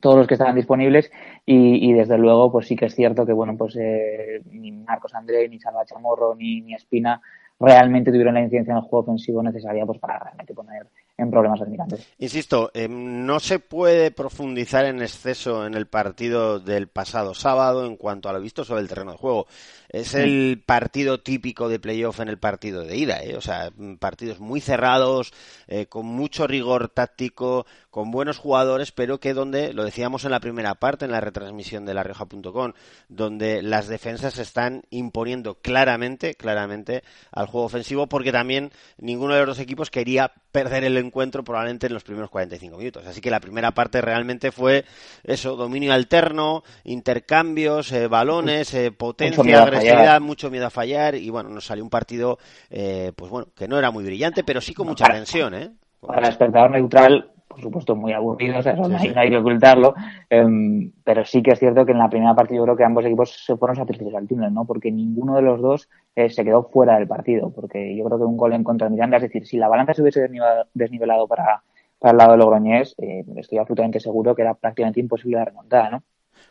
todos 0.00 0.16
los 0.16 0.28
que 0.28 0.34
estaban 0.34 0.54
disponibles 0.54 1.10
y, 1.44 1.90
y, 1.90 1.92
desde 1.92 2.18
luego 2.18 2.52
pues 2.52 2.68
sí 2.68 2.76
que 2.76 2.86
es 2.86 2.94
cierto 2.94 3.26
que 3.26 3.32
bueno 3.32 3.56
pues 3.56 3.74
eh, 3.74 4.40
ni 4.52 4.70
Marcos 4.70 5.12
André 5.12 5.48
ni 5.48 5.58
Salva 5.58 5.84
Chamorro 5.84 6.36
ni, 6.36 6.60
ni 6.60 6.74
Espina 6.74 7.20
realmente 7.60 8.10
tuvieron 8.10 8.34
la 8.34 8.42
incidencia 8.42 8.72
en 8.72 8.78
el 8.78 8.82
juego 8.84 9.00
ofensivo 9.00 9.42
necesaria 9.42 9.84
pues 9.84 9.98
para 9.98 10.18
realmente 10.18 10.54
poner 10.54 10.86
en 11.16 11.30
problemas 11.30 11.58
del 11.58 11.70
Mirandés. 11.70 12.08
Insisto, 12.18 12.70
eh, 12.72 12.86
no 12.88 13.40
se 13.40 13.58
puede 13.58 14.12
profundizar 14.12 14.84
en 14.84 15.02
exceso 15.02 15.66
en 15.66 15.74
el 15.74 15.86
partido 15.86 16.60
del 16.60 16.86
pasado 16.86 17.34
sábado 17.34 17.84
en 17.86 17.96
cuanto 17.96 18.28
a 18.28 18.32
lo 18.32 18.40
visto 18.40 18.64
sobre 18.64 18.82
el 18.82 18.88
terreno 18.88 19.12
de 19.12 19.18
juego. 19.18 19.46
Es 19.88 20.14
el 20.14 20.62
partido 20.64 21.20
típico 21.20 21.68
de 21.68 21.80
playoff 21.80 22.20
en 22.20 22.28
el 22.28 22.38
partido 22.38 22.84
de 22.84 22.96
ida, 22.96 23.24
¿eh? 23.24 23.36
o 23.36 23.40
sea, 23.40 23.72
partidos 23.98 24.38
muy 24.38 24.60
cerrados, 24.60 25.32
eh, 25.66 25.86
con 25.86 26.06
mucho 26.06 26.46
rigor 26.46 26.88
táctico, 26.90 27.66
con 27.98 28.12
buenos 28.12 28.38
jugadores, 28.38 28.92
pero 28.92 29.18
que 29.18 29.34
donde, 29.34 29.72
lo 29.72 29.82
decíamos 29.82 30.24
en 30.24 30.30
la 30.30 30.38
primera 30.38 30.76
parte, 30.76 31.04
en 31.04 31.10
la 31.10 31.20
retransmisión 31.20 31.84
de 31.84 31.94
la 31.94 32.04
Rioja.com, 32.04 32.72
donde 33.08 33.60
las 33.60 33.88
defensas 33.88 34.34
se 34.34 34.42
están 34.42 34.82
imponiendo 34.90 35.56
claramente, 35.56 36.36
claramente 36.36 37.02
al 37.32 37.48
juego 37.48 37.66
ofensivo, 37.66 38.06
porque 38.06 38.30
también 38.30 38.70
ninguno 38.98 39.34
de 39.34 39.40
los 39.40 39.48
dos 39.48 39.58
equipos 39.58 39.90
quería 39.90 40.30
perder 40.52 40.84
el 40.84 40.96
encuentro 40.96 41.42
probablemente 41.42 41.88
en 41.88 41.94
los 41.94 42.04
primeros 42.04 42.30
45 42.30 42.78
minutos. 42.78 43.04
Así 43.04 43.20
que 43.20 43.32
la 43.32 43.40
primera 43.40 43.72
parte 43.72 44.00
realmente 44.00 44.52
fue 44.52 44.84
eso, 45.24 45.56
dominio 45.56 45.92
alterno, 45.92 46.62
intercambios, 46.84 47.90
eh, 47.90 48.06
balones, 48.06 48.74
eh, 48.74 48.92
potencia, 48.92 49.64
agresividad, 49.64 50.20
mucho 50.20 50.52
miedo 50.52 50.68
a 50.68 50.70
fallar 50.70 51.16
y 51.16 51.30
bueno, 51.30 51.48
nos 51.48 51.66
salió 51.66 51.82
un 51.82 51.90
partido, 51.90 52.38
eh, 52.70 53.10
pues 53.16 53.28
bueno, 53.28 53.48
que 53.56 53.66
no 53.66 53.76
era 53.76 53.90
muy 53.90 54.04
brillante, 54.04 54.44
pero 54.44 54.60
sí 54.60 54.72
con 54.72 54.86
mucha 54.86 55.08
tensión, 55.08 55.52
¿eh? 55.54 55.72
Para 56.00 56.20
el 56.20 56.28
espectador 56.28 56.70
neutral, 56.70 57.32
por 57.58 57.64
supuesto, 57.64 57.96
muy 57.96 58.12
aburrido, 58.12 58.58
o 58.58 58.62
sea, 58.62 58.72
eso 58.74 58.88
no, 58.88 58.96
hay, 58.96 59.08
no, 59.08 59.20
hay, 59.20 59.30
que 59.30 59.36
ocultarlo, 59.36 59.94
um, 60.30 60.92
pero 61.02 61.24
sí 61.24 61.42
que 61.42 61.50
es 61.50 61.58
cierto 61.58 61.84
que 61.84 61.90
en 61.90 61.98
la 61.98 62.08
primera 62.08 62.34
parte 62.34 62.54
yo 62.54 62.62
creo 62.62 62.76
que 62.76 62.84
ambos 62.84 63.04
equipos 63.04 63.44
se 63.44 63.56
fueron 63.56 63.76
satisfechos 63.76 64.14
al 64.14 64.28
túnel, 64.28 64.54
¿no? 64.54 64.64
Porque 64.64 64.92
ninguno 64.92 65.34
de 65.34 65.42
los 65.42 65.60
dos 65.60 65.88
eh, 66.14 66.30
se 66.30 66.44
quedó 66.44 66.68
fuera 66.70 66.96
del 66.96 67.08
partido, 67.08 67.50
porque 67.50 67.96
yo 67.96 68.04
creo 68.04 68.18
que 68.18 68.24
un 68.24 68.36
gol 68.36 68.52
en 68.52 68.62
contra 68.62 68.86
de 68.86 68.92
Miranda, 68.92 69.16
es 69.16 69.24
decir, 69.24 69.44
si 69.44 69.56
la 69.56 69.66
balanza 69.66 69.94
se 69.94 70.02
hubiese 70.02 70.28
desnivelado 70.72 71.26
para, 71.26 71.64
para 71.98 72.12
el 72.12 72.18
lado 72.18 72.32
de 72.32 72.38
Logroñés, 72.38 72.94
eh, 72.98 73.24
estoy 73.36 73.58
absolutamente 73.58 73.98
seguro 73.98 74.36
que 74.36 74.42
era 74.42 74.54
prácticamente 74.54 75.00
imposible 75.00 75.38
de 75.38 75.46
remontar, 75.46 75.90
¿no? 75.90 76.02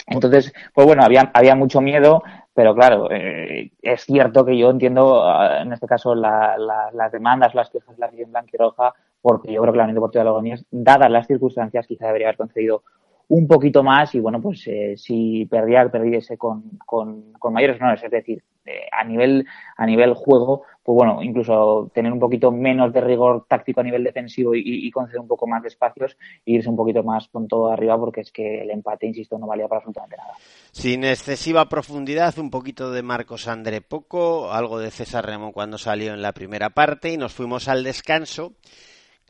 Entonces, 0.06 0.54
pues 0.74 0.86
bueno, 0.86 1.04
había, 1.04 1.32
había 1.34 1.56
mucho 1.56 1.82
miedo, 1.82 2.24
pero 2.54 2.76
claro, 2.76 3.10
eh, 3.12 3.72
es 3.82 4.02
cierto 4.04 4.46
que 4.46 4.58
yo 4.58 4.70
entiendo, 4.70 5.24
uh, 5.26 5.62
en 5.62 5.72
este 5.74 5.88
caso, 5.88 6.16
la, 6.16 6.58
la, 6.58 6.90
las 6.92 7.12
demandas, 7.12 7.56
las 7.56 7.70
quejas 7.70 7.96
de 7.96 8.00
la 8.00 8.08
afición 8.08 8.32
blanquirroja, 8.32 8.94
porque 9.22 9.52
yo 9.52 9.62
creo 9.62 9.74
que 9.74 9.78
la 9.78 9.84
Unión 9.84 9.96
Deportiva 9.96 10.24
de 10.24 10.30
Logroñés, 10.30 10.66
dadas 10.72 11.12
las 11.12 11.28
circunstancias, 11.28 11.88
quizá 11.88 12.08
debería 12.08 12.28
haber 12.28 12.38
concedido 12.38 12.84
un 13.30 13.48
poquito 13.48 13.84
más 13.84 14.16
y 14.16 14.20
bueno, 14.20 14.42
pues 14.42 14.66
eh, 14.68 14.96
si 14.96 15.46
perdía, 15.46 15.90
perdiese 15.90 16.38
con, 16.38 16.78
con, 16.86 17.34
mayores 17.52 17.80
honores, 17.82 18.04
es 18.04 18.12
decir, 18.12 18.44
eh, 18.66 18.88
a 18.92 19.04
nivel 19.04 19.46
a 19.76 19.86
nivel 19.86 20.14
juego, 20.14 20.64
pues 20.82 20.96
bueno, 20.96 21.22
incluso 21.22 21.92
tener 21.94 22.12
un 22.12 22.20
poquito 22.20 22.52
menos 22.52 22.94
de 22.94 23.02
rigor 23.02 23.46
táctico 23.48 23.82
a 23.82 23.84
nivel 23.84 24.04
defensivo 24.04 24.54
y, 24.56 24.90
conceder 24.92 25.20
un 25.20 25.28
poco 25.28 25.46
más 25.46 25.62
de 25.62 25.68
espacios 25.68 26.18
e 26.46 26.54
irse 26.54 26.70
un 26.70 26.78
poquito 26.78 27.04
más 27.04 27.28
con 27.28 27.48
todo 27.48 27.72
arriba 27.72 27.98
porque 27.98 28.22
es 28.22 28.32
que 28.32 28.62
el 28.62 28.72
empate, 28.72 29.08
insisto, 29.08 29.38
no 29.38 29.48
valía 29.48 29.68
para 29.68 29.80
absolutamente 29.80 30.18
nada. 30.18 30.34
Sin 30.72 31.04
excesiva 31.04 31.68
profundidad, 31.68 32.38
un 32.40 32.50
poquito 32.50 32.92
de 32.92 33.04
Marcos 33.04 33.48
André 33.48 33.82
Poco, 33.82 34.52
algo 34.52 34.80
de 34.80 34.92
César 34.92 35.26
Remo 35.26 35.52
cuando 35.52 35.78
salió 35.78 36.14
en 36.14 36.22
la 36.22 36.32
primera 36.32 36.70
parte 36.70 37.12
y 37.12 37.18
nos 37.18 37.34
fuimos 37.34 37.68
al 37.68 37.84
descanso 37.84 38.54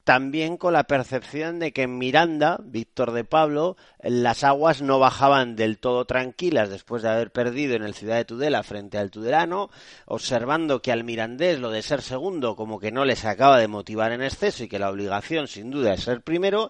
también 0.08 0.56
con 0.56 0.72
la 0.72 0.86
percepción 0.86 1.60
de 1.60 1.74
que 1.74 1.82
en 1.82 1.98
Miranda, 1.98 2.62
Víctor 2.64 3.12
de 3.12 3.26
Pablo, 3.26 3.76
las 4.02 4.46
aguas 4.46 4.82
no 4.82 5.00
bajaban 5.00 5.58
del 5.58 5.80
todo 5.80 6.06
tranquilas 6.06 6.70
después 6.70 7.04
de 7.04 7.10
haber 7.10 7.30
perdido 7.34 7.76
en 7.76 7.84
el 7.84 7.94
Ciudad 7.94 8.16
de 8.16 8.24
Tudela 8.24 8.64
frente 8.64 8.98
al 8.98 9.12
Tudelano, 9.12 9.70
observando 10.06 10.82
que 10.82 10.94
al 10.94 11.04
mirandés 11.04 11.60
lo 11.60 11.72
de 11.72 11.82
ser 11.82 12.02
segundo 12.02 12.56
como 12.56 12.80
que 12.80 12.90
no 12.94 13.04
les 13.04 13.26
acaba 13.26 13.60
de 13.60 13.68
motivar 13.68 14.14
en 14.14 14.24
exceso 14.24 14.64
y 14.64 14.70
que 14.70 14.80
la 14.80 14.90
obligación 14.90 15.50
sin 15.50 15.72
duda 15.72 15.96
es 15.96 16.06
ser 16.06 16.22
primero, 16.22 16.70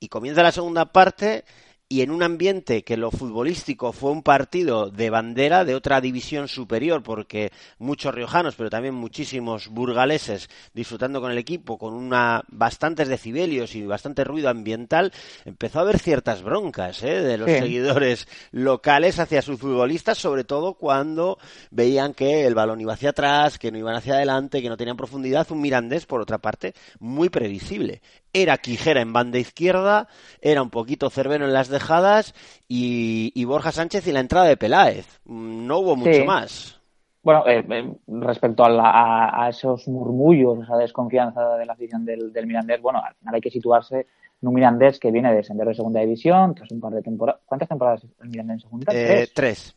y 0.00 0.08
comienza 0.08 0.42
la 0.42 0.50
segunda 0.50 0.86
parte 0.86 1.44
y 1.92 2.00
en 2.00 2.10
un 2.10 2.22
ambiente 2.22 2.84
que 2.84 2.96
lo 2.96 3.10
futbolístico 3.10 3.92
fue 3.92 4.12
un 4.12 4.22
partido 4.22 4.88
de 4.88 5.10
bandera 5.10 5.66
de 5.66 5.74
otra 5.74 6.00
división 6.00 6.48
superior, 6.48 7.02
porque 7.02 7.52
muchos 7.78 8.14
riojanos, 8.14 8.54
pero 8.54 8.70
también 8.70 8.94
muchísimos 8.94 9.68
burgaleses 9.68 10.48
disfrutando 10.72 11.20
con 11.20 11.30
el 11.30 11.36
equipo, 11.36 11.76
con 11.76 11.92
una 11.92 12.44
bastantes 12.48 13.08
decibelios 13.08 13.74
y 13.74 13.84
bastante 13.84 14.24
ruido 14.24 14.48
ambiental, 14.48 15.12
empezó 15.44 15.80
a 15.80 15.82
haber 15.82 15.98
ciertas 15.98 16.42
broncas 16.42 17.02
¿eh? 17.02 17.20
de 17.20 17.36
los 17.36 17.50
sí. 17.50 17.58
seguidores 17.58 18.26
locales 18.52 19.18
hacia 19.18 19.42
sus 19.42 19.60
futbolistas, 19.60 20.16
sobre 20.16 20.44
todo 20.44 20.72
cuando 20.72 21.36
veían 21.70 22.14
que 22.14 22.46
el 22.46 22.54
balón 22.54 22.80
iba 22.80 22.94
hacia 22.94 23.10
atrás, 23.10 23.58
que 23.58 23.70
no 23.70 23.76
iban 23.76 23.96
hacia 23.96 24.14
adelante, 24.14 24.62
que 24.62 24.70
no 24.70 24.78
tenían 24.78 24.96
profundidad. 24.96 25.46
Un 25.50 25.60
Mirandés, 25.60 26.06
por 26.06 26.22
otra 26.22 26.38
parte, 26.38 26.72
muy 27.00 27.28
previsible 27.28 28.00
era 28.32 28.58
Quijera 28.58 29.00
en 29.00 29.12
banda 29.12 29.38
izquierda, 29.38 30.08
era 30.40 30.62
un 30.62 30.70
poquito 30.70 31.10
Cervero 31.10 31.44
en 31.44 31.52
las 31.52 31.68
dejadas 31.68 32.34
y, 32.68 33.32
y 33.34 33.44
Borja 33.44 33.72
Sánchez 33.72 34.06
y 34.06 34.12
la 34.12 34.20
entrada 34.20 34.46
de 34.46 34.56
Peláez. 34.56 35.20
No 35.26 35.78
hubo 35.78 35.96
mucho 35.96 36.12
sí. 36.12 36.24
más. 36.24 36.80
Bueno, 37.22 37.46
eh, 37.46 37.64
eh, 37.70 37.94
respecto 38.08 38.64
a, 38.64 38.68
la, 38.68 38.90
a, 38.90 39.44
a, 39.44 39.48
esos 39.48 39.86
murmullos, 39.86 40.64
esa 40.64 40.76
desconfianza 40.76 41.56
de 41.56 41.66
la 41.66 41.74
afición 41.74 42.04
del, 42.04 42.32
del, 42.32 42.46
Mirandés, 42.46 42.82
bueno, 42.82 43.00
al 43.00 43.14
final 43.14 43.34
hay 43.36 43.40
que 43.40 43.50
situarse 43.50 44.06
en 44.42 44.48
un 44.48 44.54
Mirandés 44.54 44.98
que 44.98 45.12
viene 45.12 45.30
de 45.30 45.36
descender 45.36 45.68
de 45.68 45.74
segunda 45.74 46.00
división, 46.00 46.54
tras 46.54 46.70
un 46.72 46.80
par 46.80 46.92
de 46.92 47.02
temporadas. 47.02 47.40
¿Cuántas 47.46 47.68
temporadas 47.68 48.04
el 48.22 48.28
Mirandés 48.28 48.54
en 48.54 48.60
segunda? 48.60 48.92
Eh, 48.92 49.06
tres. 49.06 49.32
tres. 49.34 49.76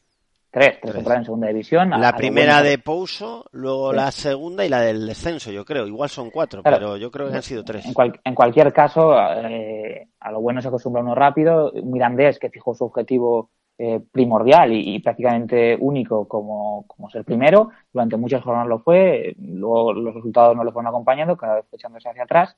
Tres, 0.55 0.79
tres, 0.81 0.93
temporadas 0.93 1.19
en 1.19 1.25
segunda 1.25 1.47
división. 1.47 1.89
La 1.89 2.07
a 2.07 2.15
primera 2.15 2.59
bueno. 2.59 2.69
de 2.69 2.77
Pouso, 2.77 3.43
luego 3.51 3.91
sí. 3.91 3.97
la 3.97 4.09
segunda 4.09 4.65
y 4.65 4.69
la 4.69 4.79
del 4.79 5.05
descenso, 5.05 5.51
yo 5.51 5.65
creo. 5.65 5.85
Igual 5.85 6.07
son 6.07 6.29
cuatro, 6.31 6.63
claro. 6.63 6.77
pero 6.77 6.95
yo 6.95 7.11
creo 7.11 7.27
que 7.29 7.35
han 7.35 7.41
sido 7.41 7.65
tres. 7.65 7.85
En, 7.85 7.93
cual, 7.93 8.17
en 8.23 8.33
cualquier 8.33 8.71
caso, 8.71 9.13
eh, 9.19 10.07
a 10.17 10.31
lo 10.31 10.39
bueno 10.39 10.61
se 10.61 10.69
acostumbra 10.69 11.01
uno 11.01 11.13
rápido. 11.13 11.73
Mirandés, 11.83 12.39
que 12.39 12.49
fijó 12.49 12.73
su 12.73 12.85
objetivo 12.85 13.49
eh, 13.77 13.99
primordial 14.09 14.71
y, 14.71 14.95
y, 14.95 14.99
prácticamente 14.99 15.75
único 15.77 16.25
como, 16.25 16.85
como 16.87 17.09
ser 17.09 17.25
primero, 17.25 17.71
durante 17.91 18.15
muchas 18.15 18.41
jornadas 18.41 18.69
lo 18.69 18.79
fue, 18.79 19.35
luego 19.37 19.91
los 19.91 20.15
resultados 20.15 20.55
no 20.55 20.63
lo 20.63 20.71
fueron 20.71 20.87
acompañando, 20.87 21.35
cada 21.35 21.55
vez 21.55 21.65
echándose 21.73 22.07
hacia 22.07 22.23
atrás. 22.23 22.55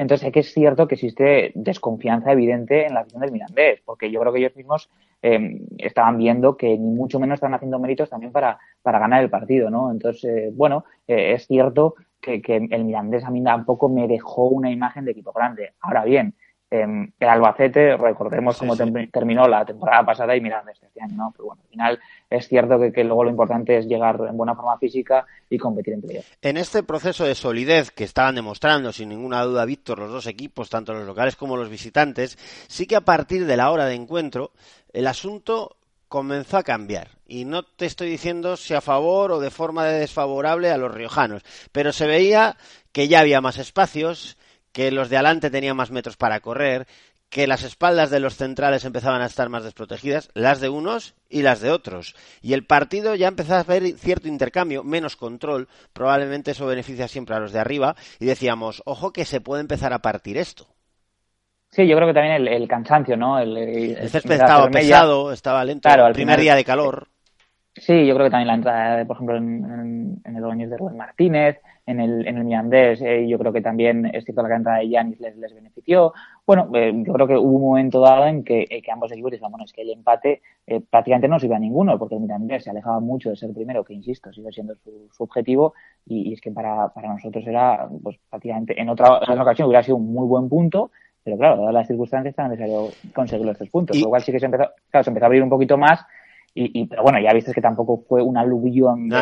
Entonces, 0.00 0.28
es 0.28 0.32
que 0.32 0.40
es 0.40 0.54
cierto 0.54 0.88
que 0.88 0.94
existe 0.94 1.52
desconfianza 1.54 2.32
evidente 2.32 2.86
en 2.86 2.94
la 2.94 3.00
afición 3.00 3.20
del 3.20 3.32
Mirandés, 3.32 3.82
porque 3.84 4.10
yo 4.10 4.18
creo 4.20 4.32
que 4.32 4.38
ellos 4.38 4.56
mismos 4.56 4.88
eh, 5.20 5.60
estaban 5.76 6.16
viendo 6.16 6.56
que 6.56 6.68
ni 6.78 6.90
mucho 6.90 7.20
menos 7.20 7.34
están 7.34 7.52
haciendo 7.52 7.78
méritos 7.78 8.08
también 8.08 8.32
para, 8.32 8.58
para 8.80 8.98
ganar 8.98 9.22
el 9.22 9.28
partido, 9.28 9.68
¿no? 9.68 9.90
Entonces, 9.90 10.24
eh, 10.24 10.50
bueno, 10.54 10.86
eh, 11.06 11.34
es 11.34 11.46
cierto 11.46 11.96
que, 12.18 12.40
que, 12.40 12.56
el 12.70 12.84
Mirandés 12.86 13.24
a 13.24 13.30
mí 13.30 13.44
tampoco 13.44 13.90
me 13.90 14.08
dejó 14.08 14.46
una 14.46 14.70
imagen 14.70 15.04
de 15.04 15.10
equipo 15.10 15.32
grande. 15.32 15.74
Ahora 15.82 16.02
bien, 16.06 16.34
eh, 16.70 16.86
el 17.18 17.28
Albacete, 17.28 17.96
recordemos 17.96 18.56
sí, 18.56 18.60
cómo 18.60 18.76
sí. 18.76 18.84
terminó 19.12 19.48
la 19.48 19.64
temporada 19.64 20.04
pasada 20.04 20.36
y 20.36 20.40
Mirandés 20.40 20.80
este 20.82 21.02
año, 21.02 21.16
¿no? 21.16 21.32
Pero 21.32 21.46
bueno, 21.46 21.62
al 21.62 21.68
final 21.68 22.00
es 22.30 22.46
cierto 22.46 22.78
que, 22.78 22.92
que, 22.92 23.02
luego 23.02 23.24
lo 23.24 23.30
importante 23.30 23.76
es 23.76 23.86
llegar 23.86 24.20
en 24.28 24.36
buena 24.36 24.54
forma 24.54 24.78
física 24.78 25.26
y 25.48 25.58
competir 25.58 25.94
en 25.94 26.02
playoff. 26.02 26.26
En 26.42 26.56
este 26.56 26.82
proceso 26.82 27.24
de 27.24 27.34
solidez 27.34 27.90
que 27.90 28.04
estaban 28.04 28.36
demostrando, 28.36 28.92
sin 28.92 29.08
ninguna 29.08 29.42
duda, 29.42 29.64
Víctor, 29.64 29.98
los 29.98 30.12
dos 30.12 30.26
equipos, 30.26 30.70
tanto 30.70 30.92
los 30.92 31.06
locales 31.06 31.34
como 31.34 31.56
los 31.56 31.68
visitantes, 31.68 32.38
sí 32.68 32.86
que 32.86 32.96
a 32.96 33.00
partir 33.00 33.46
de 33.46 33.56
la 33.56 33.70
hora 33.70 33.86
de 33.86 33.94
encuentro, 33.94 34.52
el 34.92 35.06
asunto 35.06 35.76
comenzó 36.10 36.56
a 36.56 36.64
cambiar. 36.64 37.08
Y 37.26 37.44
no 37.44 37.62
te 37.62 37.86
estoy 37.86 38.10
diciendo 38.10 38.56
si 38.56 38.74
a 38.74 38.80
favor 38.80 39.30
o 39.30 39.40
de 39.40 39.50
forma 39.50 39.86
desfavorable 39.86 40.70
a 40.70 40.76
los 40.76 40.92
riojanos, 40.92 41.42
pero 41.70 41.92
se 41.92 42.08
veía 42.08 42.56
que 42.92 43.06
ya 43.06 43.20
había 43.20 43.40
más 43.40 43.58
espacios, 43.58 44.36
que 44.72 44.90
los 44.90 45.08
de 45.08 45.16
adelante 45.16 45.50
tenían 45.50 45.76
más 45.76 45.90
metros 45.90 46.16
para 46.16 46.40
correr, 46.40 46.86
que 47.28 47.46
las 47.46 47.62
espaldas 47.62 48.10
de 48.10 48.18
los 48.18 48.34
centrales 48.36 48.84
empezaban 48.84 49.22
a 49.22 49.26
estar 49.26 49.48
más 49.48 49.62
desprotegidas, 49.62 50.30
las 50.34 50.60
de 50.60 50.68
unos 50.68 51.14
y 51.28 51.42
las 51.42 51.60
de 51.60 51.70
otros. 51.70 52.16
Y 52.42 52.54
el 52.54 52.66
partido 52.66 53.14
ya 53.14 53.28
empezaba 53.28 53.60
a 53.60 53.62
haber 53.62 53.92
cierto 53.92 54.26
intercambio, 54.26 54.82
menos 54.82 55.14
control, 55.14 55.68
probablemente 55.92 56.50
eso 56.50 56.66
beneficia 56.66 57.06
siempre 57.06 57.36
a 57.36 57.38
los 57.38 57.52
de 57.52 57.60
arriba, 57.60 57.94
y 58.18 58.26
decíamos, 58.26 58.82
ojo 58.84 59.12
que 59.12 59.24
se 59.24 59.40
puede 59.40 59.60
empezar 59.60 59.92
a 59.92 60.00
partir 60.00 60.38
esto. 60.38 60.66
Sí, 61.70 61.86
yo 61.86 61.94
creo 61.94 62.08
que 62.08 62.14
también 62.14 62.34
el, 62.34 62.48
el 62.48 62.66
cansancio, 62.66 63.16
¿no? 63.16 63.38
El, 63.38 63.56
el, 63.56 63.96
el 63.96 64.08
césped 64.08 64.32
estaba 64.32 64.68
pesado, 64.68 65.32
estaba 65.32 65.64
lento, 65.64 65.88
claro, 65.88 66.08
el 66.08 66.14
primer 66.14 66.40
día 66.40 66.56
de 66.56 66.64
calor. 66.64 67.06
Sí, 67.76 68.06
yo 68.06 68.14
creo 68.16 68.26
que 68.26 68.30
también 68.30 68.48
la 68.48 68.54
entrada, 68.54 69.04
por 69.04 69.14
ejemplo, 69.14 69.36
en, 69.36 69.64
en, 69.64 70.22
en 70.24 70.36
el 70.36 70.42
Oñez 70.42 70.68
de 70.68 70.76
Rubén 70.76 70.96
Martínez, 70.96 71.60
en 71.86 72.00
el, 72.00 72.26
en 72.26 72.36
el 72.36 72.44
Mirandés, 72.44 73.00
eh, 73.02 73.26
yo 73.26 73.38
creo 73.38 73.52
que 73.52 73.62
también 73.62 74.06
es 74.06 74.24
cierto 74.24 74.42
la 74.42 74.56
entrada 74.56 74.78
de 74.78 74.88
Yanis 74.88 75.20
les, 75.20 75.36
les 75.36 75.54
benefició. 75.54 76.12
Bueno, 76.46 76.68
eh, 76.74 76.92
yo 76.94 77.12
creo 77.12 77.26
que 77.26 77.36
hubo 77.36 77.56
un 77.56 77.62
momento 77.62 78.00
dado 78.00 78.26
en 78.26 78.44
que, 78.44 78.66
eh, 78.68 78.82
que 78.82 78.90
ambos 78.90 79.10
equipos 79.12 79.30
dijeron, 79.32 79.50
bueno, 79.52 79.64
es 79.64 79.72
que 79.72 79.82
el 79.82 79.90
empate 79.90 80.42
eh, 80.66 80.80
prácticamente 80.80 81.28
no 81.28 81.38
sirve 81.38 81.56
a 81.56 81.58
ninguno, 81.58 81.98
porque 81.98 82.14
el 82.14 82.20
Mirandés 82.20 82.64
se 82.64 82.70
alejaba 82.70 83.00
mucho 83.00 83.30
de 83.30 83.36
ser 83.36 83.52
primero, 83.52 83.84
que 83.84 83.94
insisto, 83.94 84.32
sigue 84.32 84.52
siendo 84.52 84.74
su, 84.76 85.08
su 85.10 85.22
objetivo, 85.22 85.74
y, 86.06 86.30
y, 86.30 86.32
es 86.34 86.40
que 86.40 86.50
para, 86.50 86.88
para 86.88 87.12
nosotros 87.12 87.46
era, 87.46 87.88
pues 88.02 88.18
prácticamente, 88.28 88.80
en 88.80 88.88
otra, 88.88 89.18
en 89.18 89.30
otra 89.30 89.42
ocasión 89.42 89.68
hubiera 89.68 89.82
sido 89.82 89.96
un 89.96 90.12
muy 90.12 90.26
buen 90.26 90.48
punto, 90.48 90.90
pero 91.22 91.36
claro, 91.36 91.56
dadas 91.56 91.74
las 91.74 91.86
circunstancias, 91.86 92.34
era 92.36 92.48
necesario 92.48 92.88
conseguir 93.14 93.46
los 93.46 93.58
tres 93.58 93.70
puntos, 93.70 93.96
y... 93.96 94.02
lo 94.02 94.08
cual 94.08 94.22
sí 94.22 94.32
que 94.32 94.40
se 94.40 94.46
empezó, 94.46 94.70
claro, 94.90 95.04
se 95.04 95.10
empezó 95.10 95.24
a 95.24 95.26
abrir 95.26 95.42
un 95.42 95.50
poquito 95.50 95.76
más, 95.76 96.04
Y, 96.52 96.80
y- 96.80 96.86
pero 96.86 97.02
bueno, 97.04 97.20
ya 97.20 97.32
viste 97.32 97.52
que 97.52 97.60
tampoco 97.60 98.04
fue 98.08 98.22
un 98.22 98.36
aluvión 98.36 99.08
de. 99.08 99.16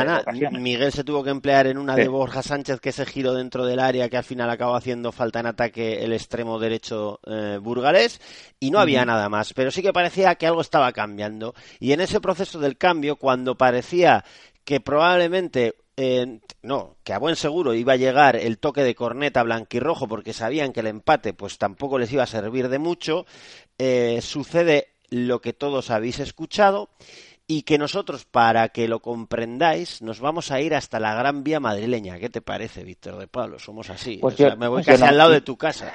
Miguel 0.61 0.93
se 0.93 1.05
tuvo 1.05 1.22
que 1.22 1.31
emplear 1.31 1.66
en 1.66 1.76
una 1.76 1.95
Sí. 1.95 2.01
de 2.03 2.09
Borja 2.09 2.43
Sánchez, 2.43 2.81
que 2.81 2.89
ese 2.89 3.05
giro 3.05 3.35
dentro 3.35 3.66
del 3.66 3.81
área 3.81 4.09
que 4.09 4.16
al 4.16 4.24
final 4.24 4.49
acabó 4.49 4.74
haciendo 4.76 5.12
falta 5.12 5.41
en 5.41 5.47
ataque 5.47 6.03
el 6.05 6.12
extremo 6.14 6.59
derecho 6.59 7.20
eh, 7.26 7.59
burgalés, 7.61 8.20
y 8.59 8.70
no 8.70 8.79
había 8.79 9.05
nada 9.05 9.29
más. 9.29 9.53
Pero 9.53 9.70
sí 9.70 9.83
que 9.83 9.93
parecía 9.93 10.35
que 10.37 10.47
algo 10.47 10.62
estaba 10.62 10.91
cambiando. 10.93 11.55
Y 11.81 11.93
en 11.93 12.01
ese 12.01 12.20
proceso 12.20 12.59
del 12.61 12.79
cambio, 12.79 13.16
cuando 13.16 13.57
parecía 13.57 14.24
que 14.64 14.81
probablemente. 14.81 15.74
eh, 16.01 16.39
no, 16.62 16.95
que 17.03 17.12
a 17.12 17.18
buen 17.18 17.35
seguro 17.35 17.74
iba 17.74 17.95
a 17.95 17.97
llegar 17.97 18.37
el 18.37 18.59
toque 18.59 18.83
de 18.85 18.95
corneta 18.95 19.43
blanquirrojo 19.43 20.07
porque 20.07 20.33
sabían 20.33 20.72
que 20.72 20.79
el 20.81 20.87
empate 20.87 21.33
pues 21.35 21.59
tampoco 21.59 21.99
les 21.99 22.12
iba 22.12 22.22
a 22.22 22.26
servir 22.26 22.68
de 22.68 22.79
mucho, 22.79 23.26
eh, 23.79 24.20
sucede 24.22 24.89
lo 25.11 25.41
que 25.41 25.53
todos 25.53 25.91
habéis 25.91 26.19
escuchado 26.21 26.89
y 27.51 27.63
que 27.63 27.79
nosotros, 27.79 28.27
para 28.27 28.69
que 28.69 28.89
lo 28.89 29.01
comprendáis, 29.01 30.03
nos 30.03 30.21
vamos 30.21 30.51
a 30.51 30.61
ir 30.61 30.75
hasta 30.75 31.01
la 31.01 31.15
Gran 31.15 31.43
Vía 31.45 31.61
madrileña. 31.61 32.19
¿Qué 32.19 32.29
te 32.29 32.43
parece, 32.43 32.85
Víctor 32.85 33.17
de 33.19 33.27
Pablo? 33.27 33.59
Somos 33.59 33.89
así. 33.89 34.19
Pues 34.21 34.35
O 34.35 34.37
sea, 34.37 34.51
yo- 34.51 34.57
me 34.59 34.69
voy 34.69 34.83
pues 34.83 34.87
casi 34.87 35.03
no. 35.03 35.09
al 35.09 35.17
lado 35.17 35.31
de 35.31 35.41
tu 35.41 35.57
casa. 35.57 35.91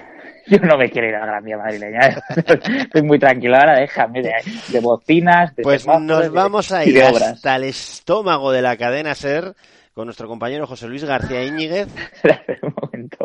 Yo 0.47 0.57
no 0.57 0.77
me 0.77 0.89
quiero 0.89 1.09
ir 1.09 1.15
a 1.15 1.19
la 1.19 1.25
Gran 1.27 1.43
Vía 1.43 1.57
madrileña. 1.57 1.99
Estoy 2.35 3.03
muy 3.03 3.19
tranquilo 3.19 3.55
ahora, 3.55 3.79
déjame 3.79 4.23
de, 4.23 4.33
de 4.69 4.79
bocinas, 4.79 5.55
de 5.55 5.61
Pues 5.63 5.85
nos 5.85 6.23
de- 6.23 6.29
vamos 6.29 6.71
a 6.71 6.83
ir 6.85 7.03
hasta 7.03 7.55
el 7.55 7.65
estómago 7.65 8.51
de 8.51 8.63
la 8.63 8.75
cadena 8.75 9.13
SER 9.13 9.53
con 9.93 10.05
nuestro 10.05 10.27
compañero 10.27 10.65
José 10.65 10.87
Luis 10.87 11.03
García 11.03 11.43
Íñiguez. 11.45 11.87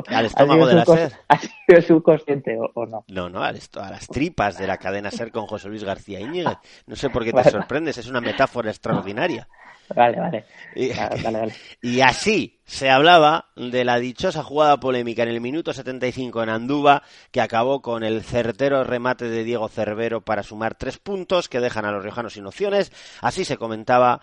Al 0.08 0.26
estómago 0.26 0.66
de 0.66 0.74
la 0.74 0.82
¿Ha 0.82 0.84
sido 0.84 0.96
SER. 0.96 1.12
¿Ha 1.28 1.38
sido 1.38 1.82
subconsciente 1.82 2.56
o, 2.58 2.70
o 2.74 2.86
no? 2.86 3.04
No, 3.08 3.28
no, 3.28 3.42
a 3.42 3.52
las 3.52 4.06
tripas 4.08 4.58
de 4.58 4.66
la 4.66 4.78
cadena 4.78 5.10
SER 5.10 5.30
con 5.30 5.46
José 5.46 5.68
Luis 5.68 5.84
García 5.84 6.20
Íñiguez. 6.20 6.56
No 6.86 6.96
sé 6.96 7.10
por 7.10 7.24
qué 7.24 7.30
te 7.30 7.36
Vale. 7.36 7.50
sorprendes, 7.50 7.98
es 7.98 8.08
una 8.08 8.20
metáfora 8.20 8.70
extraordinaria. 8.70 9.48
Vale, 9.94 10.20
vale. 10.20 10.44
Y, 10.74 10.90
Vale, 10.92 11.22
vale, 11.22 11.38
vale. 11.40 11.54
y 11.82 12.00
así 12.02 12.60
se 12.66 12.90
hablaba 12.90 13.46
de 13.56 13.84
la 13.84 13.98
dichosa 13.98 14.42
jugada 14.42 14.78
polémica 14.78 15.22
en 15.22 15.30
el 15.30 15.40
minuto 15.40 15.72
75 15.72 16.42
en 16.42 16.50
Andúba, 16.50 17.02
que 17.30 17.40
acabó 17.40 17.80
con 17.80 18.04
el 18.04 18.22
certero 18.22 18.84
remate 18.84 19.28
de 19.30 19.44
Diego 19.44 19.68
Cervero 19.68 20.20
para 20.22 20.42
sumar 20.42 20.74
tres 20.74 20.98
puntos 20.98 21.48
que 21.48 21.60
dejan 21.60 21.86
a 21.86 21.92
los 21.92 22.02
riojanos 22.02 22.34
sin 22.34 22.46
opciones. 22.46 22.92
Así 23.22 23.44
se 23.46 23.56
comentaba 23.56 24.20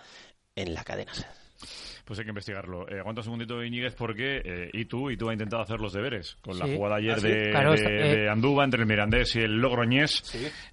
en 0.56 0.74
la 0.76 0.84
cadena 0.84 1.14
SER. 1.14 1.45
Pues 2.06 2.20
hay 2.20 2.26
que 2.26 2.30
investigarlo. 2.30 2.88
Eh, 2.88 3.00
aguanta 3.00 3.22
un 3.22 3.24
segundito, 3.24 3.64
Iñiguez, 3.64 3.96
porque 3.96 4.40
eh, 4.46 4.70
y 4.74 4.86
tú 4.86 5.10
y 5.10 5.18
tú 5.18 5.28
has 5.28 5.34
intentado 5.34 5.64
hacer 5.64 5.80
los 5.80 5.92
deberes 5.92 6.38
con 6.42 6.58
la 6.60 6.68
jugada 6.68 6.98
ayer 6.98 7.14
¿Ah, 7.16 7.20
sí? 7.20 7.28
de, 7.28 7.50
Claro, 7.50 7.72
de- 7.74 7.82
eh, 7.84 8.16
de 8.18 8.30
Andúba 8.30 8.64
entre 8.64 8.82
el 8.82 8.86
Mirandés 8.88 9.36
y 9.36 9.40
el 9.42 9.60
Logroñés. 9.60 10.24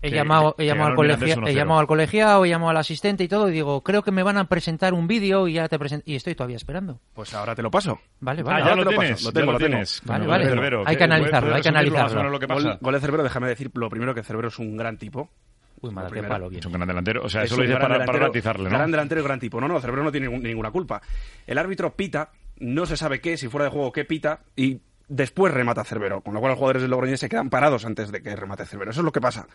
He 0.02 0.10
que- 0.10 0.14
llamado, 0.16 0.54
he, 0.58 0.66
llamado 0.66 0.90
al 0.90 0.94
colegia- 0.94 1.32
he 1.34 1.36
1-0. 1.38 1.52
llamado 1.54 1.80
al 1.80 1.86
colegiado, 1.86 2.44
he 2.44 2.50
llamado 2.50 2.68
al 2.70 2.76
asistente 2.76 3.24
y 3.24 3.28
todo, 3.28 3.48
y 3.48 3.52
digo, 3.52 3.82
creo 3.82 4.02
que 4.02 4.10
me 4.10 4.22
van 4.22 4.36
a 4.36 4.44
presentar 4.44 4.92
un 4.92 5.06
vídeo 5.06 5.48
y 5.48 5.54
ya 5.54 5.68
te 5.68 5.78
present- 5.78 6.02
y 6.04 6.16
estoy 6.16 6.34
todavía 6.34 6.56
esperando. 6.56 7.00
Pues 7.14 7.32
ahora 7.32 7.54
te 7.54 7.62
lo 7.62 7.70
paso. 7.70 7.98
Vale, 8.20 8.42
Ah, 8.42 8.44
vale. 8.44 8.58
ya 8.58 8.64
Ahora 8.70 8.76
lo 8.76 8.82
te 8.90 8.96
tienes, 8.96 9.10
paso. 9.12 9.24
Lo 9.24 9.30
ya 9.32 9.40
tengo, 9.40 9.52
lo 9.52 9.58
tienes. 9.58 10.02
Vale, 10.04 10.26
vale. 10.26 10.44
Hay 10.44 10.50
que 10.50 10.98
¿Qué- 10.98 11.04
analizarlo, 11.04 11.54
hay 11.54 11.62
que 11.62 11.68
analizarlo. 11.70 12.78
Gol, 12.80 12.94
de 12.94 13.00
Cervero, 13.00 13.22
déjame 13.22 13.48
decir 13.48 13.70
lo 13.72 13.88
primero 13.88 14.14
que 14.14 14.22
Cervero 14.22 14.48
es 14.48 14.58
un 14.58 14.76
gran 14.76 14.98
tipo. 14.98 15.30
Uy, 15.82 15.92
Lo 15.94 16.10
qué 16.10 16.22
palo, 16.22 16.48
bien. 16.48 16.60
Es 16.60 16.66
un 16.66 16.72
gran 16.72 16.86
delantero. 16.88 17.22
O 17.24 17.28
sea, 17.28 17.42
Es 17.42 17.52
eso 17.52 17.60
lo 17.60 17.68
gran 17.68 17.74
para, 17.80 17.88
para 17.88 17.98
delantero, 18.04 18.26
matizarle, 18.28 18.64
¿no? 18.70 18.76
Gran 18.78 18.90
delantero 18.90 19.20
y 19.20 19.24
gran 19.24 19.40
tipo. 19.40 19.60
No, 19.60 19.68
no, 19.68 19.80
Cervero 19.80 20.02
no 20.04 20.10
tiene 20.12 20.28
ningún- 20.28 20.42
ninguna 20.42 20.70
culpa. 20.70 21.02
El 21.46 21.58
árbitro 21.58 21.94
pita, 21.94 22.30
no 22.60 22.86
se 22.86 22.96
sabe 22.96 23.20
qué, 23.20 23.36
si 23.36 23.48
fuera 23.48 23.64
de 23.64 23.70
juego 23.72 23.92
qué 23.92 24.04
pita, 24.04 24.40
y 24.56 24.80
después 25.08 25.52
remata 25.52 25.84
Cervero. 25.84 26.20
Con 26.20 26.34
lo 26.34 26.40
cual 26.40 26.50
los 26.50 26.58
jugadores 26.58 26.82
del 26.82 26.90
Logroñés 26.92 27.20
se 27.20 27.28
quedan 27.28 27.50
parados 27.50 27.84
antes 27.84 28.10
de 28.12 28.22
que 28.22 28.34
remate 28.36 28.64
Cervero. 28.64 28.92
Eso 28.92 29.00
es 29.00 29.04
lo 29.04 29.12
que 29.12 29.20
pasa. 29.20 29.46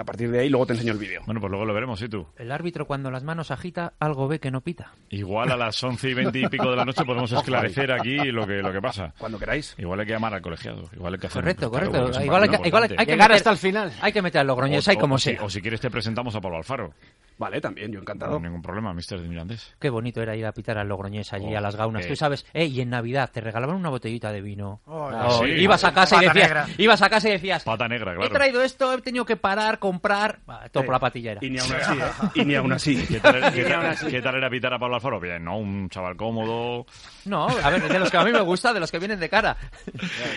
A 0.00 0.04
partir 0.04 0.30
de 0.30 0.40
ahí 0.40 0.48
luego 0.48 0.64
te 0.64 0.72
enseño 0.72 0.92
el 0.94 0.98
vídeo. 0.98 1.20
Bueno, 1.26 1.40
pues 1.42 1.50
luego 1.50 1.66
lo 1.66 1.74
veremos, 1.74 2.00
¿y 2.00 2.08
tú? 2.08 2.26
El 2.38 2.50
árbitro 2.52 2.86
cuando 2.86 3.10
las 3.10 3.22
manos 3.22 3.50
agita, 3.50 3.92
algo 4.00 4.28
ve 4.28 4.38
que 4.40 4.50
no 4.50 4.62
pita. 4.62 4.92
Igual 5.10 5.52
a 5.52 5.58
las 5.58 5.84
11 5.84 6.08
y 6.08 6.14
20 6.14 6.38
y 6.38 6.48
pico 6.48 6.70
de 6.70 6.76
la 6.76 6.86
noche 6.86 7.04
podemos 7.04 7.30
esclarecer 7.32 7.92
aquí 7.92 8.16
lo 8.32 8.46
que, 8.46 8.62
lo 8.62 8.72
que 8.72 8.80
pasa. 8.80 9.12
Cuando 9.18 9.38
queráis. 9.38 9.74
Igual 9.76 10.00
hay 10.00 10.06
que 10.06 10.12
llamar 10.12 10.32
al 10.32 10.40
colegiado. 10.40 10.88
Igual 10.96 11.12
hay 11.14 11.20
que 11.20 11.26
hacer 11.26 11.42
Correcto, 11.42 11.70
correcto. 11.70 12.22
Igual 12.24 12.42
hay 12.44 12.48
que, 12.48 12.68
igual 12.68 12.82
hay 12.84 12.88
que 12.88 12.96
Llegar 13.12 13.28
meter- 13.28 13.32
hasta 13.36 13.50
el 13.50 13.58
final. 13.58 13.92
Hay 14.00 14.12
que 14.12 14.22
meter 14.22 14.40
al 14.40 14.46
Logroñés, 14.46 14.88
hay 14.88 14.96
como 14.96 15.16
o 15.16 15.18
si- 15.18 15.32
sea. 15.32 15.44
O 15.44 15.50
si 15.50 15.60
quieres 15.60 15.80
te 15.82 15.90
presentamos 15.90 16.34
a 16.34 16.40
Pablo 16.40 16.56
Alfaro. 16.56 16.94
Vale, 17.40 17.58
también, 17.58 17.90
yo 17.90 18.00
encantado. 18.00 18.32
No 18.32 18.40
ningún 18.40 18.60
problema, 18.60 18.92
mister 18.92 19.18
de 19.18 19.26
Mirandés. 19.26 19.74
Qué 19.80 19.88
bonito 19.88 20.20
era 20.20 20.36
ir 20.36 20.44
a 20.44 20.52
pitar 20.52 20.76
al 20.76 20.86
Logroñés 20.88 21.32
allí 21.32 21.54
Oh, 21.54 21.56
a 21.56 21.60
las 21.62 21.74
gaunas. 21.74 22.04
eh. 22.04 22.08
Tú 22.08 22.14
sabes, 22.14 22.44
eh, 22.52 22.66
y 22.66 22.82
en 22.82 22.90
Navidad 22.90 23.30
te 23.32 23.40
regalaban 23.40 23.76
una 23.76 23.88
botellita 23.88 24.30
de 24.30 24.42
vino. 24.42 24.82
Oh, 24.84 25.10
Oh, 25.10 25.42
sí. 25.44 25.52
Ibas 25.52 25.82
a 25.84 25.94
casa 25.94 26.16
y 26.22 26.26
decías, 26.26 26.34
negra. 26.48 26.66
ibas 26.76 27.00
a 27.00 27.08
casa 27.08 27.28
y 27.30 27.32
decías, 27.32 27.64
Pata 27.64 27.88
negra, 27.88 28.12
he 28.12 28.16
claro. 28.16 28.34
traído 28.34 28.62
esto, 28.62 28.92
he 28.92 29.00
tenido 29.00 29.24
que 29.24 29.36
parar, 29.36 29.78
comprar, 29.78 30.40
todo 30.70 30.82
Eh, 30.82 30.86
por 30.86 30.92
la 30.92 30.98
patillera. 31.00 31.40
Y 31.42 31.48
ni 31.48 31.58
aún 31.58 31.72
así, 31.72 31.92
¿eh? 31.98 32.30
Y 32.34 32.44
ni 32.44 32.54
aún 32.56 32.72
así. 32.74 33.06
¿Qué 33.06 33.20
tal, 33.20 33.40
qué 33.54 33.64
tal- 33.64 33.96
qué 34.10 34.20
tal 34.20 34.34
era 34.36 34.50
pitar 34.50 34.74
a 34.74 34.78
Pablo 34.78 34.96
Alfaro? 34.96 35.18
Bien, 35.18 35.42
¿no? 35.42 35.56
Un 35.58 35.88
chaval 35.88 36.16
cómodo. 36.16 36.84
No, 37.26 37.46
a 37.48 37.70
ver, 37.70 37.88
de 37.88 37.98
los 37.98 38.10
que 38.10 38.16
a 38.16 38.24
mí 38.24 38.32
me 38.32 38.40
gusta, 38.40 38.72
de 38.72 38.80
los 38.80 38.90
que 38.90 38.98
vienen 38.98 39.20
de 39.20 39.28
cara. 39.28 39.56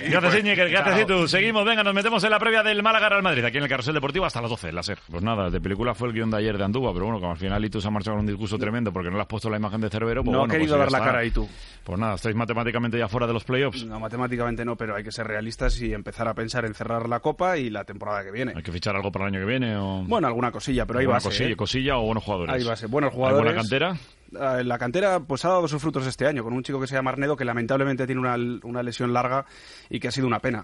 Gracias, 0.09 0.39
Iñigue, 0.39 0.69
gracias, 0.69 1.01
y 1.01 1.05
tú. 1.05 1.27
Seguimos, 1.27 1.65
venga, 1.65 1.83
nos 1.83 1.93
metemos 1.93 2.23
en 2.23 2.29
la 2.31 2.39
previa 2.39 2.63
del 2.63 2.83
Málaga 2.83 3.09
Real 3.09 3.23
Madrid, 3.23 3.43
aquí 3.45 3.57
en 3.57 3.63
el 3.63 3.69
Carrusel 3.69 3.93
Deportivo 3.93 4.25
hasta 4.25 4.41
las 4.41 4.49
12, 4.49 4.71
la 4.73 4.83
SER. 4.83 4.99
Pues 5.09 5.23
nada, 5.23 5.49
de 5.49 5.61
película 5.61 5.93
fue 5.95 6.09
el 6.09 6.13
guion 6.13 6.29
de 6.31 6.37
ayer 6.37 6.57
de 6.57 6.63
Andúa, 6.63 6.93
pero 6.93 7.05
bueno, 7.05 7.19
como 7.19 7.31
al 7.31 7.37
final 7.37 7.63
Itu 7.63 7.79
se 7.81 7.87
ha 7.87 7.91
marchado 7.91 8.15
con 8.17 8.21
un 8.21 8.27
discurso 8.27 8.57
tremendo 8.57 8.91
porque 8.91 9.09
no 9.09 9.15
le 9.15 9.21
has 9.21 9.27
puesto 9.27 9.49
la 9.49 9.57
imagen 9.57 9.81
de 9.81 9.89
Cervero, 9.89 10.23
pues 10.23 10.31
No 10.33 10.39
ha 10.39 10.41
bueno, 10.41 10.51
querido 10.53 10.75
pues 10.77 10.79
dar 10.79 10.91
la 10.91 10.97
está. 10.97 11.05
cara 11.09 11.19
a 11.19 11.25
Itu. 11.25 11.47
Pues 11.83 11.99
nada, 11.99 12.15
estáis 12.15 12.35
matemáticamente 12.35 12.97
ya 12.97 13.07
fuera 13.07 13.27
de 13.27 13.33
los 13.33 13.43
playoffs. 13.43 13.85
No, 13.85 13.99
matemáticamente 13.99 14.65
no, 14.65 14.75
pero 14.75 14.95
hay 14.95 15.03
que 15.03 15.11
ser 15.11 15.27
realistas 15.27 15.79
y 15.81 15.93
empezar 15.93 16.27
a 16.27 16.33
pensar 16.33 16.65
en 16.65 16.73
cerrar 16.73 17.07
la 17.07 17.19
Copa 17.19 17.57
y 17.57 17.69
la 17.69 17.83
temporada 17.83 18.23
que 18.23 18.31
viene. 18.31 18.53
¿Hay 18.55 18.63
que 18.63 18.71
fichar 18.71 18.95
algo 18.95 19.11
para 19.11 19.25
el 19.27 19.33
año 19.35 19.45
que 19.45 19.49
viene? 19.49 19.75
O... 19.77 20.03
Bueno, 20.05 20.27
alguna 20.27 20.51
cosilla, 20.51 20.85
pero 20.85 20.99
ahí 20.99 21.03
¿Alguna 21.03 21.13
va 21.13 21.17
a 21.17 21.21
ser. 21.21 21.31
cosilla, 21.31 21.49
¿eh? 21.51 21.55
cosilla 21.55 21.97
o 21.97 22.03
buenos 22.05 22.23
jugadores? 22.23 22.55
Ahí 22.55 22.63
va 22.63 22.73
a 22.73 22.75
ser. 22.77 22.89
Buenos 22.89 23.11
¿Hay 23.11 23.15
jugadores. 23.15 23.43
buena 23.43 23.59
cantera? 23.61 23.95
En 24.35 24.67
La 24.67 24.77
cantera 24.77 25.19
pues 25.19 25.45
ha 25.45 25.49
dado 25.49 25.67
sus 25.67 25.81
frutos 25.81 26.05
este 26.07 26.25
año 26.25 26.43
con 26.43 26.53
un 26.53 26.63
chico 26.63 26.79
que 26.79 26.87
se 26.87 26.95
llama 26.95 27.11
Arnedo 27.11 27.35
que 27.35 27.45
lamentablemente 27.45 28.05
tiene 28.05 28.21
una, 28.21 28.35
una 28.63 28.83
lesión 28.83 29.13
larga 29.13 29.45
y 29.89 29.99
que 29.99 30.07
ha 30.07 30.11
sido 30.11 30.27
una 30.27 30.39
pena 30.39 30.63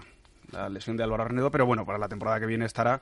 la 0.52 0.68
lesión 0.68 0.96
de 0.96 1.04
Álvaro 1.04 1.24
Arnedo 1.24 1.50
pero 1.50 1.66
bueno 1.66 1.84
para 1.84 1.98
la 1.98 2.08
temporada 2.08 2.40
que 2.40 2.46
viene 2.46 2.66
estará 2.66 3.00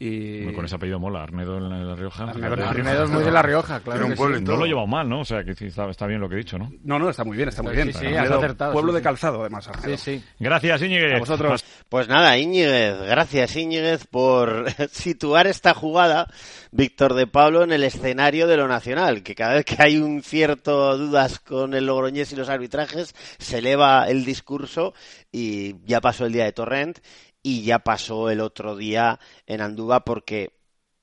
y 0.00 0.52
Con 0.52 0.64
ese 0.64 0.76
apellido 0.76 1.00
mola, 1.00 1.24
Arnedo 1.24 1.56
en 1.56 1.88
la, 1.88 1.96
Rioja. 1.96 2.30
Arnedo-. 2.30 2.68
Arnedo 2.68 3.04
es 3.04 3.10
muy 3.10 3.24
de 3.24 3.32
La 3.32 3.42
Rioja, 3.42 3.80
claro 3.80 4.06
que 4.06 4.14
sí. 4.14 4.44
No 4.44 4.56
lo 4.56 4.64
he 4.64 4.68
llevado 4.68 4.86
mal, 4.86 5.08
¿no? 5.08 5.20
O 5.20 5.24
sea, 5.24 5.42
que 5.42 5.54
sí, 5.54 5.66
está, 5.66 5.90
está 5.90 6.06
bien 6.06 6.20
lo 6.20 6.28
que 6.28 6.36
he 6.36 6.38
dicho, 6.38 6.56
¿no? 6.56 6.70
no 6.84 7.00
no 7.00 7.10
está 7.10 7.24
muy 7.24 7.36
bien 7.36 7.48
está 7.48 7.62
muy 7.64 7.72
Sí, 7.74 7.82
bien 7.82 7.92
sí, 7.92 8.06
Arnedo, 8.06 8.34
has 8.34 8.38
acertado, 8.38 8.72
pueblo 8.72 8.92
sí, 8.92 8.94
de 8.94 9.00
sí. 9.00 9.04
calzado 9.04 9.40
además 9.40 9.66
Arnedo. 9.66 9.98
Gracias, 10.38 10.82
Íñiguez. 10.82 11.16
A 11.16 11.18
vosotros. 11.18 11.64
Pues 11.88 12.06
nada, 12.06 12.38
Íñiguez, 12.38 12.96
gracias 13.08 13.56
Íñiguez 13.56 14.06
por 14.06 14.66
situar 14.92 15.48
esta 15.48 15.74
jugada, 15.74 16.28
Víctor 16.70 17.14
de 17.14 17.26
Pablo, 17.26 17.64
en 17.64 17.72
el 17.72 17.82
escenario 17.82 18.46
de 18.46 18.56
lo 18.56 18.68
nacional, 18.68 19.24
que 19.24 19.34
cada 19.34 19.54
vez 19.54 19.64
que 19.64 19.82
hay 19.82 19.96
un 19.98 20.22
cierto 20.22 20.96
dudas 20.96 21.40
con 21.40 21.74
el 21.74 21.86
Logroñés 21.86 22.32
y 22.32 22.36
los 22.36 22.48
arbitrajes, 22.48 23.16
se 23.38 23.58
eleva 23.58 24.08
el 24.08 24.24
discurso 24.24 24.94
y 25.32 25.84
ya 25.84 26.00
pasó 26.00 26.26
el 26.26 26.32
día 26.32 26.44
de 26.44 26.52
Torrent 26.52 26.98
y 27.42 27.62
ya 27.62 27.80
pasó 27.80 28.30
el 28.30 28.40
otro 28.40 28.76
día 28.76 29.18
en 29.46 29.60
Andúba 29.60 30.04
porque 30.04 30.52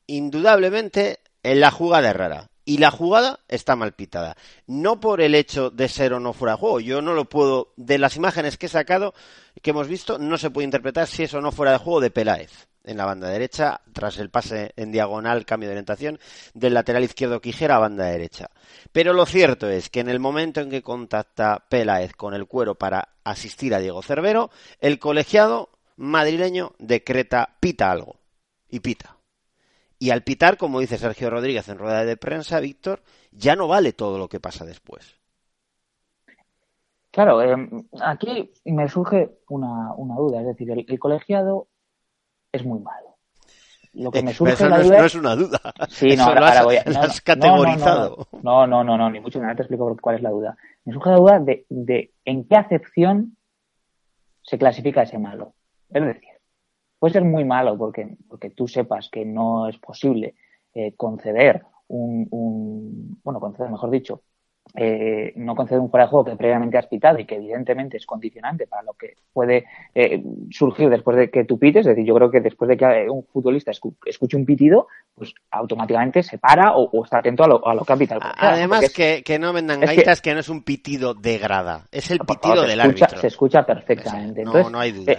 indudablemente 0.07 1.19
en 1.43 1.59
la 1.59 1.71
jugada 1.71 2.09
es 2.09 2.15
rara. 2.15 2.49
Y 2.67 2.79
la 2.79 2.89
jugada 2.89 3.41
está 3.47 3.75
mal 3.75 3.93
pitada. 3.93 4.35
No 4.65 4.99
por 4.99 5.21
el 5.21 5.35
hecho 5.35 5.69
de 5.69 5.87
ser 5.87 6.13
o 6.13 6.19
no 6.19 6.33
fuera 6.33 6.53
de 6.53 6.59
juego. 6.59 6.79
Yo 6.79 6.99
no 7.03 7.13
lo 7.13 7.29
puedo, 7.29 7.73
de 7.77 7.99
las 7.99 8.15
imágenes 8.15 8.57
que 8.57 8.65
he 8.65 8.69
sacado, 8.69 9.13
que 9.61 9.69
hemos 9.69 9.87
visto, 9.87 10.17
no 10.17 10.39
se 10.39 10.49
puede 10.49 10.65
interpretar 10.65 11.07
si 11.07 11.23
es 11.23 11.33
o 11.35 11.41
no 11.41 11.51
fuera 11.51 11.73
de 11.73 11.77
juego 11.77 12.01
de 12.01 12.09
Peláez. 12.09 12.67
En 12.85 12.97
la 12.97 13.05
banda 13.05 13.29
derecha, 13.29 13.81
tras 13.93 14.19
el 14.19 14.29
pase 14.29 14.71
en 14.75 14.91
diagonal, 14.91 15.45
cambio 15.45 15.69
de 15.69 15.73
orientación, 15.73 16.19
del 16.53 16.75
lateral 16.75 17.03
izquierdo 17.03 17.41
Quijera 17.41 17.77
a 17.77 17.79
banda 17.79 18.05
derecha. 18.05 18.51
Pero 18.91 19.11
lo 19.13 19.25
cierto 19.25 19.67
es 19.67 19.89
que 19.89 20.01
en 20.01 20.09
el 20.09 20.19
momento 20.19 20.61
en 20.61 20.69
que 20.69 20.83
contacta 20.83 21.65
Peláez 21.67 22.13
con 22.13 22.35
el 22.35 22.45
cuero 22.45 22.75
para 22.75 23.09
asistir 23.23 23.73
a 23.73 23.79
Diego 23.79 24.03
Cervero, 24.03 24.51
el 24.79 24.99
colegiado 24.99 25.69
madrileño 25.97 26.73
decreta 26.77 27.55
pita 27.59 27.89
algo. 27.89 28.17
Y 28.69 28.81
pita. 28.81 29.17
Y 29.97 30.11
al 30.11 30.23
pitar, 30.23 30.57
como 30.57 30.79
dice 30.79 30.99
Sergio 30.99 31.29
Rodríguez 31.31 31.67
en 31.69 31.79
rueda 31.79 32.05
de 32.05 32.17
prensa, 32.17 32.59
Víctor, 32.59 33.01
ya 33.31 33.55
no 33.55 33.67
vale 33.67 33.93
todo 33.93 34.19
lo 34.19 34.27
que 34.27 34.39
pasa 34.39 34.63
después. 34.65 35.15
Claro, 37.09 37.41
eh, 37.41 37.55
aquí 38.01 38.51
me 38.65 38.89
surge 38.89 39.39
una, 39.47 39.93
una 39.93 40.15
duda, 40.15 40.41
es 40.41 40.47
decir, 40.47 40.69
el, 40.69 40.85
el 40.87 40.99
colegiado 40.99 41.69
es 42.55 42.65
muy 42.65 42.79
malo. 42.79 43.15
Lo 43.93 44.11
que 44.11 44.19
Eh, 44.19 44.23
me 44.23 44.27
pero 44.33 44.37
surge 44.37 44.53
eso 44.53 44.69
la 44.69 44.77
no 44.77 44.81
es- 44.83 44.89
no 44.89 45.05
es 45.05 45.15
una 45.15 45.35
duda. 45.35 45.59
Sí, 45.89 46.15
no, 46.17 46.23
ahora, 46.25 46.47
has- 46.47 46.57
ahora 46.57 46.63
voy 46.65 46.75
a... 46.77 46.83
no, 46.83 46.89
has 46.91 46.97
no, 46.97 47.05
no, 47.05 47.21
categorizado. 47.23 48.27
No, 48.43 48.67
no, 48.67 48.83
no, 48.83 48.97
no, 48.97 49.09
ni 49.09 49.19
mucho 49.21 49.39
nada, 49.39 49.55
te 49.55 49.61
explico 49.61 49.95
cuál 50.01 50.17
es 50.17 50.21
la 50.21 50.31
duda. 50.31 50.57
Me 50.83 50.93
surge 50.93 51.09
la 51.11 51.15
duda 51.17 51.39
de, 51.39 51.65
de 51.69 52.11
en 52.25 52.45
qué 52.47 52.55
acepción 52.55 53.37
se 54.41 54.57
clasifica 54.57 55.03
ese 55.03 55.17
malo. 55.17 55.53
Es 55.89 56.03
decir, 56.03 56.29
puede 56.99 57.13
ser 57.13 57.23
muy 57.23 57.45
malo 57.45 57.77
porque, 57.77 58.17
porque 58.27 58.49
tú 58.49 58.67
sepas 58.67 59.09
que 59.09 59.25
no 59.25 59.67
es 59.67 59.77
posible 59.77 60.35
eh, 60.73 60.93
conceder 60.95 61.63
un, 61.87 62.27
un- 62.31 63.19
bueno, 63.23 63.39
conceder, 63.39 63.71
mejor 63.71 63.89
dicho, 63.91 64.21
eh, 64.77 65.33
no 65.37 65.55
concede 65.55 65.79
un 65.79 65.89
fuera 65.89 66.05
de 66.05 66.09
juego 66.09 66.25
que 66.25 66.35
previamente 66.35 66.77
has 66.77 66.87
pitado 66.87 67.17
y 67.19 67.25
que 67.25 67.35
evidentemente 67.35 67.97
es 67.97 68.05
condicionante 68.05 68.67
para 68.67 68.83
lo 68.83 68.93
que 68.93 69.13
puede 69.33 69.65
eh, 69.93 70.21
surgir 70.51 70.89
después 70.89 71.17
de 71.17 71.29
que 71.29 71.45
tú 71.45 71.57
pites, 71.57 71.81
es 71.81 71.95
decir, 71.95 72.05
yo 72.05 72.15
creo 72.15 72.29
que 72.31 72.41
después 72.41 72.67
de 72.69 72.77
que 72.77 73.07
un 73.09 73.23
futbolista 73.25 73.71
escu- 73.71 73.95
escuche 74.05 74.35
un 74.37 74.45
pitido, 74.45 74.87
pues 75.13 75.33
automáticamente 75.51 76.23
se 76.23 76.37
para 76.37 76.75
o, 76.75 76.89
o 76.91 77.03
está 77.03 77.19
atento 77.19 77.43
a 77.43 77.47
lo, 77.47 77.67
a 77.67 77.73
lo 77.73 77.83
que 77.85 77.93
ha 77.93 77.97
pitado. 77.97 78.21
Además 78.37 78.83
es- 78.83 78.93
que, 78.93 79.23
que 79.23 79.39
no 79.39 79.53
vendan 79.53 79.79
que- 79.79 79.85
gaitas 79.87 80.21
que 80.21 80.33
no 80.33 80.39
es 80.41 80.49
un 80.49 80.63
pitido 80.63 81.13
de 81.13 81.37
grada, 81.37 81.87
es 81.91 82.11
el 82.11 82.19
pitido 82.19 82.55
favor, 82.55 82.67
del 82.67 82.79
escucha, 82.79 83.05
árbitro. 83.05 83.21
Se 83.21 83.27
escucha 83.27 83.65
perfectamente. 83.65 84.43
No, 84.43 84.49
Entonces, 84.51 84.71
no 84.71 84.79
hay 84.79 84.91
duda. 84.91 85.13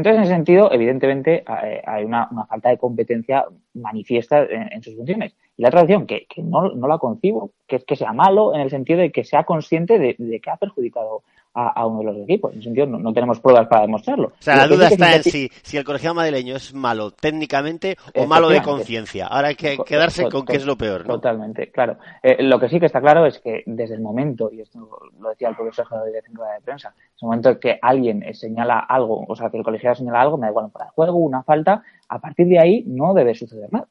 Entonces, 0.00 0.18
en 0.18 0.24
ese 0.24 0.34
sentido, 0.34 0.72
evidentemente, 0.72 1.44
eh, 1.62 1.82
hay 1.86 2.04
una, 2.04 2.28
falta 2.48 2.70
de 2.70 2.78
competencia 2.78 3.44
manifiesta 3.74 4.44
en, 4.44 4.82
sus 4.82 4.96
funciones. 4.96 5.34
Y 5.56 5.62
la 5.62 5.68
otra 5.68 5.86
que, 5.86 6.26
que 6.26 6.42
no, 6.42 6.70
no 6.70 6.88
la 6.88 6.98
concibo, 6.98 7.52
que 7.66 7.76
es 7.76 7.84
que 7.84 7.96
sea 7.96 8.12
malo 8.12 8.54
en 8.54 8.62
el 8.62 8.70
sentido 8.70 9.00
de 9.00 9.12
que 9.12 9.24
sea 9.24 9.44
consciente 9.44 9.98
de 9.98 10.40
que 10.40 10.50
ha 10.50 10.56
perjudicado 10.56 11.22
a, 11.54 11.68
a 11.68 11.86
uno 11.86 11.98
de 12.00 12.04
los 12.06 12.16
equipos. 12.18 12.52
En 12.52 12.58
ese 12.58 12.64
sentido, 12.66 12.86
no, 12.86 12.98
no 12.98 13.12
tenemos 13.12 13.40
pruebas 13.40 13.66
para 13.68 13.82
demostrarlo. 13.82 14.28
O 14.28 14.32
sea, 14.42 14.56
la 14.56 14.66
duda 14.68 14.86
sí 14.88 14.94
está 14.94 15.16
en 15.16 15.22
si, 15.24 15.50
si 15.62 15.76
el 15.76 15.84
colegiado 15.84 16.14
madrileño 16.14 16.56
es 16.56 16.72
malo 16.74 17.10
técnicamente 17.10 17.96
o 18.14 18.26
malo 18.26 18.48
de 18.48 18.62
conciencia. 18.62 19.26
Ahora 19.26 19.48
hay 19.48 19.56
que 19.56 19.76
quedarse 19.84 20.22
co- 20.24 20.30
con 20.30 20.40
co- 20.42 20.46
qué 20.46 20.56
es 20.56 20.66
lo 20.66 20.76
peor, 20.76 21.06
¿no? 21.06 21.14
Totalmente, 21.14 21.70
claro. 21.70 21.96
Eh, 22.22 22.42
lo 22.42 22.58
que 22.60 22.68
sí 22.68 22.78
que 22.78 22.86
está 22.86 23.00
claro 23.00 23.26
es 23.26 23.38
que 23.40 23.62
desde 23.66 23.94
el 23.94 24.00
momento, 24.00 24.50
y 24.52 24.60
esto 24.60 24.78
lo 25.18 25.28
decía 25.30 25.48
el 25.48 25.56
profesor 25.56 25.86
en 26.26 26.34
rueda 26.34 26.54
de 26.54 26.60
prensa, 26.60 26.90
desde 26.90 27.16
el 27.22 27.26
momento 27.26 27.58
que 27.60 27.78
alguien 27.82 28.24
señala 28.34 28.78
algo, 28.78 29.24
o 29.26 29.34
sea, 29.36 29.50
que 29.50 29.56
el 29.58 29.64
colegiado 29.64 29.96
señala 29.96 30.20
algo, 30.20 30.36
me 30.38 30.46
da 30.46 30.50
igual 30.50 30.66
un 30.66 30.70
fuera 30.72 30.86
de 30.86 30.92
juego, 30.92 31.14
una 31.18 31.42
falta, 31.42 31.82
a 32.08 32.18
partir 32.20 32.46
de 32.46 32.58
ahí 32.60 32.84
no 32.86 33.12
debe 33.14 33.34
suceder 33.34 33.72
nada. 33.72 33.88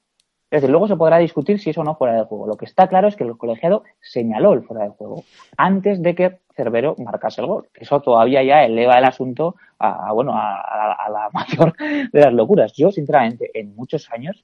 Es 0.51 0.61
decir, 0.61 0.71
luego 0.71 0.87
se 0.87 0.95
podrá 0.95 1.19
discutir 1.19 1.59
si 1.59 1.69
eso 1.69 1.83
no 1.83 1.93
fuera 1.95 2.15
de 2.15 2.23
juego. 2.23 2.47
Lo 2.47 2.57
que 2.57 2.65
está 2.65 2.87
claro 2.87 3.07
es 3.07 3.15
que 3.15 3.23
el 3.23 3.37
colegiado 3.37 3.83
señaló 4.01 4.53
el 4.53 4.63
fuera 4.63 4.83
de 4.85 4.89
juego 4.89 5.23
antes 5.57 6.01
de 6.01 6.15
que 6.15 6.39
Cervero 6.63 6.95
marcase 6.97 7.39
el 7.41 7.47
gol. 7.47 7.67
Eso 7.73 8.01
todavía 8.01 8.43
ya 8.43 8.65
eleva 8.65 8.97
el 8.99 9.05
asunto 9.05 9.55
a, 9.79 10.11
bueno, 10.11 10.33
a, 10.35 10.59
a- 11.05 11.09
la 11.09 11.29
mayor 11.31 11.73
de 12.11 12.19
las 12.19 12.33
locuras. 12.33 12.73
Yo, 12.73 12.91
sinceramente, 12.91 13.49
en 13.57 13.73
muchos 13.75 14.11
años, 14.11 14.43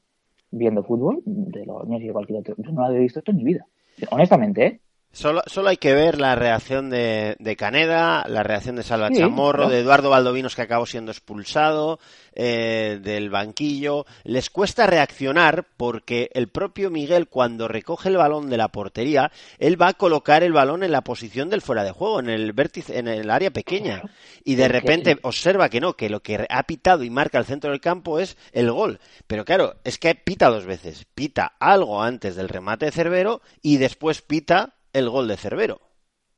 viendo 0.50 0.82
fútbol, 0.84 1.22
de 1.26 1.66
los 1.66 1.86
niños 1.86 2.04
y 2.04 2.08
de 2.08 2.14
cualquier 2.14 2.40
otro, 2.40 2.56
yo 2.58 2.72
no 2.72 2.82
lo 2.82 2.88
había 2.88 3.00
visto 3.02 3.20
esto 3.20 3.32
en 3.32 3.38
mi 3.38 3.44
vida. 3.44 3.66
Honestamente, 4.12 4.66
¿eh? 4.66 4.80
Solo, 5.16 5.44
solo 5.46 5.70
hay 5.70 5.78
que 5.78 5.94
ver 5.94 6.20
la 6.20 6.36
reacción 6.36 6.90
de, 6.90 7.38
de 7.40 7.56
Caneda, 7.56 8.26
la 8.28 8.44
reacción 8.44 8.76
de 8.76 8.84
Salva 8.84 9.08
Sí, 9.08 9.20
Chamorro, 9.20 9.70
de 9.70 9.80
Eduardo 9.80 10.10
Valdovinos 10.10 10.58
que 10.58 10.64
acabó 10.64 10.86
siendo 10.86 11.14
expulsado, 11.14 12.02
eh, 12.34 13.00
del 13.02 13.30
banquillo. 13.30 14.06
Les 14.26 14.50
cuesta 14.50 14.88
reaccionar 14.88 15.68
porque 15.78 16.30
el 16.34 16.50
propio 16.50 16.92
Miguel 16.92 17.30
cuando 17.30 17.70
recoge 17.70 18.10
el 18.10 18.18
balón 18.18 18.50
de 18.50 18.58
la 18.58 18.68
portería, 18.68 19.32
él 19.58 19.82
va 19.82 19.88
a 19.88 19.94
colocar 19.94 20.44
el 20.44 20.52
balón 20.52 20.84
en 20.84 20.92
la 20.92 21.02
posición 21.02 21.50
del 21.50 21.62
fuera 21.62 21.86
de 21.86 21.92
juego, 21.92 22.20
en 22.20 22.30
el 22.30 22.52
vértice, 22.52 23.00
en 23.00 23.08
el 23.08 23.30
área 23.32 23.52
pequeña. 23.52 24.02
Y 24.44 24.56
de 24.56 24.68
repente 24.68 25.18
observa 25.22 25.70
que 25.70 25.80
no, 25.80 25.94
que 25.94 26.10
lo 26.10 26.22
que 26.22 26.46
ha 26.50 26.64
pitado 26.64 27.06
y 27.06 27.10
marca 27.10 27.38
el 27.38 27.46
centro 27.46 27.72
del 27.72 27.80
campo 27.80 28.20
es 28.20 28.36
el 28.52 28.70
gol. 28.70 29.00
Pero 29.28 29.46
claro, 29.46 29.78
es 29.86 29.98
que 29.98 30.14
pita 30.14 30.50
dos 30.50 30.66
veces. 30.66 31.06
Pita 31.16 31.54
algo 31.58 32.04
antes 32.04 32.36
del 32.36 32.50
remate 32.50 32.88
de 32.88 32.92
Cervero 32.92 33.42
y 33.62 33.78
después 33.78 34.22
pita 34.22 34.74
el 34.96 35.10
gol 35.10 35.28
de 35.28 35.38
Cervero. 35.38 35.82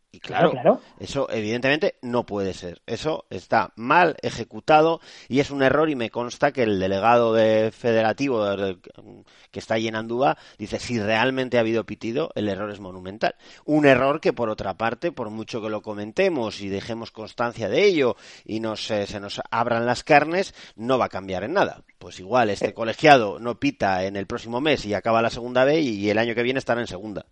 Y 0.09 0.19
claro, 0.21 0.51
Claro, 0.51 0.79
claro. 0.79 0.81
eso 0.99 1.29
evidentemente 1.29 1.95
no 2.01 2.25
puede 2.25 2.53
ser. 2.53 2.81
Eso 2.85 3.25
está 3.29 3.73
mal 3.75 4.15
ejecutado 4.21 5.01
y 5.27 5.41
es 5.41 5.51
un 5.51 5.61
error 5.61 5.89
y 5.89 5.95
me 5.95 6.09
consta 6.09 6.53
que 6.53 6.63
el 6.63 6.79
delegado 6.79 7.33
de 7.33 7.71
federativo 7.71 8.43
que 9.51 9.59
está 9.59 9.73
allí 9.73 9.89
en 9.89 9.95
Andúa 9.95 10.37
dice 10.57 10.79
si 10.79 10.97
realmente 10.97 11.57
ha 11.57 11.59
habido 11.59 11.85
pitido, 11.85 12.31
el 12.35 12.47
error 12.47 12.71
es 12.71 12.79
monumental. 12.79 13.35
Un 13.65 13.85
error 13.85 14.21
que 14.21 14.31
por 14.31 14.49
otra 14.49 14.75
parte, 14.75 15.11
por 15.11 15.29
mucho 15.29 15.61
que 15.61 15.69
lo 15.69 15.81
comentemos 15.81 16.61
y 16.61 16.69
dejemos 16.69 17.11
constancia 17.11 17.67
de 17.67 17.83
ello 17.83 18.15
y 18.45 18.61
nos, 18.61 18.89
eh, 18.89 19.07
se 19.07 19.19
nos 19.19 19.41
abran 19.51 19.85
las 19.85 20.05
carnes, 20.05 20.55
no 20.77 20.97
va 20.97 21.05
a 21.05 21.09
cambiar 21.09 21.43
en 21.43 21.53
nada. 21.53 21.83
Pues 21.99 22.19
igual 22.21 22.49
este 22.49 22.73
colegiado 22.73 23.39
no 23.39 23.59
pita 23.59 24.05
en 24.05 24.15
el 24.15 24.25
próximo 24.25 24.61
mes 24.61 24.85
y 24.85 24.93
acaba 24.93 25.21
la 25.21 25.29
segunda 25.29 25.65
B 25.65 25.81
y 25.81 26.09
el 26.09 26.17
año 26.17 26.33
que 26.33 26.43
viene 26.43 26.59
estará 26.59 26.79
en 26.79 26.87
segunda. 26.87 27.25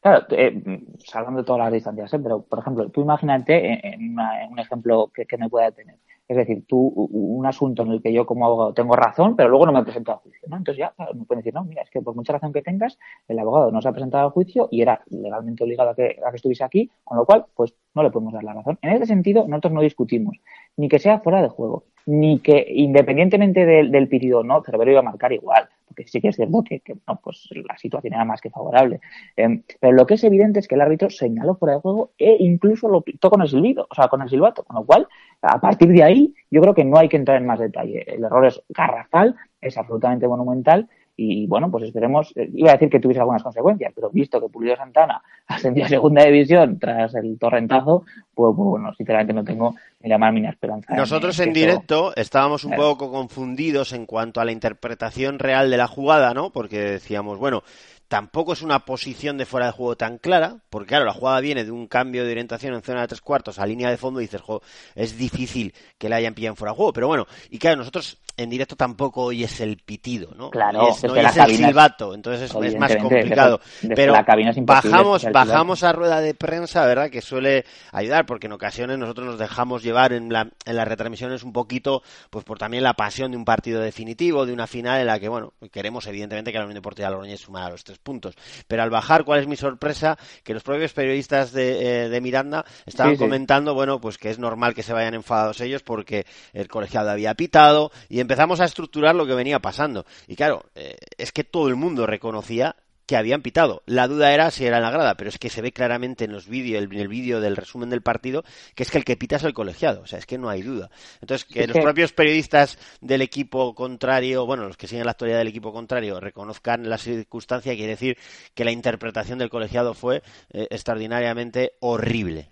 Claro, 0.00 0.26
eh, 0.30 0.80
salvando 1.00 1.44
todas 1.44 1.58
las 1.64 1.72
distancias, 1.72 2.12
¿eh? 2.14 2.18
pero 2.20 2.42
por 2.42 2.60
ejemplo, 2.60 2.88
tú 2.90 3.00
imagínate 3.02 3.80
en, 3.94 4.12
una- 4.12 4.46
un 4.48 4.58
ejemplo 4.58 5.10
que, 5.12 5.26
que 5.26 5.36
me 5.36 5.48
pueda 5.48 5.72
tener. 5.72 5.96
Es 6.28 6.36
decir, 6.36 6.64
tú, 6.68 6.78
un 7.10 7.44
asunto 7.46 7.82
en 7.82 7.90
el 7.92 8.02
que 8.02 8.12
yo 8.12 8.26
como 8.26 8.44
abogado 8.46 8.74
tengo 8.74 8.94
razón, 8.94 9.34
pero 9.34 9.48
luego 9.48 9.64
no 9.66 9.72
me 9.72 9.82
presento 9.82 10.12
al 10.12 10.18
juicio, 10.18 10.46
¿no? 10.48 10.58
Entonces 10.58 10.78
ya, 10.78 10.92
claro, 10.94 11.14
me 11.14 11.24
pueden 11.24 11.40
decir, 11.40 11.54
no, 11.54 11.64
mira, 11.64 11.82
es 11.82 11.90
que 11.90 12.02
por 12.02 12.14
mucha 12.14 12.34
razón 12.34 12.52
que 12.52 12.60
tengas, 12.62 12.98
el 13.28 13.38
abogado 13.38 13.72
no 13.72 13.80
se 13.80 13.88
ha 13.88 13.92
presentado 13.92 14.26
al 14.26 14.30
juicio 14.32 14.68
y 14.70 14.82
era 14.82 15.02
legalmente 15.08 15.64
obligado 15.64 15.90
a 15.90 15.94
que, 15.96 16.16
a 16.24 16.30
que 16.30 16.36
estuviese 16.36 16.62
aquí, 16.64 16.90
con 17.02 17.16
lo 17.18 17.24
cual, 17.24 17.46
pues 17.54 17.74
no 17.94 18.02
le 18.02 18.10
podemos 18.10 18.34
dar 18.34 18.44
la 18.44 18.52
razón. 18.54 18.78
En 18.82 18.92
ese 18.92 19.06
sentido, 19.06 19.48
nosotros 19.48 19.72
no 19.72 19.80
discutimos 19.80 20.36
ni 20.76 20.88
que 20.88 20.98
sea 20.98 21.18
fuera 21.20 21.42
de 21.42 21.48
juego, 21.48 21.84
ni 22.06 22.38
que 22.40 22.64
independientemente 22.68 23.64
del, 23.66 23.90
del 23.90 24.08
pitido 24.08 24.44
no, 24.44 24.62
Cervero 24.62 24.90
iba 24.90 25.00
a 25.00 25.02
marcar 25.02 25.32
igual, 25.32 25.68
porque 25.98 26.10
sí 26.10 26.20
que 26.20 26.28
es 26.28 26.36
cierto 26.36 26.62
que, 26.62 26.80
que, 26.80 26.94
no, 27.08 27.20
pues 27.22 27.48
la 27.66 27.76
situación 27.76 28.14
era 28.14 28.24
más 28.24 28.40
que 28.40 28.50
favorable. 28.50 29.00
Eh, 29.36 29.62
pero 29.80 29.92
lo 29.94 30.06
que 30.06 30.14
es 30.14 30.22
evidente 30.22 30.60
es 30.60 30.68
que 30.68 30.76
el 30.76 30.80
árbitro 30.80 31.10
señaló 31.10 31.56
fuera 31.56 31.74
de 31.74 31.80
juego 31.80 32.12
e 32.16 32.36
incluso 32.38 32.88
lo 32.88 33.00
pitó 33.00 33.30
con 33.30 33.42
el 33.42 33.48
silbido, 33.48 33.88
o 33.90 33.94
sea, 33.94 34.06
con 34.06 34.22
el 34.22 34.28
silbato, 34.28 34.62
con 34.62 34.76
lo 34.76 34.84
cual, 34.84 35.08
a 35.42 35.60
partir 35.60 35.88
de 35.88 36.04
ahí, 36.04 36.34
yo 36.50 36.60
creo 36.60 36.74
que 36.74 36.84
no 36.84 36.98
hay 36.98 37.08
que 37.08 37.16
entrar 37.16 37.38
en 37.38 37.46
más 37.46 37.58
detalle. 37.58 38.04
El 38.06 38.22
error 38.22 38.46
es 38.46 38.62
garrafal, 38.68 39.34
es 39.60 39.76
absolutamente 39.76 40.28
monumental 40.28 40.88
y 41.20 41.48
bueno, 41.48 41.68
pues 41.68 41.82
esperemos, 41.82 42.32
eh, 42.36 42.48
iba 42.54 42.70
a 42.70 42.74
decir 42.74 42.88
que 42.88 43.00
tuviese 43.00 43.18
algunas 43.20 43.42
consecuencias, 43.42 43.92
pero 43.92 44.08
visto 44.10 44.40
que 44.40 44.48
Pulido 44.48 44.76
Santana 44.76 45.20
ascendió 45.48 45.84
a 45.84 45.88
segunda 45.88 46.24
división 46.24 46.78
tras 46.78 47.12
el 47.16 47.36
torrentazo, 47.38 48.04
pues, 48.34 48.54
pues, 48.56 48.68
bueno, 48.68 48.94
sinceramente 48.94 49.32
no 49.32 49.42
tengo 49.42 49.74
ni 50.00 50.08
la 50.08 50.16
más 50.16 50.32
mínima 50.32 50.52
esperanza. 50.52 50.94
Nosotros 50.94 51.36
en 51.40 51.48
eso- 51.50 51.54
directo 51.58 52.12
estábamos 52.16 52.62
un 52.64 52.70
Claro. 52.70 52.90
poco 52.92 53.10
confundidos 53.10 53.92
en 53.92 54.06
cuanto 54.06 54.40
a 54.40 54.44
la 54.44 54.52
interpretación 54.52 55.40
real 55.40 55.70
de 55.70 55.76
la 55.76 55.88
jugada, 55.88 56.32
¿no? 56.34 56.50
Porque 56.50 56.78
decíamos, 56.78 57.36
bueno, 57.38 57.64
tampoco 58.06 58.52
es 58.52 58.62
una 58.62 58.84
posición 58.86 59.36
de 59.38 59.44
fuera 59.44 59.66
de 59.66 59.72
juego 59.72 59.96
tan 59.96 60.18
clara, 60.18 60.58
porque 60.70 60.88
claro, 60.90 61.04
la 61.04 61.12
jugada 61.12 61.40
viene 61.40 61.64
de 61.64 61.72
un 61.72 61.88
cambio 61.88 62.24
de 62.24 62.30
orientación 62.30 62.74
en 62.74 62.82
zona 62.82 63.00
de 63.02 63.08
tres 63.08 63.20
cuartos 63.20 63.58
a 63.58 63.66
línea 63.66 63.90
de 63.90 63.96
fondo 63.98 64.20
y 64.20 64.24
dices, 64.24 64.40
jo, 64.40 64.62
es 64.94 65.18
difícil 65.18 65.74
que 65.98 66.08
la 66.08 66.16
hayan 66.16 66.32
pillado 66.34 66.52
en 66.52 66.56
fuera 66.56 66.72
de 66.72 66.76
juego, 66.76 66.92
pero 66.92 67.08
bueno, 67.08 67.26
y 67.50 67.58
claro, 67.58 67.76
nosotros 67.76 68.16
en 68.38 68.48
directo 68.48 68.76
tampoco 68.76 69.24
oyes 69.24 69.60
el 69.60 69.76
pitido, 69.76 70.32
¿no? 70.34 70.50
Claro, 70.50 70.80
Oyes- 70.86 70.96
es 70.96 71.04
no 71.04 71.12
oyes 71.12 71.26
el 71.36 71.42
cabina 71.42 71.68
silbato, 71.68 72.14
entonces 72.14 72.50
es, 72.50 72.56
es 72.64 72.78
más 72.78 72.96
complicado. 72.96 73.58
desde- 73.58 73.88
desde 73.88 73.94
pero 73.96 74.12
la 74.14 74.24
cabina 74.24 74.50
es 74.52 74.56
imposible 74.56 74.90
bajamos, 74.90 75.24
bajamos 75.32 75.82
a 75.82 75.92
rueda 75.92 76.20
de 76.20 76.34
prensa, 76.34 76.86
¿verdad? 76.86 77.10
Que 77.10 77.20
suele 77.20 77.64
ayudar, 77.92 78.24
porque 78.24 78.46
en 78.46 78.52
ocasiones 78.52 78.96
nosotros 78.98 79.26
nos 79.26 79.38
dejamos 79.38 79.82
llevar 79.82 80.12
en, 80.12 80.32
la, 80.32 80.48
en 80.64 80.76
las 80.76 80.88
retransmisiones 80.88 81.42
un 81.42 81.52
poquito, 81.52 82.02
pues 82.30 82.44
por 82.44 82.58
también 82.58 82.82
la 82.84 82.94
pasión 82.94 83.32
de 83.32 83.36
un 83.36 83.44
partido 83.44 83.80
definitivo, 83.80 84.46
de 84.46 84.52
una 84.52 84.66
final 84.66 85.00
en 85.00 85.06
la 85.08 85.18
que, 85.18 85.28
bueno, 85.28 85.52
queremos 85.72 86.06
evidentemente 86.06 86.52
que 86.52 86.58
la 86.58 86.64
Unión 86.64 86.76
Deportiva 86.76 87.10
Logroñés 87.10 87.40
sumara 87.40 87.68
los 87.70 87.84
tres 87.84 87.98
puntos. 87.98 88.34
Pero 88.68 88.82
al 88.82 88.90
bajar, 88.90 89.24
¿cuál 89.24 89.40
es 89.40 89.48
mi 89.48 89.56
sorpresa? 89.56 90.16
Que 90.44 90.54
los 90.54 90.62
propios 90.62 90.92
periodistas 90.92 91.52
de, 91.52 92.04
eh, 92.04 92.08
de 92.08 92.20
Miranda 92.20 92.64
estaban 92.86 93.12
Sí, 93.12 93.16
sí. 93.18 93.24
comentando, 93.24 93.74
bueno, 93.74 94.00
pues 94.00 94.16
que 94.16 94.30
es 94.30 94.38
normal 94.38 94.74
que 94.74 94.82
se 94.84 94.92
vayan 94.92 95.14
enfadados 95.14 95.60
ellos 95.60 95.82
porque 95.82 96.24
el 96.52 96.68
colegiado 96.68 97.10
había 97.10 97.34
pitado 97.34 97.90
y 98.08 98.20
empezamos 98.28 98.60
a 98.60 98.66
estructurar 98.66 99.14
lo 99.14 99.26
que 99.26 99.32
venía 99.32 99.58
pasando. 99.58 100.04
Y 100.26 100.36
claro, 100.36 100.66
eh, 100.74 100.98
es 101.16 101.32
que 101.32 101.44
todo 101.44 101.68
el 101.68 101.76
mundo 101.76 102.06
reconocía 102.06 102.76
que 103.06 103.16
habían 103.16 103.40
pitado. 103.40 103.82
La 103.86 104.06
duda 104.06 104.34
era 104.34 104.50
si 104.50 104.66
era 104.66 104.76
en 104.76 104.82
la 104.82 104.90
grada, 104.90 105.14
pero 105.14 105.30
es 105.30 105.38
que 105.38 105.48
se 105.48 105.62
ve 105.62 105.72
claramente 105.72 106.26
en 106.26 106.32
los 106.32 106.46
vídeos, 106.46 106.84
en 106.84 106.92
el 106.92 107.08
vídeo 107.08 107.40
del 107.40 107.56
resumen 107.56 107.88
del 107.88 108.02
partido, 108.02 108.44
que 108.74 108.82
es 108.82 108.90
que 108.90 108.98
el 108.98 109.06
que 109.06 109.16
pita 109.16 109.36
es 109.36 109.44
el 109.44 109.54
colegiado. 109.54 110.02
O 110.02 110.06
sea, 110.06 110.18
es 110.18 110.26
que 110.26 110.36
no 110.36 110.50
hay 110.50 110.60
duda. 110.60 110.90
Entonces, 111.22 111.46
que 111.46 111.66
los 111.66 111.78
propios 111.78 112.12
periodistas 112.12 112.78
del 113.00 113.22
equipo 113.22 113.74
contrario, 113.74 114.44
bueno, 114.44 114.66
los 114.66 114.76
que 114.76 114.88
siguen 114.88 115.06
la 115.06 115.12
actualidad 115.12 115.38
del 115.38 115.48
equipo 115.48 115.72
contrario, 115.72 116.20
reconozcan 116.20 116.86
la 116.86 116.98
circunstancia, 116.98 117.74
quiere 117.74 117.92
decir 117.92 118.18
que 118.54 118.66
la 118.66 118.72
interpretación 118.72 119.38
del 119.38 119.48
colegiado 119.48 119.94
fue 119.94 120.22
eh, 120.50 120.66
extraordinariamente 120.68 121.72
horrible. 121.80 122.50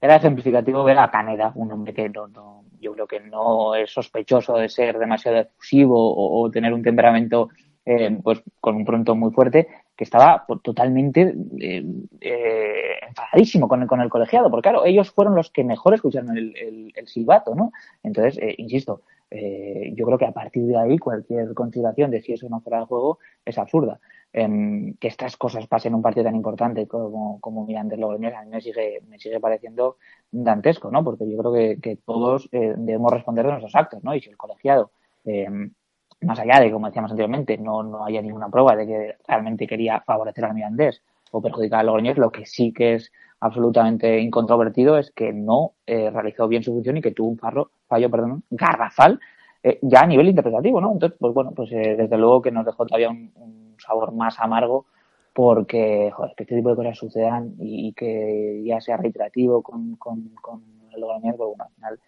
Era 0.00 0.16
ejemplificativo 0.16 0.82
ver 0.84 0.98
a 0.98 1.10
Caneda, 1.10 1.52
un 1.54 1.72
hombre 1.72 1.92
que 1.92 2.08
no, 2.08 2.26
no- 2.28 2.64
yo 2.80 2.92
creo 2.94 3.06
que 3.06 3.20
no 3.20 3.74
es 3.74 3.90
sospechoso 3.92 4.54
de 4.56 4.68
ser 4.70 4.98
demasiado 4.98 5.38
efusivo 5.38 5.96
o, 5.98 6.50
tener 6.50 6.72
un 6.72 6.82
temperamento 6.82 7.50
eh, 7.84 8.18
pues 8.22 8.42
con 8.60 8.76
un 8.76 8.84
pronto 8.84 9.14
muy 9.14 9.30
fuerte, 9.32 9.68
que 9.96 10.04
estaba 10.04 10.46
totalmente 10.62 11.34
eh, 11.60 11.84
eh, 12.20 12.92
enfadadísimo 13.08 13.68
con 13.68 13.82
el, 13.82 13.88
con 13.88 14.00
el 14.00 14.08
colegiado, 14.08 14.50
porque 14.50 14.68
claro, 14.70 14.84
ellos 14.86 15.10
fueron 15.10 15.34
los 15.34 15.50
que 15.50 15.64
mejor 15.64 15.94
escucharon 15.94 16.36
el, 16.36 16.56
el- 16.56 16.92
el 16.94 17.08
silbato, 17.08 17.54
¿no? 17.54 17.72
Entonces, 18.02 18.38
eh, 18.38 18.54
insisto, 18.58 19.02
eh, 19.30 19.92
yo 19.96 20.06
creo 20.06 20.18
que 20.18 20.26
a 20.26 20.32
partir 20.32 20.64
de 20.64 20.78
ahí 20.78 20.98
cualquier 20.98 21.52
consideración 21.54 22.10
de 22.10 22.20
si 22.22 22.32
eso 22.32 22.48
no 22.48 22.60
fuera 22.60 22.80
de 22.80 22.86
juego 22.86 23.18
es 23.44 23.58
absurda. 23.58 24.00
Que 24.32 25.08
estas 25.08 25.36
cosas 25.36 25.66
pasen 25.66 25.90
en 25.90 25.96
un 25.96 26.02
partido 26.02 26.24
tan 26.24 26.36
importante 26.36 26.86
como, 26.86 27.40
como 27.40 27.66
Mirandés 27.66 27.98
Logroñés 27.98 28.34
a 28.34 28.42
mí 28.42 28.50
me 28.50 28.60
sigue, 28.60 29.00
me 29.08 29.18
sigue 29.18 29.40
pareciendo 29.40 29.96
dantesco, 30.30 30.90
¿no? 30.90 31.02
Porque 31.02 31.28
yo 31.28 31.36
creo 31.36 31.52
que, 31.80 31.98
todos 32.04 32.48
eh, 32.52 32.74
debemos 32.76 33.12
responder 33.12 33.44
de 33.44 33.52
nuestros 33.52 33.74
actos, 33.74 34.04
¿no? 34.04 34.14
Y 34.14 34.20
si 34.20 34.30
el 34.30 34.36
colegiado, 34.36 34.92
em, 35.24 35.72
más 36.20 36.38
allá 36.38 36.60
de, 36.60 36.70
como 36.70 36.86
decíamos 36.86 37.10
anteriormente, 37.10 37.58
no, 37.58 37.82
no 37.82 38.04
haya 38.04 38.22
ninguna 38.22 38.48
prueba 38.48 38.76
de 38.76 38.86
que 38.86 39.16
realmente 39.26 39.66
quería 39.66 40.00
favorecer 40.00 40.44
al 40.44 40.54
Mirandés 40.54 41.02
o 41.32 41.42
perjudicar 41.42 41.80
a 41.80 41.82
Logroñés. 41.82 42.16
Lo 42.16 42.30
que 42.30 42.46
sí 42.46 42.72
que 42.72 42.94
es 42.94 43.10
absolutamente 43.40 44.20
incontrovertido 44.20 44.98
es 44.98 45.10
que 45.10 45.32
no 45.32 45.72
eh, 45.86 46.10
realizó 46.10 46.46
bien 46.46 46.62
su 46.62 46.72
función 46.72 46.98
y 46.98 47.02
que 47.02 47.12
tuvo 47.12 47.30
un 47.30 47.38
fallo 47.38 48.10
perdón, 48.10 48.44
garrafal 48.50 49.18
eh, 49.62 49.78
ya 49.82 50.00
a 50.00 50.06
nivel 50.06 50.28
interpretativo, 50.28 50.80
¿no? 50.80 50.92
Entonces, 50.92 51.18
pues 51.20 51.34
bueno, 51.34 51.52
pues 51.54 51.70
eh, 51.72 51.96
desde 51.96 52.16
luego 52.16 52.40
que 52.40 52.50
nos 52.50 52.64
dejó 52.64 52.86
todavía 52.86 53.10
un, 53.10 53.74
sabor 53.78 54.12
más 54.12 54.38
amargo 54.38 54.84
porque, 55.32 56.10
joder, 56.12 56.34
que 56.36 56.42
este 56.42 56.56
tipo 56.56 56.70
de 56.70 56.76
cosas 56.76 56.98
sucedan 56.98 57.54
y, 57.58 57.92
que 57.94 58.62
ya 58.64 58.78
sea 58.80 58.98
reiterativo 58.98 59.62
con, 59.62 59.96
con, 59.96 60.28
con 60.42 60.62
el 60.92 61.00
Logroñés, 61.00 61.34
pues 61.36 61.48
bueno, 61.48 61.64
al 61.64 61.74
final 61.74 61.98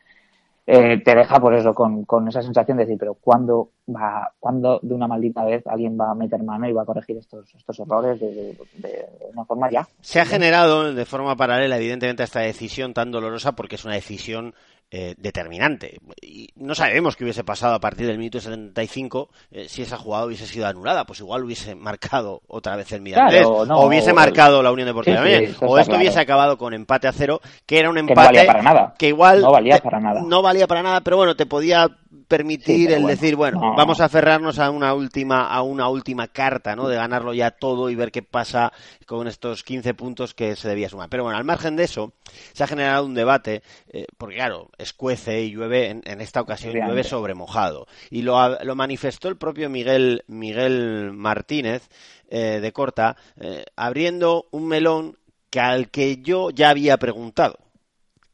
eh, 0.64 1.02
te 1.04 1.14
deja 1.14 1.40
por 1.40 1.54
eso 1.54 1.74
con, 1.74 2.28
esa 2.28 2.40
sensación 2.40 2.76
de 2.76 2.84
decir, 2.84 2.98
pero 2.98 3.14
¿cuándo 3.14 3.70
va, 3.88 4.32
cuándo 4.38 4.78
de 4.82 4.94
una 4.94 5.08
maldita 5.08 5.44
vez 5.44 5.66
alguien 5.66 5.98
va 5.98 6.10
a 6.10 6.14
meter 6.14 6.42
mano 6.42 6.68
y 6.68 6.72
va 6.72 6.82
a 6.82 6.86
corregir 6.86 7.16
estos, 7.16 7.52
errores 7.80 8.20
de, 8.20 8.32
de- 8.32 8.54
de 8.80 9.06
una 9.32 9.44
forma 9.44 9.70
ya? 9.70 9.88
Se 10.00 10.20
ha 10.20 10.24
generado 10.24 10.94
de 10.94 11.04
forma 11.04 11.34
paralela, 11.36 11.78
evidentemente, 11.78 12.22
a 12.22 12.26
esta 12.26 12.40
decisión 12.40 12.94
tan 12.94 13.10
dolorosa 13.10 13.52
porque 13.52 13.74
es 13.74 13.84
una 13.84 13.94
decisión 13.94 14.54
eh, 14.94 15.14
determinante. 15.16 15.98
Y 16.20 16.48
no 16.56 16.74
sabemos 16.74 17.16
qué 17.16 17.24
hubiese 17.24 17.44
pasado 17.44 17.74
a 17.74 17.80
partir 17.80 18.06
del 18.06 18.18
minuto 18.18 18.38
75 18.40 19.30
eh, 19.50 19.66
si 19.68 19.80
esa 19.82 19.96
jugada 19.96 20.26
hubiese 20.26 20.46
sido 20.46 20.66
anulada. 20.66 21.04
Pues 21.06 21.20
igual 21.20 21.44
hubiese 21.44 21.74
marcado 21.74 22.42
otra 22.46 22.76
vez 22.76 22.92
el 22.92 23.00
Mirandés. 23.00 23.40
Claro, 23.40 23.64
no, 23.64 23.78
o 23.78 23.86
hubiese 23.86 24.12
marcado 24.12 24.62
la 24.62 24.70
Unión 24.70 24.86
Deportiva 24.86 25.24
Sí, 25.24 25.54
O 25.62 25.78
esto 25.78 25.90
claro. 25.92 25.96
hubiese 26.02 26.20
acabado 26.20 26.58
con 26.58 26.74
empate 26.74 27.08
a 27.08 27.12
cero, 27.12 27.40
que 27.64 27.78
era 27.78 27.88
un 27.88 27.96
Que 27.96 28.02
no 28.02 28.08
empate 28.10 28.26
valía 28.28 28.46
para 28.46 28.62
nada. 28.62 28.94
que 28.98 29.08
igual 29.08 29.40
No 29.40 29.50
valía 29.50 29.78
para 29.78 29.98
nada. 29.98 30.20
no 30.24 30.42
valía 30.42 30.66
para 30.66 30.82
nada, 30.82 31.00
pero 31.00 31.16
bueno, 31.16 31.34
te 31.36 31.46
podía 31.46 31.88
permitir 32.28 32.90
Sí, 32.90 32.92
el 32.92 33.02
bueno, 33.02 33.06
decir, 33.06 33.36
bueno, 33.36 33.58
no. 33.60 33.72
vamos 33.72 34.00
a 34.00 34.06
aferrarnos 34.06 34.58
a 34.58 34.70
una 34.70 34.94
última 34.94 35.46
a 35.48 35.62
una 35.62 35.88
última 35.88 36.28
carta, 36.28 36.76
¿no? 36.76 36.88
De 36.88 36.96
ganarlo 36.96 37.32
ya 37.34 37.50
todo 37.52 37.90
y 37.90 37.94
ver 37.94 38.12
qué 38.12 38.22
pasa 38.22 38.72
con 39.06 39.28
estos 39.28 39.62
15 39.64 39.94
puntos 39.94 40.34
que 40.34 40.56
se 40.56 40.68
debía 40.68 40.88
sumar. 40.88 41.08
Pero 41.08 41.24
bueno, 41.24 41.38
al 41.38 41.44
margen 41.44 41.76
de 41.76 41.84
eso, 41.84 42.12
se 42.52 42.64
ha 42.64 42.66
generado 42.66 43.06
un 43.06 43.14
debate, 43.14 43.62
eh, 43.88 44.06
porque 44.18 44.36
claro, 44.36 44.70
escuece 44.78 45.42
y 45.42 45.50
llueve, 45.52 45.88
en, 45.90 46.02
en 46.04 46.20
esta 46.20 46.40
ocasión 46.40 46.74
llueve 46.74 47.04
sobre 47.04 47.34
mojado. 47.34 47.86
Y 48.10 48.22
lo, 48.22 48.38
ha- 48.38 48.62
lo 48.62 48.74
manifestó 48.74 49.28
el 49.28 49.36
propio 49.36 49.70
Miguel, 49.70 50.24
Miguel 50.26 51.12
Martínez 51.14 51.88
eh, 52.28 52.60
de 52.60 52.72
Corta, 52.72 53.16
eh, 53.40 53.64
abriendo 53.76 54.46
un 54.50 54.66
melón 54.68 55.18
que 55.50 55.60
al 55.60 55.90
que 55.90 56.18
yo 56.22 56.50
ya 56.50 56.70
había 56.70 56.96
preguntado 56.98 57.58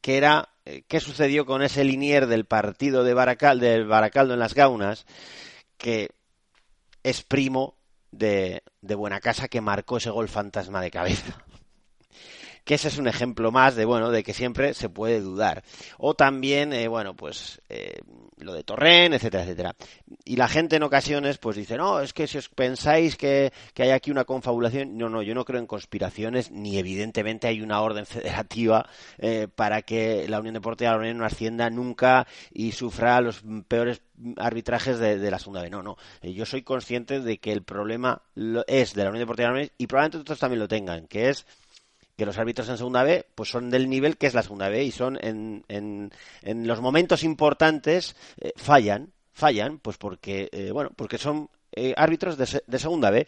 que 0.01 0.17
era 0.17 0.49
qué 0.87 0.99
sucedió 0.99 1.45
con 1.45 1.61
ese 1.61 1.83
linier 1.83 2.27
del 2.27 2.45
partido 2.45 3.03
de 3.03 3.13
del 3.13 3.87
Baracaldo 3.87 4.33
en 4.33 4.39
las 4.39 4.53
Gaunas, 4.53 5.05
que 5.77 6.09
es 7.03 7.23
primo 7.23 7.75
de, 8.11 8.63
de 8.81 8.95
Buenacasa 8.95 9.47
que 9.47 9.61
marcó 9.61 9.97
ese 9.97 10.09
gol 10.09 10.29
fantasma 10.29 10.81
de 10.81 10.91
cabeza. 10.91 11.45
Que 12.69 12.75
ese 12.75 12.89
es 12.89 12.99
un 12.99 13.07
ejemplo 13.07 13.51
más 13.51 13.75
de 13.75 13.83
bueno 13.83 14.11
de 14.11 14.21
que 14.21 14.31
siempre 14.31 14.75
se 14.75 14.89
puede 14.89 15.21
dudar. 15.21 15.63
O 15.97 16.13
también, 16.13 16.71
eh, 16.71 16.87
bueno, 16.87 17.15
pues 17.15 17.63
eh, 17.67 17.97
lo 18.37 18.53
de 18.53 18.63
Torren, 18.63 19.11
etcétera, 19.11 19.41
etcétera. 19.41 19.75
Y 20.23 20.35
la 20.35 20.47
gente 20.47 20.75
en 20.75 20.83
ocasiones 20.83 21.39
pues 21.39 21.55
dice, 21.55 21.77
no, 21.77 21.99
es 21.99 22.13
que 22.13 22.27
si 22.27 22.37
os 22.37 22.47
pensáis 22.47 23.15
que, 23.15 23.51
que 23.73 23.81
hay 23.81 23.89
aquí 23.89 24.11
una 24.11 24.23
confabulación, 24.23 24.99
no, 24.99 25.09
no, 25.09 25.23
yo 25.23 25.33
no 25.33 25.45
creo 25.45 25.59
en 25.59 25.65
conspiraciones, 25.65 26.51
ni 26.51 26.77
evidentemente 26.77 27.47
hay 27.47 27.63
una 27.63 27.81
orden 27.81 28.05
federativa 28.05 28.87
eh, 29.17 29.47
para 29.47 29.81
que 29.81 30.27
la 30.29 30.39
Unión 30.39 30.53
Deportiva 30.53 30.91
de 30.91 30.95
la 30.95 31.01
Unión 31.01 31.17
no 31.17 31.25
ascienda 31.25 31.71
nunca 31.71 32.27
y 32.53 32.73
sufra 32.73 33.19
los 33.19 33.41
peores 33.67 34.03
arbitrajes 34.37 34.99
de, 34.99 35.17
de 35.17 35.31
la 35.31 35.39
segunda 35.39 35.63
B. 35.63 35.71
No, 35.71 35.81
no. 35.81 35.97
Eh, 36.21 36.33
Yo 36.33 36.45
soy 36.45 36.61
consciente 36.61 37.19
de 37.19 37.39
que 37.39 37.51
el 37.51 37.63
problema 37.63 38.21
es 38.67 38.93
de 38.93 39.03
la 39.03 39.09
Unión 39.09 39.23
Deportiva 39.23 39.47
de 39.47 39.53
la 39.53 39.59
Unión 39.59 39.71
y 39.79 39.87
probablemente 39.87 40.19
otros 40.19 40.37
también 40.37 40.59
lo 40.59 40.67
tengan, 40.67 41.07
que 41.07 41.29
es 41.29 41.47
que 42.19 42.25
los 42.25 42.37
árbitros 42.37 42.69
en 42.69 42.77
segunda 42.77 43.03
B 43.03 43.25
pues 43.33 43.49
son 43.49 43.71
del 43.71 43.89
nivel 43.89 44.17
que 44.17 44.27
es 44.27 44.35
la 44.35 44.43
segunda 44.43 44.69
B 44.69 44.83
y 44.83 44.91
son 44.91 45.17
en, 45.21 45.63
en, 45.69 46.11
en 46.43 46.67
los 46.67 46.81
momentos 46.81 47.23
importantes 47.23 48.15
eh, 48.39 48.53
fallan 48.55 49.11
fallan 49.31 49.79
pues 49.79 49.97
porque 49.97 50.49
eh, 50.51 50.71
bueno 50.71 50.91
porque 50.95 51.17
son 51.17 51.49
eh, 51.71 51.93
árbitros 51.97 52.37
de, 52.37 52.61
de 52.65 52.79
segunda 52.79 53.09
B. 53.09 53.27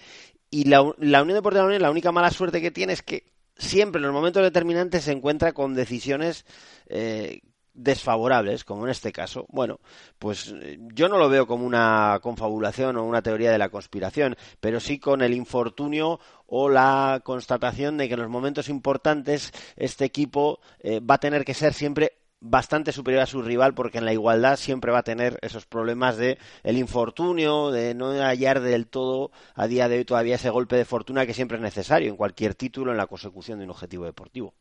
Y 0.50 0.66
la, 0.66 0.80
la 0.98 1.22
Unión 1.22 1.38
Deportiva 1.38 1.62
de 1.62 1.64
la 1.64 1.68
Unión 1.68 1.82
la 1.82 1.92
única 1.92 2.12
mala 2.12 2.32
suerte 2.32 2.62
que 2.62 2.72
tiene 2.72 2.94
es 2.94 3.02
que 3.02 3.24
siempre 3.58 4.00
en 4.00 4.04
los 4.04 4.14
momentos 4.14 4.44
determinantes 4.44 5.06
se 5.06 5.12
encuentra 5.12 5.54
con 5.54 5.76
decisiones 5.76 6.46
eh, 6.88 7.42
desfavorables, 7.74 8.64
como 8.64 8.86
en 8.86 8.92
este 8.92 9.12
caso, 9.12 9.46
bueno, 9.50 9.80
pues 10.20 10.54
eh, 10.62 10.78
yo 10.94 11.10
no 11.10 11.18
lo 11.18 11.30
veo 11.30 11.48
como 11.48 11.66
una 11.66 12.20
confabulación 12.22 12.98
o 12.98 13.06
una 13.06 13.22
teoría 13.22 13.52
de 13.52 13.58
la 13.58 13.70
conspiración, 13.70 14.36
pero 14.60 14.80
sí 14.80 15.00
con 15.00 15.22
el 15.22 15.34
infortunio 15.34 16.20
o 16.48 16.70
la 16.70 17.22
constatación 17.24 17.98
de 17.98 18.08
que 18.08 18.16
en 18.16 18.22
los 18.22 18.30
momentos 18.30 18.70
importantes 18.70 19.52
este 19.76 20.06
equipo 20.06 20.60
eh, 20.80 21.00
va 21.00 21.16
a 21.16 21.20
tener 21.20 21.46
que 21.46 21.54
ser 21.54 21.74
siempre 21.74 22.22
bastante 22.42 22.92
superior 22.92 23.22
a 23.22 23.28
su 23.28 23.42
rival 23.42 23.74
porque 23.74 24.00
en 24.00 24.06
la 24.06 24.14
igualdad 24.14 24.58
siempre 24.58 24.92
va 24.92 25.00
a 25.00 25.04
tener 25.04 25.38
esos 25.42 25.66
problemas 25.68 26.18
de 26.18 26.40
el 26.64 26.78
infortunio, 26.78 27.72
de 27.72 27.94
no 27.94 28.12
hallar 28.12 28.62
del 28.62 28.88
todo 28.88 29.32
a 29.54 29.68
día 29.68 29.88
de 29.88 30.00
hoy 30.00 30.06
todavía 30.06 30.36
ese 30.36 30.50
golpe 30.50 30.76
de 30.76 30.86
fortuna 30.86 31.26
que 31.26 31.36
siempre 31.36 31.58
es 31.58 31.64
necesario 31.64 32.10
en 32.10 32.18
cualquier 32.18 32.56
título 32.56 32.92
en 32.92 32.98
la 32.98 33.08
consecución 33.08 33.60
de 33.60 33.66
un 33.66 33.72
objetivo 33.72 34.06
deportivo. 34.06 34.56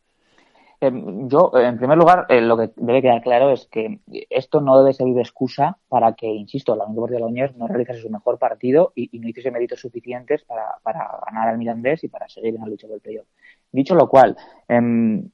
Eh, 0.81 0.91
yo, 1.27 1.53
eh, 1.55 1.67
en 1.67 1.77
primer 1.77 1.99
lugar, 1.99 2.27
eh, 2.31 2.41
lo 2.41 2.57
que 2.57 2.71
debe 2.77 3.03
quedar 3.03 3.21
claro 3.21 3.51
es 3.51 3.67
que 3.67 4.01
esto 4.31 4.63
no 4.63 4.79
debe 4.79 4.95
servir 4.95 5.15
de 5.15 5.21
excusa 5.21 5.79
para 5.89 6.15
que, 6.15 6.27
insisto, 6.27 6.75
la 6.75 6.87
Unión 6.87 7.53
de 7.53 7.59
no 7.59 7.69
realizase 7.69 8.01
su 8.01 8.09
mejor 8.09 8.39
partido 8.39 8.93
y, 8.95 9.19
no 9.19 9.29
hiciese 9.29 9.51
méritos 9.51 9.81
suficientes 9.81 10.43
para, 10.45 10.79
ganar 11.27 11.49
al 11.49 11.59
Mirandés 11.59 12.03
y 12.05 12.09
para 12.09 12.29
seguir 12.29 12.55
en 12.55 12.63
la 12.63 12.67
lucha 12.67 12.87
por 12.87 12.97
el 12.97 13.03
playoff. 13.03 13.27
Dicho 13.71 13.95
lo 13.95 14.09
cual, 14.09 14.37
em, 14.69 15.31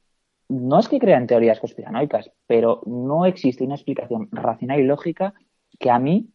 no 0.48 0.78
es 0.78 0.88
que 0.88 0.98
crean 0.98 1.26
teorías 1.26 1.60
conspiranoicas, 1.60 2.30
pero 2.46 2.82
no 2.86 3.26
existe 3.26 3.64
una 3.64 3.74
explicación 3.76 4.28
racional 4.32 4.80
y 4.80 4.84
lógica 4.84 5.34
que 5.78 5.90
a 5.90 5.98
mí 5.98 6.30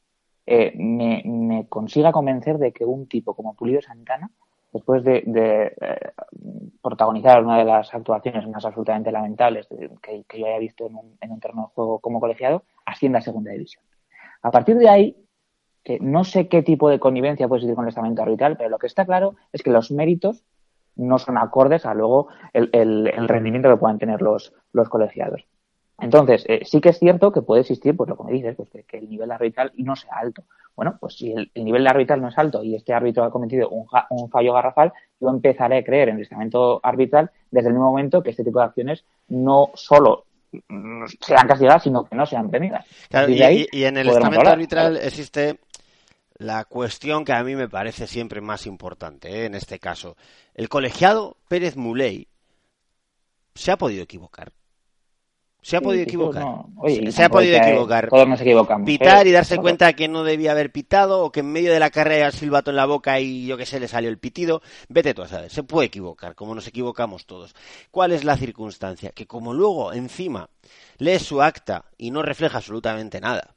eh, 0.46 0.74
me, 0.78 1.24
me 1.26 1.68
consiga 1.68 2.12
convencer 2.12 2.58
de 2.58 2.72
que 2.72 2.86
un 2.86 3.08
tipo 3.08 3.36
como 3.36 3.56
Pulido 3.56 3.82
Santana, 3.82 4.32
después 4.74 5.04
de, 5.04 5.24
eh, 5.82 6.12
protagonizar 6.82 7.44
una 7.44 7.58
de 7.60 7.66
las 7.66 7.94
actuaciones 7.94 8.48
más 8.48 8.66
absolutamente 8.66 9.12
lamentables 9.12 9.68
que, 10.02 10.24
que 10.28 10.40
yo 10.40 10.46
haya 10.48 10.60
visto 10.60 10.88
en 10.88 10.96
un, 10.96 11.18
en 11.22 11.32
un 11.32 11.40
terreno 11.40 11.64
de 11.64 11.74
juego 11.76 12.00
como 12.00 12.20
colegiado, 12.20 12.64
ascienda 12.86 13.20
a 13.20 13.22
segunda 13.22 13.52
división. 13.52 13.84
A 14.42 14.52
partir 14.52 14.78
de 14.78 14.90
ahí, 14.90 15.18
que 15.84 16.00
no 16.00 16.24
sé 16.24 16.48
qué 16.48 16.62
tipo 16.64 16.90
de 16.90 17.00
connivencia 17.00 17.48
puede 17.48 17.60
existir 17.60 17.76
con 17.76 17.86
el 17.86 17.90
estamento 17.90 18.22
arbitral, 18.22 18.58
pero 18.58 18.70
lo 18.70 18.80
que 18.80 18.88
está 18.88 19.06
claro 19.06 19.36
es 19.52 19.64
que 19.64 19.72
los 19.72 19.92
méritos 19.92 20.44
no 20.96 21.18
son 21.18 21.38
acordes 21.38 21.86
a 21.86 21.94
luego 21.94 22.28
el, 22.54 22.70
el- 22.74 23.08
el 23.08 23.28
rendimiento 23.28 23.70
que 23.70 23.78
puedan 23.78 23.98
tener 24.00 24.22
los 24.22 24.54
colegiados. 24.90 25.46
Entonces, 26.02 26.44
eh, 26.48 26.62
sí 26.66 26.82
que 26.82 26.90
es 26.90 27.00
cierto 27.00 27.32
que 27.32 27.42
puede 27.42 27.62
existir, 27.62 27.96
pues 27.96 28.10
lo 28.10 28.18
que 28.18 28.24
me 28.24 28.32
dices, 28.34 28.56
pues 28.56 28.70
que, 28.70 28.84
que 28.84 28.98
el 28.98 29.10
nivel 29.10 29.32
arbitral 29.32 29.72
no 29.78 29.96
sea 29.96 30.14
alto. 30.16 30.44
Bueno, 30.76 30.98
pues 31.00 31.16
si 31.16 31.32
el, 31.32 31.52
el 31.54 31.64
nivel 31.66 31.86
arbitral 31.86 32.22
no 32.22 32.30
es 32.30 32.38
alto 32.38 32.64
y 32.64 32.76
este 32.76 32.94
árbitro 32.94 33.24
ha 33.24 33.32
cometido 33.32 33.70
un, 33.70 33.86
ja- 33.86 34.08
un 34.10 34.30
fallo 34.30 34.54
garrafal, 34.54 34.92
yo 35.20 35.30
empezaré 35.30 35.78
a 35.80 35.84
creer 35.84 36.10
en 36.10 36.16
el 36.16 36.22
estamento 36.24 36.80
arbitral 36.84 37.30
desde 37.52 37.68
el 37.70 37.74
mismo 37.76 37.90
momento 37.92 38.24
que 38.24 38.32
este 38.32 38.44
tipo 38.44 38.60
de 38.60 38.66
acciones 38.66 39.04
no 39.28 39.70
solo 39.76 40.26
mm, 40.70 41.06
sean 41.20 41.48
castigadas, 41.48 41.84
sino 41.84 42.06
que 42.06 42.16
no 42.16 42.26
sean 42.26 42.50
premiadas. 42.50 42.86
Claro, 43.10 43.30
Y 43.30 43.34
y, 43.34 43.38
de 43.38 43.46
ahí 43.46 43.68
y- 43.72 43.80
y 43.80 43.84
en 43.86 43.98
el 43.98 44.08
estamento 44.10 44.50
arbitral 44.50 44.98
existe 44.98 45.60
la 46.38 46.66
cuestión 46.66 47.24
que 47.26 47.34
a 47.34 47.44
mí 47.44 47.56
me 47.56 47.70
parece 47.70 48.08
siempre 48.08 48.42
más 48.42 48.66
importante 48.66 49.30
¿eh? 49.30 49.46
en 49.46 49.54
este 49.56 49.78
caso. 49.78 50.16
El 50.56 50.70
colegiado 50.70 51.38
Pérez 51.48 51.76
Muley 51.78 52.28
se 53.54 53.72
ha 53.72 53.78
podido 53.78 54.04
equivocar. 54.04 54.52
Se 55.62 55.78
ha 55.78 55.80
Sí, 55.80 55.86
podido 55.86 56.04
equivocar. 56.04 56.42
no. 56.42 56.74
Oye, 56.78 57.12
se, 57.12 57.24
ha 57.24 57.30
podido 57.30 57.60
que 57.60 57.70
equivocar. 57.70 58.10
todos 58.10 58.28
nos 58.28 58.42
equivocamos, 58.42 58.86
Pitar 58.86 59.28
¿eh? 59.28 59.30
y 59.30 59.34
darse 59.34 59.58
cuenta 59.58 59.94
que 59.94 60.08
no 60.08 60.24
debía 60.24 60.52
haber 60.52 60.72
pitado 60.72 61.24
o 61.24 61.32
que 61.32 61.42
en 61.42 61.52
medio 61.52 61.72
de 61.72 61.80
la 61.80 61.92
carrera 61.92 62.28
el 62.28 62.34
silbato 62.34 62.72
en 62.72 62.78
la 62.78 62.86
boca 62.86 63.20
y 63.20 63.46
yo 63.46 63.58
que 63.58 63.68
sé 63.68 63.80
le 63.80 63.88
salió 63.88 64.10
el 64.10 64.18
pitido. 64.18 64.62
Vete 64.90 65.14
tú 65.14 65.22
a 65.22 65.28
saber. 65.28 65.52
Se 65.52 65.62
puede 65.64 65.88
equivocar, 65.88 66.34
como 66.34 66.56
nos 66.56 66.68
equivocamos 66.68 67.26
todos. 67.28 67.54
¿Cuál 67.92 68.12
es 68.12 68.24
la 68.24 68.38
circunstancia? 68.38 69.12
Que 69.12 69.28
como 69.28 69.54
luego 69.54 69.94
encima 69.94 70.50
lees 70.98 71.22
su 71.22 71.42
acta 71.44 71.86
y 71.98 72.10
no 72.10 72.24
refleja 72.24 72.58
absolutamente 72.58 73.22
nada 73.22 73.56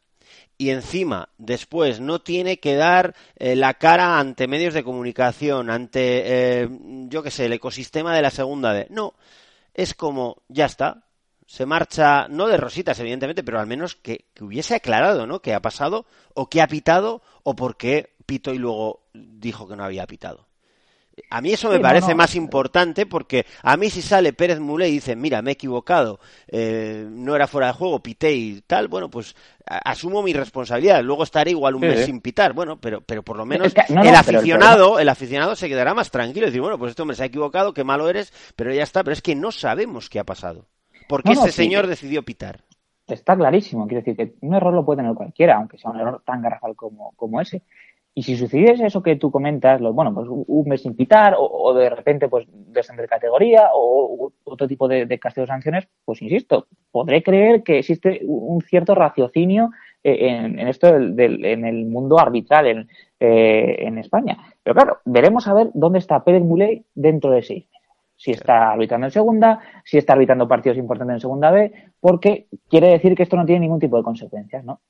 y 0.57 0.71
encima 0.71 1.31
después 1.39 2.01
no 2.01 2.21
tiene 2.21 2.59
que 2.59 2.77
dar 2.77 3.15
eh, 3.37 3.57
la 3.57 3.75
cara 3.75 4.19
ante 4.19 4.47
medios 4.47 4.75
de 4.75 4.85
comunicación, 4.85 5.69
ante, 5.71 6.23
eh, 6.63 6.69
yo 7.09 7.23
qué 7.23 7.31
sé, 7.31 7.47
el 7.47 7.55
ecosistema 7.55 8.15
de 8.15 8.23
la 8.23 8.31
segunda 8.31 8.73
B. 8.73 8.87
No, 8.91 9.15
es 9.75 9.95
como, 9.95 10.43
ya 10.49 10.67
está, 10.67 11.03
se 11.47 11.67
marcha, 11.67 12.27
no 12.29 12.47
de 12.49 12.57
rositas, 12.57 12.99
evidentemente, 13.01 13.43
pero 13.45 13.61
al 13.61 13.67
menos 13.67 13.97
que, 13.97 14.27
que 14.35 14.45
hubiese 14.45 14.75
aclarado, 14.77 15.27
¿no? 15.27 15.41
¿Qué 15.41 15.55
ha 15.55 15.61
pasado? 15.61 16.07
¿O 16.35 16.49
qué 16.49 16.63
ha 16.63 16.67
pitado? 16.69 17.23
¿O 17.43 17.55
por 17.55 17.77
qué 17.77 18.15
pitó 18.27 18.53
y 18.55 18.59
luego 18.59 19.03
dijo 19.13 19.69
que 19.69 19.77
no 19.77 19.85
había 19.85 20.07
pitado? 20.07 20.47
A 21.31 21.41
mí 21.41 21.53
eso 21.53 21.69
me 21.69 21.77
Sí, 21.77 21.83
parece 21.83 22.11
no. 22.11 22.17
más 22.17 22.35
importante 22.35 23.07
porque 23.07 23.47
a 23.63 23.77
mí 23.77 23.89
si 23.89 24.03
sale 24.03 24.33
Pérez 24.33 24.59
Mulé 24.59 24.89
y 24.89 24.93
dice, 24.95 25.15
mira, 25.15 25.43
me 25.43 25.51
he 25.51 25.53
equivocado, 25.53 26.19
eh, 26.49 27.07
no 27.09 27.37
era 27.37 27.47
fuera 27.47 27.69
de 27.69 27.73
juego, 27.75 28.03
pité 28.03 28.33
y 28.33 28.63
tal, 28.63 28.89
bueno, 28.89 29.09
pues 29.09 29.37
a- 29.65 29.91
asumo 29.93 30.25
mi 30.25 30.33
responsabilidad. 30.33 31.05
Luego 31.05 31.23
estaré 31.23 31.53
igual 31.53 31.77
un 31.77 31.83
Sí, 31.83 31.87
mes 31.87 32.05
sin 32.07 32.21
pitar, 32.21 32.53
bueno, 32.53 32.81
pero, 32.81 33.01
pero 33.01 33.23
por 33.23 33.37
lo 33.37 33.47
menos 33.47 33.69
Es 33.69 33.75
que- 33.75 33.95
no, 33.95 34.03
el 34.03 34.11
no, 34.11 34.11
pero 34.11 34.11
el 34.11 34.17
aficionado, 34.17 34.99
el 34.99 35.09
aficionado 35.09 35.55
se 35.55 35.69
quedará 35.69 35.95
más 35.95 36.11
tranquilo 36.11 36.47
y 36.47 36.49
decir, 36.49 36.61
bueno, 36.63 36.79
pues 36.81 36.91
este 36.91 37.03
hombre 37.03 37.17
se 37.17 37.23
ha 37.23 37.27
equivocado, 37.27 37.73
qué 37.75 37.85
malo 37.85 38.09
eres, 38.09 38.33
pero 38.57 38.75
ya 38.75 38.83
está. 38.83 39.05
Pero 39.05 39.13
es 39.13 39.23
que 39.23 39.37
no 39.37 39.53
sabemos 39.53 40.11
qué 40.11 40.19
ha 40.19 40.25
pasado. 40.25 40.67
No, 41.25 41.33
este 41.33 41.53
sí. 41.53 41.63
señor 41.65 41.87
decidió 41.87 42.23
pitar. 42.23 42.61
Está 43.07 43.37
clarísimo, 43.37 43.87
quiero 43.87 44.03
decir 44.03 44.17
que 44.17 44.35
un 44.47 44.55
error 44.55 44.73
lo 44.73 44.85
puede 44.85 44.99
tener 44.99 45.15
cualquiera, 45.15 45.57
aunque 45.57 45.77
sea 45.79 45.91
un 45.91 46.01
error 46.01 46.23
tan 46.25 46.41
garrafal 46.41 46.75
como, 46.75 47.13
como 47.17 47.41
ese. 47.41 47.63
Y 48.17 48.23
si 48.23 48.37
sucediese 48.37 48.87
eso 48.87 49.03
que 49.03 49.17
tú 49.17 49.31
comentas, 49.31 49.81
lo, 49.81 49.93
bueno, 49.93 50.15
pues 50.15 50.29
un 50.31 50.69
mes 50.69 50.83
sin 50.83 50.95
pitar, 50.95 51.35
o, 51.35 51.43
o 51.45 51.75
de 51.75 51.91
repente 51.91 52.29
pues 52.29 52.47
descender 52.51 53.09
categoría, 53.09 53.71
o, 53.75 54.27
o 54.27 54.33
otro 54.45 54.69
tipo 54.69 54.87
de, 54.89 55.05
de 55.05 55.19
castigo 55.19 55.45
o 55.45 55.47
sanciones, 55.49 55.89
pues 56.05 56.23
insisto, 56.23 56.69
podré 56.93 57.23
creer 57.25 57.63
que 57.65 57.81
existe 57.81 58.21
un 58.25 58.63
cierto 58.63 58.95
raciocinio 58.95 59.71
eh, 60.05 60.29
en, 60.29 60.59
en 60.61 60.69
esto 60.69 60.93
del, 60.93 61.17
del- 61.17 61.45
en 61.45 61.65
el 61.65 61.87
mundo 61.87 62.19
arbitral 62.21 62.67
en, 62.69 62.89
eh, 63.19 63.77
en 63.81 63.99
España. 63.99 64.39
Pero 64.63 64.75
claro, 64.77 64.99
veremos 65.05 65.47
a 65.49 65.55
ver 65.55 65.71
dónde 65.75 65.99
está 65.99 66.23
Pérez 66.23 66.43
Muley 66.43 66.85
dentro 66.95 67.33
de 67.33 67.43
seis 67.43 67.65
meses. 67.67 67.84
Si 68.17 68.31
está 68.31 68.71
arbitrando 68.73 69.07
en 69.07 69.11
segunda, 69.12 69.61
si 69.85 69.99
está 69.99 70.12
arbitrando 70.12 70.47
partidos 70.49 70.79
importantes 70.79 71.15
en 71.15 71.21
segunda 71.21 71.51
B, 71.51 71.73
porque 72.01 72.47
quiere 72.69 72.89
decir 72.89 73.15
que 73.17 73.25
esto 73.25 73.37
no 73.37 73.45
tiene 73.45 73.61
ningún 73.61 73.81
tipo 73.81 73.97
de 73.97 74.03
consecuencias, 74.03 74.65
¿no? 74.65 74.81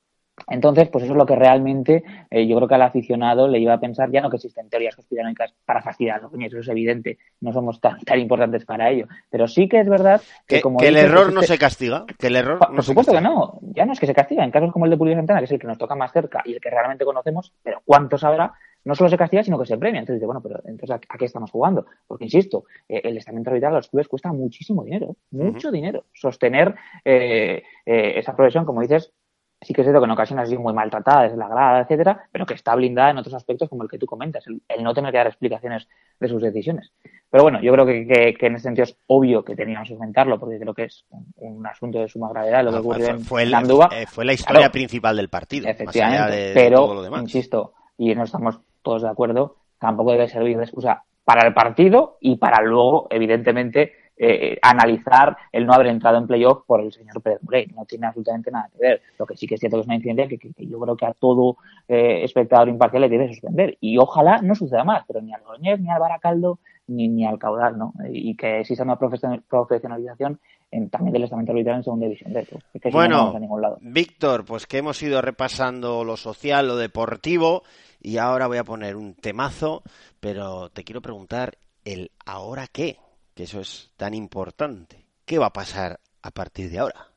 Entonces, 0.49 0.89
pues 0.89 1.05
eso 1.05 1.13
es 1.13 1.17
lo 1.17 1.27
que 1.27 1.37
realmente 1.37 2.03
eh, 2.29 2.47
yo 2.49 2.57
creo 2.57 2.67
que 2.67 2.75
al 2.75 2.83
aficionado 2.83 3.47
le 3.47 3.61
iba 3.61 3.73
a 3.73 3.79
pensar, 3.79 4.11
ya 4.11 4.21
no 4.21 4.29
que 4.31 4.37
existen 4.37 4.69
teorías 4.69 4.97
conspiranoicas 4.97 5.55
para 5.65 5.81
fastidiarlo, 5.81 6.29
coño, 6.29 6.49
eso 6.49 6.59
es 6.59 6.69
evidente, 6.69 7.19
no 7.41 7.53
somos 7.53 7.81
tan, 7.81 8.01
tan 8.01 8.19
importantes 8.19 8.65
para 8.65 8.91
ello. 8.91 9.07
Pero 9.31 9.47
sí 9.47 9.69
que 9.69 9.79
es 9.79 9.89
verdad 9.89 10.21
que, 10.49 10.57
Que, 10.57 10.61
como 10.61 10.79
que 10.79 10.89
el 10.89 10.95
dices, 10.95 11.09
error 11.09 11.23
pues 11.27 11.35
no 11.35 11.41
este- 11.43 11.53
se 11.55 11.59
castiga. 11.61 12.05
Que 12.19 12.27
el 12.27 12.37
error 12.37 12.59
por, 12.59 12.73
no 12.73 12.83
se 12.83 12.89
supuesto 12.89 13.13
que 13.13 13.21
no, 13.21 13.61
ya 13.63 13.87
no 13.87 13.93
es 13.93 14.01
que 14.01 14.07
se 14.07 14.15
castiga. 14.15 14.43
En 14.43 14.51
casos 14.51 14.73
como 14.73 14.87
el 14.87 14.91
de 14.91 14.97
Julio 14.97 15.15
Santana, 15.15 15.39
que 15.39 15.45
es 15.45 15.53
el 15.53 15.61
que 15.61 15.69
nos 15.69 15.79
toca 15.79 15.95
más 15.95 16.13
cerca 16.13 16.43
y 16.45 16.55
el 16.55 16.61
que 16.61 16.69
realmente 16.69 17.05
conocemos, 17.05 17.53
pero 17.63 17.81
¿cuántos 17.85 18.25
habrá? 18.25 18.53
No 18.85 18.95
solo 18.95 19.09
se 19.11 19.17
castiga, 19.17 19.43
sino 19.43 19.59
que 19.59 19.67
se 19.67 19.79
premia. 19.79 20.01
Entonces, 20.01 20.21
dice, 20.21 20.27
bueno, 20.27 20.41
pero 20.43 20.61
entonces 20.67 20.91
¿a, 20.91 21.17
qué 21.19 21.25
estamos 21.25 21.51
jugando? 21.51 21.87
Porque, 22.07 22.25
insisto, 22.25 22.65
eh, 22.89 23.01
el 23.05 23.17
estamento 23.17 23.51
arbitral 23.51 23.73
a 23.73 23.77
los 23.77 23.89
clubes 23.89 24.09
cuesta 24.09 24.33
muchísimo 24.33 24.85
dinero, 24.85 25.17
mucho 25.31 25.71
dinero. 25.71 26.05
Sostener 26.13 26.75
eh, 27.05 27.63
eh, 27.87 28.13
esa 28.17 28.37
profesión, 28.37 28.65
como 28.65 28.81
dices, 28.83 29.13
sí 29.61 29.73
que 29.73 29.81
es 29.81 29.87
cierto 29.87 30.01
que 30.01 30.05
en 30.05 30.11
ocasiones 30.11 30.45
ha 30.45 30.47
sido 30.49 30.61
muy 30.61 30.75
maltratada 30.75 31.23
desde 31.23 31.39
la 31.39 31.49
grada, 31.49 31.81
etcétera, 31.81 32.29
pero 32.31 32.45
que 32.45 32.53
está 32.53 32.75
blindada 32.75 33.11
en 33.11 33.17
otros 33.19 33.35
aspectos 33.35 33.71
como 33.71 33.83
el 33.85 33.89
que 33.89 33.99
tú 33.99 34.05
comentas, 34.07 34.47
el, 34.47 34.61
el 34.69 34.85
no 34.85 34.93
tener 34.93 35.11
que 35.11 35.17
dar 35.19 35.27
explicaciones 35.29 35.89
de 36.21 36.29
sus 36.29 36.43
decisiones. 36.43 36.93
Pero 37.31 37.43
bueno, 37.45 37.61
yo 37.63 37.73
creo 37.73 37.87
que, 37.87 38.07
que- 38.07 38.35
que 38.35 38.47
en 38.47 38.57
ese 38.57 38.65
sentido 38.65 38.85
es 38.85 38.99
obvio 39.07 39.43
que 39.45 39.57
teníamos 39.57 39.89
que 39.89 39.95
comentarlo, 39.95 40.39
porque 40.39 40.59
creo 40.59 40.75
que 40.75 40.85
es 40.85 41.07
un, 41.09 41.27
un 41.37 41.67
asunto 41.67 41.99
de 42.01 42.09
suma 42.09 42.29
gravedad 42.29 42.63
lo 42.63 42.71
que 42.73 42.77
Ah, 42.77 42.81
fue, 42.83 42.93
ocurrió 42.93 43.19
fue- 43.21 43.43
en 43.45 43.55
Andúba. 43.55 43.89
eh, 43.93 44.05
fue 44.07 44.27
la 44.27 44.35
historia 44.35 44.59
Claro, 44.61 44.73
principal 44.73 45.17
del 45.17 45.31
partido. 45.31 45.67
Más 45.67 45.71
allá 45.75 45.83
Efectivamente, 45.83 46.37
de 46.37 46.55
pero, 46.55 46.77
todo 46.81 46.95
lo 46.95 47.03
demás. 47.03 47.23
insisto, 47.23 47.73
y 47.97 48.15
no 48.15 48.25
estamos 48.25 48.61
todos 48.85 49.03
de 49.03 49.09
acuerdo, 49.09 49.57
tampoco 49.81 50.13
debe 50.13 50.29
servir 50.29 50.57
de 50.57 50.63
excusa 50.63 51.03
para 51.25 51.49
el 51.49 51.55
partido 51.55 52.19
y 52.21 52.37
para 52.37 52.63
luego, 52.63 53.09
evidentemente, 53.11 53.93
eh, 54.17 54.59
analizar 54.63 55.37
el 55.51 55.67
no 55.67 55.73
haber 55.73 55.89
entrado 55.89 56.19
en 56.19 56.29
playoff 56.29 56.63
por 56.67 56.81
el 56.81 56.93
señor 56.93 57.21
Pérez 57.21 57.43
Murray. 57.43 57.67
No 57.75 57.85
tiene 57.85 58.07
absolutamente 58.07 58.51
nada 58.51 58.69
que 58.73 58.79
ver. 58.79 59.03
Lo 59.19 59.27
que 59.27 59.37
sí 59.37 59.49
que 59.49 59.55
es 59.55 59.61
cierto 59.61 59.77
que 59.77 59.81
es 59.81 59.87
una 59.87 59.97
incidencia 59.97 60.29
que, 60.29 60.67
yo 60.67 60.79
creo 60.79 60.97
que 60.97 61.07
a 61.07 61.15
todo 61.15 61.57
eh, 61.89 62.21
espectador 62.23 62.69
imparcial 62.69 63.03
le 63.03 63.09
que 63.11 63.29
suspender. 63.29 63.77
Y 63.81 63.99
ojalá 63.99 64.41
no 64.41 64.55
suceda 64.55 64.85
más, 64.85 65.03
pero 65.09 65.21
ni 65.21 65.33
al 65.33 65.41
Logroñés, 65.41 65.81
ni 65.81 65.91
al 65.91 65.99
Baracaldo, 65.99 66.61
ni, 66.87 67.09
ni 67.09 67.25
al 67.27 67.39
Caudal, 67.39 67.79
¿no? 67.79 67.93
Y 68.11 68.37
que 68.37 68.61
exista 68.61 68.85
una 68.85 68.99
profesion- 68.99 69.43
profesionalización 69.49 70.39
en- 70.71 70.91
también 70.91 71.13
del 71.13 71.25
estamento 71.25 71.53
arbitral 71.53 71.77
en 71.77 71.85
segunda 71.85 72.07
división 72.07 72.33
de 72.33 72.41
hecho. 72.41 72.59
Que 72.73 72.91
no, 72.91 72.93
Bueno, 72.93 73.33
a 73.35 73.39
ningún 73.39 73.63
lado. 73.63 73.79
Víctor, 73.81 74.45
pues 74.45 74.67
que 74.67 74.79
hemos 74.79 75.03
ido 75.03 75.21
repasando 75.23 76.05
lo 76.05 76.17
social, 76.17 76.67
lo 76.67 76.77
deportivo, 76.77 77.63
y 78.01 78.19
ahora 78.19 78.47
voy 78.47 78.59
a 78.59 78.65
poner 78.65 78.97
un 78.97 79.15
temazo, 79.15 79.83
pero 80.21 80.69
te 80.71 80.85
quiero 80.85 81.01
preguntar 81.01 81.57
el 81.85 82.11
ahora 82.27 82.67
qué, 82.67 82.99
que 83.35 83.45
eso 83.45 83.61
es 83.61 83.91
tan 83.97 84.15
importante. 84.15 85.05
¿Qué 85.25 85.39
va 85.39 85.47
a 85.47 85.53
pasar 85.53 86.01
a 86.23 86.31
partir 86.31 86.71
de 86.71 86.79
ahora? 86.81 87.09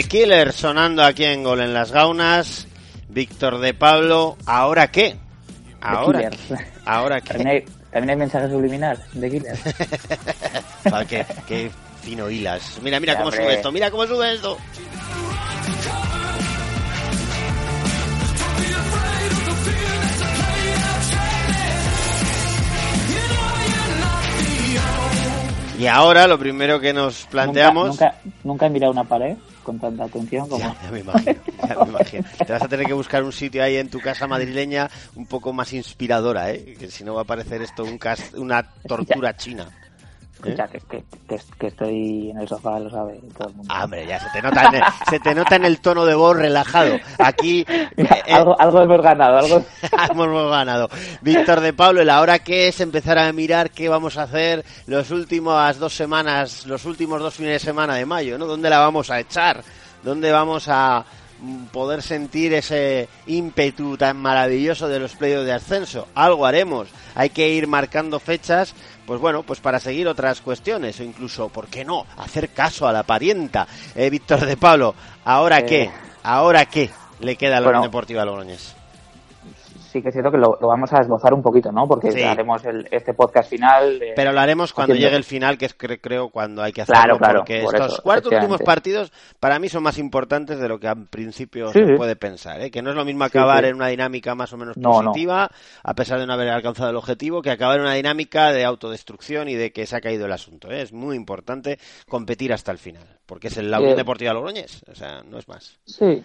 The 0.00 0.08
Killer 0.08 0.54
sonando 0.54 1.04
aquí 1.04 1.24
en 1.24 1.44
Gol 1.44 1.60
en 1.60 1.74
las 1.74 1.92
Gaunas. 1.92 2.66
Víctor 3.10 3.58
de 3.58 3.74
Pablo, 3.74 4.38
¿ahora 4.46 4.90
qué? 4.90 5.18
¿Ahora 5.82 6.30
qué? 6.30 6.56
¿Ahora 6.86 7.20
qué? 7.20 7.34
También 7.34 7.48
hay, 7.48 7.64
también 7.90 8.10
hay 8.10 8.16
mensaje 8.16 8.48
subliminal 8.48 8.98
de 9.12 9.30
Killer. 9.30 9.58
Qué, 11.06 11.26
qué 11.46 11.70
fino 12.00 12.30
hilas. 12.30 12.78
Mira, 12.82 12.98
mira 12.98 13.18
cómo 13.18 13.30
sube 13.30 13.52
esto, 13.52 13.70
mira 13.70 13.90
cómo 13.90 14.06
sube 14.06 14.32
esto. 14.32 14.56
Y 25.78 25.86
ahora 25.86 26.26
lo 26.26 26.38
primero 26.38 26.80
que 26.80 26.94
nos 26.94 27.26
planteamos... 27.26 27.88
Nunca, 27.88 28.14
nunca, 28.24 28.38
nunca 28.44 28.66
he 28.66 28.70
mirado 28.70 28.92
una 28.92 29.04
pared 29.04 29.36
con 29.70 29.78
tanta 29.78 30.04
atención 30.04 30.48
como. 30.48 30.58
Ya, 30.60 30.76
ya 30.82 30.90
me 30.90 30.98
imagino, 31.00 31.40
ya 31.68 31.76
me 31.84 31.90
imagino. 31.90 32.24
Te 32.44 32.52
vas 32.52 32.62
a 32.62 32.68
tener 32.68 32.86
que 32.86 32.92
buscar 32.92 33.22
un 33.22 33.32
sitio 33.32 33.62
ahí 33.62 33.76
en 33.76 33.88
tu 33.88 34.00
casa 34.00 34.26
madrileña 34.26 34.90
un 35.14 35.26
poco 35.26 35.52
más 35.52 35.72
inspiradora, 35.72 36.50
¿eh? 36.50 36.74
Que 36.78 36.90
si 36.90 37.04
no 37.04 37.14
va 37.14 37.22
a 37.22 37.24
parecer 37.24 37.62
esto 37.62 37.84
un 37.84 37.98
cas- 37.98 38.32
una 38.34 38.62
tortura 38.86 39.36
china. 39.36 39.68
¿Eh? 40.44 40.50
Escucha, 40.50 40.68
que, 40.68 40.80
que, 40.80 41.04
que, 41.28 41.40
que 41.58 41.66
estoy 41.66 42.30
en 42.30 42.38
el 42.38 42.48
sofá, 42.48 42.78
lo 42.78 42.90
sabe 42.90 43.20
todo 43.36 43.48
el 43.48 43.54
mundo. 43.54 43.72
Ah, 43.74 43.84
hombre, 43.84 44.06
ya 44.06 44.18
se 44.18 44.26
te 44.30 44.42
nota 44.42 44.64
en 44.64 44.74
el, 44.74 44.82
se 45.08 45.20
te 45.20 45.34
nota 45.34 45.56
en 45.56 45.64
el 45.64 45.80
tono 45.80 46.06
de 46.06 46.14
voz 46.14 46.36
relajado. 46.36 46.96
Aquí 47.18 47.64
eh, 47.96 48.08
algo, 48.32 48.58
algo 48.58 48.82
hemos 48.82 49.02
ganado, 49.02 49.38
algo. 49.38 49.64
hemos 50.10 50.50
ganado. 50.50 50.88
Víctor 51.20 51.60
de 51.60 51.72
Pablo, 51.72 52.00
el 52.00 52.10
ahora 52.10 52.38
que 52.38 52.68
es 52.68 52.80
empezar 52.80 53.18
a 53.18 53.32
mirar 53.32 53.70
qué 53.70 53.88
vamos 53.88 54.16
a 54.16 54.22
hacer 54.22 54.64
los 54.86 55.10
últimos 55.10 55.78
dos 55.78 55.94
semanas, 55.94 56.66
los 56.66 56.84
últimos 56.84 57.20
dos 57.20 57.34
fines 57.34 57.52
de 57.52 57.58
semana 57.58 57.94
de 57.94 58.06
mayo, 58.06 58.38
¿no? 58.38 58.46
¿Dónde 58.46 58.70
la 58.70 58.78
vamos 58.78 59.10
a 59.10 59.20
echar? 59.20 59.62
¿Dónde 60.02 60.32
vamos 60.32 60.66
a 60.68 61.04
mm, 61.40 61.64
poder 61.66 62.02
sentir 62.02 62.54
ese 62.54 63.08
ímpetu 63.26 63.96
tan 63.96 64.16
maravilloso 64.16 64.88
de 64.88 65.00
los 65.00 65.14
playoffs 65.14 65.46
de 65.46 65.52
ascenso? 65.52 66.08
Algo 66.14 66.46
haremos. 66.46 66.88
Hay 67.14 67.30
que 67.30 67.50
ir 67.50 67.66
marcando 67.66 68.18
fechas, 68.18 68.74
pues 69.10 69.20
bueno, 69.20 69.42
pues 69.42 69.58
para 69.58 69.80
seguir 69.80 70.06
otras 70.06 70.40
cuestiones 70.40 71.00
o 71.00 71.02
incluso, 71.02 71.48
¿por 71.48 71.66
qué 71.66 71.84
no? 71.84 72.06
Hacer 72.16 72.50
caso 72.50 72.86
a 72.86 72.92
la 72.92 73.02
parienta. 73.02 73.66
Eh, 73.96 74.08
Víctor 74.08 74.46
de 74.46 74.56
Pablo, 74.56 74.94
¿ahora 75.24 75.58
Eh, 75.58 75.66
qué? 75.66 75.90
¿Ahora 76.22 76.66
qué 76.66 76.90
le 77.18 77.34
queda 77.34 77.56
a 77.56 77.60
la 77.60 77.66
bueno. 77.66 77.80
Unión 77.80 77.90
Deportiva 77.90 78.24
Logroñés? 78.24 78.76
Sí 79.90 80.00
que 80.00 80.08
es 80.08 80.14
cierto 80.14 80.30
que 80.30 80.38
lo, 80.38 80.56
lo 80.60 80.68
vamos 80.68 80.92
a 80.92 81.00
esbozar 81.00 81.34
un 81.34 81.42
poquito, 81.42 81.72
¿no? 81.72 81.88
Porque 81.88 82.12
Sí. 82.12 82.22
haremos 82.22 82.64
el, 82.64 82.86
este 82.92 83.12
podcast 83.12 83.50
final. 83.50 84.00
eh, 84.02 84.12
Pero 84.14 84.32
lo 84.32 84.38
haremos 84.40 84.72
cuando 84.72 84.92
haciendo- 84.92 85.06
llegue 85.08 85.16
el 85.16 85.24
final, 85.24 85.58
que 85.58 85.66
es 85.66 85.76
cre- 85.76 85.98
creo 86.00 86.28
cuando 86.30 86.62
hay 86.62 86.72
que 86.72 86.82
hacerlo, 86.82 87.00
Claro, 87.02 87.18
claro, 87.18 87.38
porque 87.40 87.62
por 87.64 87.74
estos 87.74 87.92
eso, 87.94 88.02
cuatro 88.04 88.30
últimos 88.32 88.60
partidos 88.62 89.12
para 89.40 89.58
mí 89.58 89.68
son 89.68 89.82
más 89.82 89.98
importantes 89.98 90.60
de 90.60 90.68
lo 90.68 90.78
que 90.78 90.86
en 90.86 91.06
principio 91.08 91.72
Sí, 91.72 91.80
se 91.80 91.86
sí. 91.86 91.92
puede 91.96 92.14
pensar, 92.16 92.60
¿eh? 92.60 92.70
que 92.70 92.82
no 92.82 92.90
es 92.90 92.96
lo 92.96 93.04
mismo 93.04 93.24
acabar 93.24 93.64
en 93.64 93.74
una 93.74 93.88
dinámica 93.88 94.34
más 94.34 94.52
o 94.52 94.56
menos 94.56 94.76
No, 94.76 95.02
no. 95.02 95.08
positiva, 95.10 95.50
a 95.82 95.94
pesar 95.94 96.20
de 96.20 96.26
no 96.26 96.34
haber 96.34 96.48
alcanzado 96.50 96.90
el 96.90 96.96
objetivo, 96.96 97.42
que 97.42 97.50
acabar 97.50 97.76
en 97.76 97.82
una 97.82 97.94
dinámica 97.94 98.52
de 98.52 98.64
autodestrucción 98.64 99.48
y 99.48 99.54
de 99.54 99.72
que 99.72 99.86
se 99.86 99.96
ha 99.96 100.00
caído 100.00 100.26
el 100.26 100.32
asunto. 100.32 100.70
¿eh? 100.70 100.82
Es 100.82 100.92
muy 100.92 101.16
importante 101.16 101.78
competir 102.08 102.52
hasta 102.52 102.70
el 102.70 102.78
final, 102.78 103.18
porque 103.26 103.48
es 103.48 103.56
el 103.56 103.70
la 103.70 103.78
Unión 103.78 103.94
Eh, 103.94 103.96
Deportiva 103.96 104.32
Logroñés, 104.32 104.84
o 104.90 104.94
sea, 104.94 105.22
no 105.24 105.38
es 105.38 105.48
más. 105.48 105.78
Sí, 105.84 106.22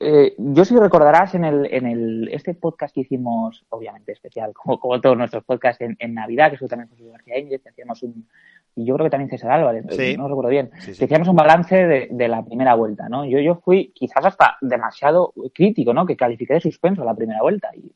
eh, 0.00 0.34
yo 0.38 0.64
sí 0.64 0.74
recordarás 0.76 1.34
en 1.34 1.44
el, 1.44 1.66
en 1.72 1.86
el 1.86 2.28
este 2.32 2.54
podcast 2.54 2.94
que 2.94 3.02
hicimos, 3.02 3.64
obviamente 3.68 4.12
especial, 4.12 4.52
como, 4.54 4.80
como 4.80 5.00
todos 5.00 5.16
nuestros 5.16 5.44
podcasts 5.44 5.80
en, 5.82 5.96
en 6.00 6.14
Navidad, 6.14 6.48
que 6.50 6.56
eso 6.56 6.66
también 6.66 6.88
José 6.88 7.04
García 7.10 7.38
Íñiguez, 7.38 7.62
que 7.62 7.68
hacíamos 7.68 8.02
un, 8.02 8.26
y 8.74 8.84
yo 8.86 8.94
creo 8.94 9.04
que 9.06 9.10
también 9.10 9.28
César 9.30 9.52
Álvarez, 9.52 9.84
Sí. 9.90 10.16
no 10.16 10.26
recuerdo 10.28 10.50
bien, 10.50 10.70
Sí, 10.78 10.94
sí. 10.94 10.98
que 10.98 11.04
hicimos 11.04 11.28
un 11.28 11.36
balance 11.36 11.74
de, 11.86 12.08
de 12.10 12.28
la 12.28 12.42
primera 12.44 12.74
vuelta, 12.74 13.08
¿no? 13.08 13.24
Yo, 13.24 13.38
yo 13.40 13.56
fui 13.56 13.92
quizás 13.94 14.24
hasta 14.24 14.56
demasiado 14.60 15.32
crítico, 15.54 15.92
¿no? 15.92 16.06
Que 16.06 16.16
califiqué 16.16 16.54
de 16.54 16.60
suspenso 16.60 17.04
la 17.04 17.14
primera 17.14 17.42
vuelta 17.42 17.68
y, 17.74 17.92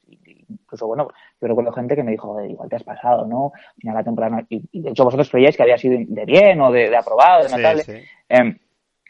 incluso, 0.49 0.87
bueno, 0.87 1.09
yo 1.41 1.49
recuerdo 1.49 1.73
gente 1.73 1.97
que 1.97 2.03
me 2.03 2.11
dijo, 2.11 2.29
"Joder, 2.29 2.51
igual 2.51 2.69
te 2.69 2.77
has 2.77 2.83
pasado, 2.85 3.27
¿no? 3.27 3.53
Al 3.55 3.75
final 3.81 3.95
la 3.95 4.05
temporada, 4.05 4.45
y, 4.51 4.63
y 4.73 4.83
de 4.83 4.91
hecho 4.91 5.05
vosotros 5.05 5.31
creíais 5.31 5.57
que 5.57 5.63
había 5.63 5.79
sido 5.79 5.97
de 6.07 6.25
bien 6.27 6.61
o 6.61 6.71
de, 6.71 6.91
de 6.91 6.97
aprobado, 6.97 7.45
de 7.45 7.49
Sí, 7.49 7.57
notable. 7.57 7.83
sí. 7.85 7.93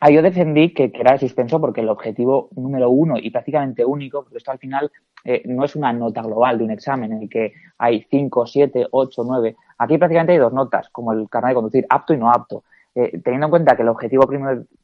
Ah, 0.00 0.10
yo 0.10 0.22
defendí 0.22 0.74
que, 0.74 0.92
que 0.92 1.00
era 1.00 1.12
de 1.12 1.18
suspenso 1.18 1.60
porque 1.60 1.80
el 1.80 1.88
objetivo 1.88 2.50
número 2.56 2.90
uno 2.90 3.16
y 3.18 3.30
prácticamente 3.30 3.84
único, 3.84 4.22
porque 4.22 4.38
esto 4.38 4.50
al 4.50 4.58
final 4.58 4.90
eh, 5.24 5.42
no 5.46 5.64
es 5.64 5.74
una 5.74 5.92
nota 5.92 6.22
global 6.22 6.58
de 6.58 6.64
un 6.64 6.70
examen 6.70 7.12
en 7.12 7.22
el 7.22 7.28
que 7.28 7.52
hay 7.78 8.06
5, 8.10 8.46
7, 8.46 8.88
8, 8.90 9.22
9. 9.24 9.56
Aquí 9.78 9.96
prácticamente 9.96 10.32
hay 10.32 10.38
dos 10.38 10.52
notas, 10.52 10.90
como 10.90 11.12
el 11.12 11.28
carnet 11.30 11.50
de 11.50 11.54
conducir, 11.54 11.86
apto 11.88 12.12
y 12.12 12.18
no 12.18 12.30
apto. 12.30 12.64
Eh, 12.94 13.20
teniendo 13.24 13.46
en 13.46 13.50
cuenta 13.50 13.74
que 13.74 13.82
el 13.82 13.88
objetivo 13.88 14.28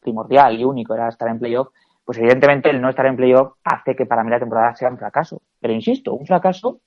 primordial 0.01 0.59
y 0.59 0.65
único 0.65 0.95
era 0.95 1.09
estar 1.09 1.29
en 1.29 1.39
playoff, 1.39 1.69
pues 2.05 2.19
evidentemente 2.19 2.71
el 2.71 2.81
no 2.81 2.89
estar 2.89 3.07
en 3.07 3.17
playoff 3.17 3.53
hace 3.63 3.95
que 3.95 4.07
para 4.07 4.25
mí 4.25 4.31
la 4.31 4.41
temporada 4.41 4.75
sea 4.75 4.89
un 4.89 4.99
fracaso. 4.99 5.43
Pero 5.61 5.75
insisto, 5.75 6.15
un 6.15 6.27
fracaso 6.27 6.81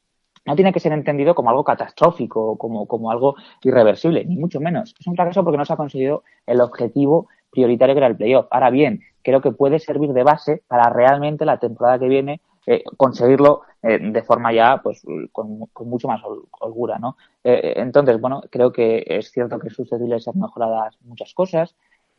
no 0.46 0.56
tiene 0.56 0.74
que 0.74 0.80
ser 0.80 0.92
entendido 0.92 1.36
como 1.36 1.50
algo 1.50 1.64
catastrófico 1.64 2.58
como, 2.58 2.88
como 2.88 3.12
algo 3.12 3.36
irreversible, 3.62 4.26
ni 4.26 4.36
mucho 4.36 4.60
menos. 4.60 4.94
Es 5.00 5.08
un 5.08 5.16
fracaso 5.16 5.44
porque 5.44 5.58
no 5.58 5.66
se 5.66 5.74
ha 5.74 5.78
conseguido 5.78 6.24
el 6.46 6.60
objetivo 6.60 7.30
prioritario 7.54 7.96
que 7.96 8.00
era 8.00 8.08
el 8.08 8.18
playoff. 8.18 8.48
Ahora 8.52 8.70
bien, 8.70 9.02
creo 9.22 9.40
que 9.42 9.52
puede 9.52 9.80
servir 9.80 10.12
de 10.14 10.24
base 10.24 10.64
para 10.68 10.90
realmente 10.90 11.46
la 11.46 11.58
temporada 11.60 12.00
que 12.00 12.08
viene 12.08 12.42
eh, 12.66 12.84
conseguirlo 12.98 13.62
eh, 13.82 14.00
de 14.02 14.24
forma 14.24 14.52
ya 14.54 14.80
pues 14.82 15.04
con, 15.32 15.70
mucho 15.86 16.08
más 16.08 16.22
hol- 16.24 16.46
holgura, 16.60 16.98
¿no? 16.98 17.18
Eh, 17.44 17.74
entonces, 17.78 18.20
bueno, 18.20 18.42
creo 18.50 18.72
que 18.72 19.04
es 19.06 19.32
cierto 19.32 19.60
que 19.60 19.68
es 19.68 19.74
susceptible 19.74 20.20
ser 20.20 20.36
mejoradas 20.36 20.98
muchas 21.04 21.34
cosas. 21.34 21.76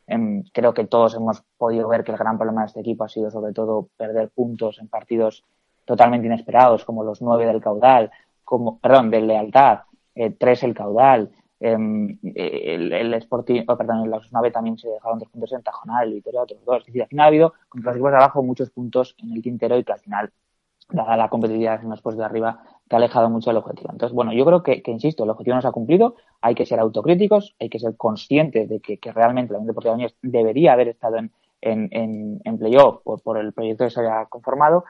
Em, 0.07 0.43
creo 0.53 0.75
que 0.75 0.85
todos 0.85 1.15
hemos 1.15 1.43
podido 1.57 1.89
ver 1.89 2.05
que 2.05 2.13
el 2.13 2.19
gran 2.19 2.37
problema 2.37 2.61
de 2.63 2.67
este 2.67 2.81
equipo 2.81 3.05
ha 3.05 3.09
sido 3.09 3.31
sobre 3.31 3.53
todo 3.55 3.89
perder 3.97 4.29
puntos 4.29 4.79
en 4.79 4.89
partidos 4.89 5.45
totalmente 5.87 6.27
inesperados, 6.27 6.85
como 6.85 7.05
los 7.05 7.23
nueve 7.23 7.47
del 7.47 7.61
caudal, 7.63 8.11
como, 8.45 8.79
perdón, 8.79 9.11
del 9.11 9.27
lealtad, 9.27 9.81
tres 10.39 10.63
el 10.63 10.75
caudal, 10.75 11.31
el, 11.73 12.93
el 12.93 13.15
Sporting, 13.15 13.65
oh, 13.67 13.77
perdón, 13.77 14.05
en 14.05 14.11
los 14.11 14.29
nueve 14.33 14.51
también 14.51 14.77
se 14.77 14.89
dejaron 14.89 15.19
dos 15.19 15.29
puntos 15.29 15.53
en 15.53 15.63
Tajonal, 15.63 16.09
el 16.09 16.15
Vitoria 16.15 16.43
otros 16.43 16.65
dos. 16.65 16.81
Es 16.81 16.87
decir, 16.87 17.03
al 17.03 17.09
final 17.09 17.25
ha 17.25 17.29
habido 17.29 17.55
contra 17.69 17.91
los 17.91 17.97
equipos 17.97 18.11
de 18.11 18.17
abajo 18.19 18.43
muchos 18.43 18.71
puntos 18.71 19.17
en 19.19 19.33
el 19.33 19.43
tintero 19.43 19.79
y 19.79 19.85
que 19.85 19.93
al 19.93 20.01
final, 20.01 20.31
dada 20.91 21.17
la 21.17 21.29
competitividad 21.29 21.83
en 21.83 21.91
los 21.91 22.03
puestos 22.03 22.19
de 22.19 22.25
arriba, 22.27 22.63
te 22.89 22.97
ha 22.97 22.99
alejado 22.99 23.31
mucho 23.31 23.51
del 23.51 23.57
objetivo. 23.57 23.89
Entonces, 23.93 24.15
bueno, 24.15 24.33
yo 24.33 24.45
creo 24.45 24.63
que, 24.63 24.83
que, 24.83 24.91
insisto, 24.91 25.25
el 25.25 25.31
objetivo 25.31 25.57
no 25.57 25.63
se 25.63 25.69
ha 25.69 25.73
cumplido, 25.73 26.17
hay 26.43 26.55
que 26.55 26.67
ser 26.67 26.79
autocríticos, 26.81 27.57
hay 27.59 27.71
que 27.71 27.79
ser 27.79 27.97
conscientes 27.97 28.69
de 28.69 28.81
que, 28.81 28.99
realmente 29.13 29.53
la 29.53 29.59
Unión 29.59 29.69
Deportiva 29.69 29.95
Bañés 29.95 30.17
debería 30.21 30.75
haber 30.75 30.89
estado 30.89 31.17
en, 31.17 31.33
en, 31.63 31.89
en, 31.93 32.41
en 32.45 32.59
playoff 32.59 33.03
por, 33.03 33.23
por 33.23 33.39
el 33.39 33.55
proyecto 33.55 33.85
que 33.85 33.91
se 33.91 34.01
haya 34.01 34.27
conformado, 34.27 34.85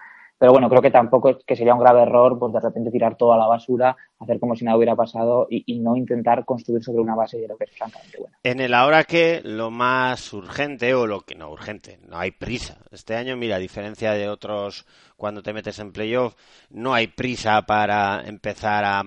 pero 0.45 0.53
bueno, 0.53 0.69
creo 0.69 0.83
que 0.83 0.91
tampoco 0.91 1.31
es 1.31 1.37
que 1.47 1.57
sería 1.57 1.73
un 1.73 1.81
grave 1.81 2.03
error 2.03 2.39
pues 2.39 2.53
de 2.53 2.61
repente 2.61 2.91
tirar 2.91 3.17
todo 3.17 3.33
a 3.33 3.39
la 3.39 3.47
basura, 3.47 3.97
hacer 4.19 4.39
como 4.39 4.55
si 4.55 4.63
nada 4.63 4.77
hubiera 4.77 4.95
pasado 4.95 5.47
y, 5.49 5.65
y 5.65 5.81
no 5.81 5.97
intentar 5.97 6.45
construir 6.45 6.85
sobre 6.85 7.01
una 7.01 7.15
base 7.15 7.39
de 7.39 7.49
lo 7.49 7.57
que 7.57 7.65
es 7.65 7.71
francamente 7.71 8.19
buena. 8.19 8.39
En 8.43 8.61
el 8.61 8.75
ahora 8.75 9.05
que 9.05 9.41
lo 9.43 9.71
más 9.71 10.35
urgente 10.35 10.93
o 10.93 11.07
lo 11.07 11.23
que 11.23 11.35
no 11.35 11.49
urgente, 11.51 11.99
no 12.07 12.19
hay 12.19 12.31
prisa. 12.31 12.77
Este 12.91 13.17
año, 13.17 13.39
mira, 13.39 13.57
a 13.57 13.59
diferencia 13.59 14.13
de 14.13 14.29
otros 14.29 14.85
cuando 15.17 15.43
te 15.43 15.55
metes 15.55 15.79
en 15.79 15.93
playoff, 15.93 16.35
no 16.69 16.93
hay 16.93 17.07
prisa 17.07 17.63
para 17.63 18.21
empezar 18.27 18.85
a 18.85 19.03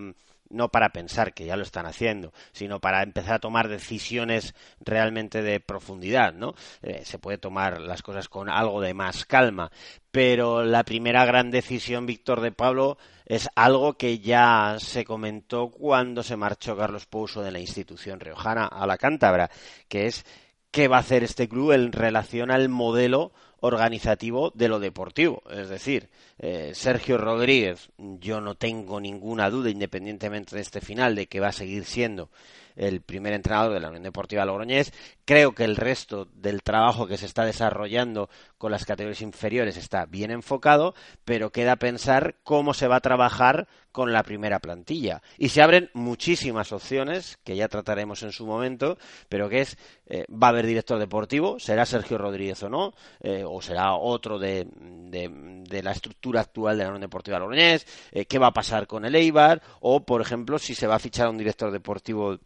no 0.49 0.69
para 0.69 0.89
pensar 0.89 1.33
que 1.33 1.45
ya 1.45 1.55
lo 1.55 1.63
están 1.63 1.85
haciendo, 1.85 2.33
sino 2.51 2.79
para 2.79 3.03
empezar 3.03 3.35
a 3.35 3.39
tomar 3.39 3.67
decisiones 3.67 4.55
realmente 4.79 5.41
de 5.41 5.59
profundidad, 5.59 6.33
¿no? 6.33 6.53
Eh, 6.81 7.01
se 7.05 7.19
puede 7.19 7.37
tomar 7.37 7.79
las 7.81 8.01
cosas 8.01 8.29
con 8.29 8.49
algo 8.49 8.81
de 8.81 8.93
más 8.93 9.25
calma, 9.25 9.71
pero 10.11 10.63
la 10.63 10.83
primera 10.83 11.25
gran 11.25 11.51
decisión, 11.51 12.05
Víctor 12.05 12.41
de 12.41 12.51
Pablo, 12.51 12.97
es 13.25 13.49
algo 13.55 13.93
que 13.93 14.19
ya 14.19 14.77
se 14.79 15.05
comentó 15.05 15.69
cuando 15.69 16.23
se 16.23 16.37
marchó 16.37 16.77
Carlos 16.77 17.05
Pouso 17.05 17.41
de 17.41 17.51
la 17.51 17.59
institución 17.59 18.19
riojana 18.19 18.65
a 18.65 18.87
la 18.87 18.97
Cántabra, 18.97 19.49
que 19.87 20.07
es 20.07 20.25
qué 20.71 20.87
va 20.87 20.97
a 20.97 21.01
hacer 21.01 21.23
este 21.23 21.49
club 21.49 21.73
en 21.73 21.91
relación 21.91 22.51
al 22.51 22.69
modelo 22.69 23.33
organizativo 23.59 24.51
de 24.55 24.67
lo 24.67 24.79
deportivo. 24.79 25.43
Es 25.49 25.69
decir, 25.69 26.09
eh, 26.39 26.71
Sergio 26.73 27.17
Rodríguez, 27.17 27.89
yo 27.97 28.41
no 28.41 28.55
tengo 28.55 28.99
ninguna 28.99 29.49
duda, 29.49 29.69
independientemente 29.69 30.55
de 30.55 30.61
este 30.61 30.81
final, 30.81 31.15
de 31.15 31.27
que 31.27 31.39
va 31.39 31.47
a 31.47 31.53
seguir 31.53 31.85
siendo 31.85 32.29
el 32.77 33.01
primer 33.01 33.33
entrenador 33.33 33.73
de 33.73 33.79
la 33.79 33.89
Unión 33.89 34.03
Deportiva 34.03 34.45
Logroñés. 34.45 34.93
Creo 35.25 35.53
que 35.53 35.63
el 35.63 35.75
resto 35.75 36.25
del 36.35 36.61
trabajo 36.61 37.07
que 37.07 37.17
se 37.17 37.25
está 37.25 37.43
desarrollando 37.43 38.29
con 38.57 38.71
las 38.71 38.85
categorías 38.85 39.21
inferiores 39.21 39.77
está 39.77 40.05
bien 40.05 40.31
enfocado, 40.31 40.93
pero 41.25 41.51
queda 41.51 41.75
pensar 41.75 42.35
cómo 42.43 42.73
se 42.73 42.87
va 42.87 42.97
a 42.97 43.01
trabajar 43.01 43.67
con 43.97 44.13
la 44.13 44.21
primera 44.21 44.59
plantilla. 44.59 45.23
Y 45.39 45.49
se 45.49 45.59
abren 45.59 45.89
muchísimas 45.95 46.71
opciones, 46.71 47.39
que 47.43 47.55
ya 47.55 47.67
trataremos 47.67 48.21
en 48.21 48.31
su 48.31 48.45
momento, 48.45 48.99
pero 49.27 49.49
que 49.49 49.61
es, 49.61 49.75
eh, 50.05 50.23
va 50.31 50.45
a 50.45 50.49
haber 50.51 50.67
director 50.67 50.99
deportivo, 50.99 51.57
será 51.57 51.83
Sergio 51.83 52.19
Rodríguez 52.19 52.61
o 52.61 52.69
no, 52.69 52.93
eh, 53.21 53.43
o 53.43 53.59
será 53.59 53.95
otro 53.95 54.37
de, 54.37 54.67
de, 54.71 55.81
la 55.81 55.93
estructura 55.93 56.41
actual 56.41 56.77
de 56.77 56.83
la 56.83 56.89
Unión 56.89 57.01
Deportiva 57.01 57.39
Logroñés, 57.39 57.87
eh, 58.11 58.25
qué 58.25 58.37
va 58.37 58.49
a 58.49 58.53
pasar 58.53 58.85
con 58.85 59.03
el 59.03 59.15
Eibar, 59.15 59.63
o 59.79 60.05
por 60.05 60.21
ejemplo, 60.21 60.59
si 60.59 60.75
se 60.75 60.85
va 60.85 60.97
a 60.97 60.99
fichar 60.99 61.25
a 61.25 61.31
un 61.31 61.39
director 61.39 61.71
deportivo 61.71 62.37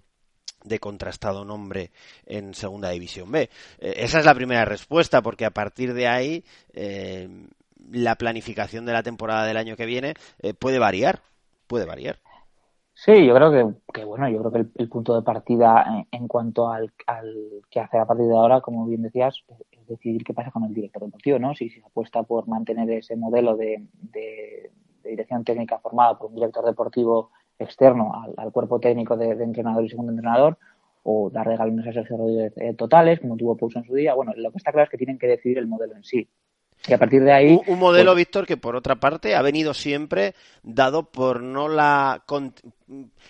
de 0.64 0.80
contrastado 0.80 1.44
nombre 1.44 1.92
en 2.26 2.54
Segunda 2.54 2.92
División 2.92 3.30
B. 3.30 3.50
Eh, 3.78 3.94
esa 3.98 4.20
es 4.20 4.26
la 4.26 4.36
primera 4.36 4.64
respuesta, 4.64 5.22
porque 5.22 5.44
a 5.44 5.52
partir 5.52 5.94
de 5.94 6.08
ahí 6.08 6.46
eh, 6.72 7.28
la 7.92 8.16
planificación 8.16 8.86
de 8.86 8.94
la 8.94 9.04
temporada 9.04 9.46
del 9.46 9.58
año 9.58 9.76
que 9.76 9.86
viene 9.86 10.14
puede 10.60 10.80
variar, 10.80 11.22
puede 11.72 11.86
variar. 11.86 12.18
Sí, 12.94 13.26
yo 13.26 13.34
creo 13.34 13.80
que, 13.94 14.04
bueno, 14.04 14.30
yo 14.30 14.40
creo 14.40 14.52
que 14.52 14.70
el, 14.76 14.90
punto 14.90 15.16
de 15.16 15.22
partida 15.22 16.06
en, 16.12 16.28
cuanto 16.28 16.70
al, 16.70 16.92
que 17.70 17.80
hacer 17.80 18.02
a 18.02 18.06
partir 18.06 18.28
de 18.28 18.38
ahora, 18.38 18.60
como 18.60 18.86
bien 18.86 19.02
decías, 19.02 19.44
es 19.72 19.88
decidir 19.88 20.24
qué 20.26 20.34
pasa 20.34 20.52
con 20.52 20.66
el 20.66 20.74
director 20.74 21.02
deportivo, 21.04 21.40
¿no? 21.40 21.56
Si, 21.56 21.70
se 21.70 21.82
apuesta 21.82 22.24
por 22.24 22.48
mantener 22.48 22.92
ese 22.92 23.16
modelo 23.16 23.56
de, 23.56 23.88
de, 23.94 24.72
dirección 25.04 25.46
técnica 25.46 25.80
formada 25.80 26.18
por 26.18 26.30
un 26.30 26.36
director 26.36 26.66
deportivo 26.66 27.32
externo 27.58 28.12
al, 28.38 28.52
cuerpo 28.52 28.80
técnico 28.80 29.16
de, 29.16 29.32
entrenador 29.32 29.86
y 29.86 29.90
segundo 29.90 30.12
entrenador 30.12 30.58
o 31.04 31.30
darle 31.32 31.56
galones 31.56 31.88
a 31.88 31.94
Sergio 31.94 32.18
Rodríguez 32.18 32.54
eh, 32.58 32.74
totales, 32.74 33.22
como 33.22 33.38
tuvo 33.38 33.56
Pouso 33.56 33.80
en 33.80 33.86
su 33.86 33.96
día. 33.96 34.14
Bueno, 34.14 34.34
lo 34.36 34.52
que 34.52 34.58
está 34.58 34.72
claro 34.72 34.84
es 34.84 34.90
que 34.92 34.98
tienen 34.98 35.18
que 35.18 35.28
decidir 35.28 35.58
el 35.58 35.68
modelo 35.68 35.96
en 35.96 36.04
sí. 36.04 36.30
Y 36.88 36.94
a 36.94 36.98
partir 36.98 37.24
de 37.24 37.32
ahí. 37.32 37.52
Un, 37.52 37.62
un 37.74 37.80
modelo, 37.80 38.12
pues, 38.12 38.26
Víctor, 38.26 38.46
que 38.48 38.58
por 38.58 38.76
otra 38.76 38.96
parte 38.96 39.36
ha 39.36 39.42
venido 39.42 39.74
siempre 39.74 40.34
dado 40.64 41.04
por 41.04 41.42
no 41.42 41.68
la. 41.68 42.24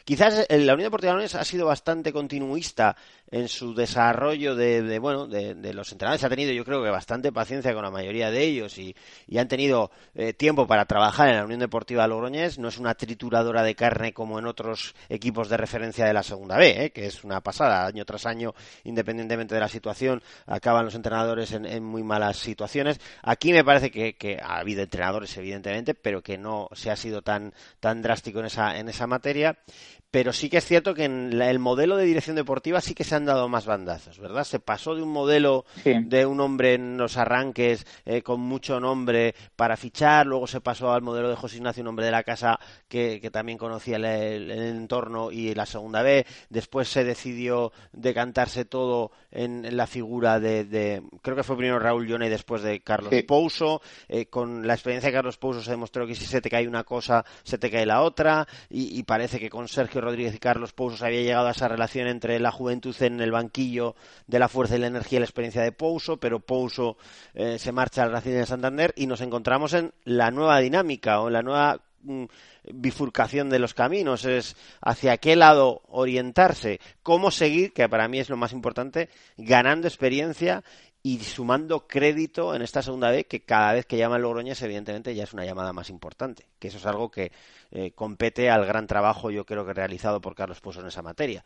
Quizás 0.06 0.48
la 0.50 0.74
Unión 0.74 0.88
Deportiva 0.88 1.14
Leones 1.14 1.36
ha 1.36 1.46
sido 1.46 1.68
bastante 1.68 2.12
continuista 2.12 2.96
en 3.32 3.48
su 3.48 3.74
desarrollo 3.74 4.56
de, 4.56 5.00
bueno 5.00 5.28
de, 5.28 5.56
de, 5.56 5.74
los 5.74 5.92
entrenadores. 5.92 6.24
Ha 6.24 6.30
tenido 6.30 6.52
yo 6.52 6.66
creo 6.66 6.84
que 6.84 6.90
bastante 6.90 7.32
paciencia 7.32 7.74
con 7.74 7.84
la 7.84 7.92
mayoría 7.92 8.30
de 8.30 8.44
ellos 8.44 8.78
y, 8.78 8.96
y 9.28 9.38
han 9.38 9.48
tenido 9.48 9.90
eh, 10.16 10.34
tiempo 10.34 10.68
para 10.68 10.86
trabajar 10.86 11.30
en 11.30 11.38
la 11.38 11.46
Unión 11.46 11.62
Deportiva 11.62 12.08
Logroñés. 12.08 12.60
No 12.60 12.68
es 12.68 12.78
una 12.78 12.96
trituradora 12.96 13.64
de 13.64 13.76
carne 13.76 14.14
como 14.14 14.38
en 14.38 14.48
otros 14.48 14.96
equipos 15.08 15.48
de 15.48 15.58
referencia 15.58 16.06
de 16.06 16.14
la 16.14 16.24
segunda 16.24 16.58
B 16.58 16.86
¿eh? 16.86 16.90
que 16.92 17.06
es 17.06 17.24
una 17.24 17.42
pasada. 17.42 17.86
Año 17.86 18.04
tras 18.04 18.26
año 18.26 18.54
independientemente 18.84 19.56
de 19.56 19.62
la 19.62 19.70
situación 19.70 20.22
acaban 20.46 20.86
los 20.86 20.96
entrenadores 20.96 21.54
en, 21.54 21.66
en 21.66 21.84
muy 21.84 22.04
malas 22.04 22.38
situaciones. 22.38 23.00
Aquí 23.22 23.54
me 23.54 23.64
parece 23.64 23.92
que, 23.92 24.16
que, 24.16 24.40
ha 24.42 24.58
habido 24.58 24.82
entrenadores 24.82 25.36
evidentemente 25.38 25.94
pero 25.94 26.22
que 26.22 26.38
no 26.38 26.68
se 26.74 26.92
ha 26.92 26.96
sido 26.96 27.22
tan 27.22 27.54
tan 27.80 28.02
drástico 28.02 28.40
en 28.40 28.48
esa 28.48 28.78
en 28.78 28.90
esa 28.90 29.08
materia 29.08 29.51
Yeah. 29.52 30.01
Pero 30.12 30.34
sí 30.34 30.50
que 30.50 30.58
es 30.58 30.66
cierto 30.66 30.94
que 30.94 31.06
en 31.06 31.38
la, 31.40 31.50
el 31.50 31.60
modelo 31.60 31.96
de 31.96 32.04
dirección 32.04 32.36
deportiva 32.36 32.82
sí 32.82 32.94
que 32.94 33.06
se 33.06 33.16
han 33.16 33.26
dado 33.26 33.48
más 33.48 33.66
bandazos, 33.66 34.20
¿verdad? 34.20 34.44
Se 34.44 34.60
pasó 34.60 34.94
de 34.94 35.02
un 35.02 35.10
modelo 35.10 35.66
sí. 35.84 35.94
de 36.04 36.26
un 36.26 36.42
hombre 36.42 36.74
en 36.74 36.98
los 36.98 37.16
arranques 37.16 37.88
eh, 38.06 38.22
con 38.22 38.42
mucho 38.42 38.82
nombre 38.82 39.34
para 39.56 39.78
fichar, 39.78 40.28
luego 40.28 40.48
se 40.48 40.60
pasó 40.60 40.92
al 40.92 41.02
modelo 41.02 41.30
de 41.30 41.38
José 41.38 41.58
Ignacio, 41.58 41.82
un 41.82 41.88
hombre 41.88 42.06
de 42.06 42.12
la 42.12 42.24
casa 42.24 42.60
que, 42.90 43.22
que 43.22 43.32
también 43.32 43.58
conocía 43.58 43.96
el, 43.96 44.06
el, 44.06 44.52
el, 44.52 44.62
entorno 44.76 45.32
y 45.32 45.56
la 45.56 45.66
segunda 45.66 46.02
B, 46.02 46.26
después 46.50 46.90
se 46.90 47.06
decidió 47.06 47.72
decantarse 47.94 48.66
todo 48.66 49.12
en, 49.32 49.64
en 49.64 49.78
la 49.78 49.88
figura 49.88 50.42
de, 50.42 50.66
de, 50.66 51.04
creo 51.22 51.38
que 51.38 51.44
fue 51.44 51.56
primero 51.56 51.80
Raúl 51.80 52.06
Llone 52.06 52.28
y 52.28 52.30
después 52.30 52.64
de 52.64 52.82
Carlos 52.82 53.12
sí. 53.12 53.24
Pouso, 53.24 53.82
eh, 54.10 54.26
con 54.26 54.68
la 54.68 54.74
experiencia 54.74 55.10
de 55.10 55.16
Carlos 55.16 55.38
Pouso 55.38 55.62
se 55.62 55.72
demostró 55.72 56.06
que 56.06 56.16
si 56.16 56.26
se 56.26 56.42
te 56.42 56.50
cae 56.50 56.68
una 56.68 56.84
cosa, 56.84 57.24
se 57.44 57.58
te 57.58 57.72
cae 57.72 57.86
la 57.86 58.02
otra, 58.02 58.46
y, 58.70 59.00
y 59.00 59.04
parece 59.04 59.40
que 59.40 59.50
con 59.50 59.70
Sergio 59.70 60.01
Rodríguez 60.02 60.36
y 60.36 60.40
Carlos 60.40 60.74
Pouso 60.74 61.06
había 61.06 61.22
llegado 61.22 61.48
a 61.48 61.52
esa 61.52 61.68
relación 61.68 62.08
entre 62.08 62.40
la 62.40 62.52
juventud 62.52 62.96
en 63.02 63.22
el 63.22 63.32
banquillo 63.32 63.96
de 64.28 64.40
la 64.40 64.50
fuerza 64.50 64.76
y 64.76 64.80
la 64.80 64.88
energía 64.88 65.18
y 65.18 65.20
la 65.20 65.26
experiencia 65.26 65.62
de 65.62 65.72
Pouso, 65.72 66.18
pero 66.18 66.40
Pouso 66.40 66.98
eh, 67.34 67.58
se 67.60 67.72
marcha 67.72 68.04
al 68.04 68.12
Racing 68.12 68.32
de 68.32 68.46
Santander 68.46 68.94
y 68.96 69.08
nos 69.08 69.22
encontramos 69.22 69.74
en 69.74 69.94
la 70.04 70.32
nueva 70.32 70.60
dinámica 70.60 71.22
o 71.22 71.28
en 71.28 71.34
la 71.34 71.42
nueva 71.42 71.82
mm, 72.04 72.26
bifurcación 72.74 73.50
de 73.50 73.60
los 73.60 73.74
caminos, 73.74 74.26
es 74.26 74.56
hacia 74.82 75.18
qué 75.18 75.36
lado 75.36 75.82
orientarse, 75.88 76.80
cómo 77.04 77.32
seguir, 77.32 77.74
que 77.74 77.90
para 77.90 78.08
mí 78.08 78.20
es 78.20 78.30
lo 78.30 78.38
más 78.38 78.54
importante, 78.54 79.10
ganando 79.38 79.88
experiencia 79.88 80.64
y 81.04 81.20
sumando 81.20 81.88
crédito 81.88 82.54
en 82.56 82.62
esta 82.62 82.82
segunda 82.82 83.10
vez 83.10 83.26
que 83.26 83.42
cada 83.44 83.74
vez 83.74 83.86
que 83.86 83.98
llama 83.98 84.18
el 84.18 84.22
Logroñés 84.22 84.62
evidentemente 84.62 85.16
ya 85.16 85.24
es 85.24 85.34
una 85.34 85.46
llamada 85.46 85.74
más 85.74 85.90
importante 85.90 86.46
que 86.60 86.68
eso 86.68 86.78
es 86.78 86.86
algo 86.86 87.10
que 87.10 87.32
eh, 87.72 87.92
compete 87.94 88.50
al 88.50 88.66
gran 88.66 88.86
trabajo 88.88 89.32
yo 89.32 89.46
creo 89.46 89.66
que 89.66 89.74
realizado 89.74 90.22
por 90.22 90.36
Carlos 90.36 90.62
Pozo 90.62 90.82
en 90.82 90.88
esa 90.88 91.02
materia 91.02 91.44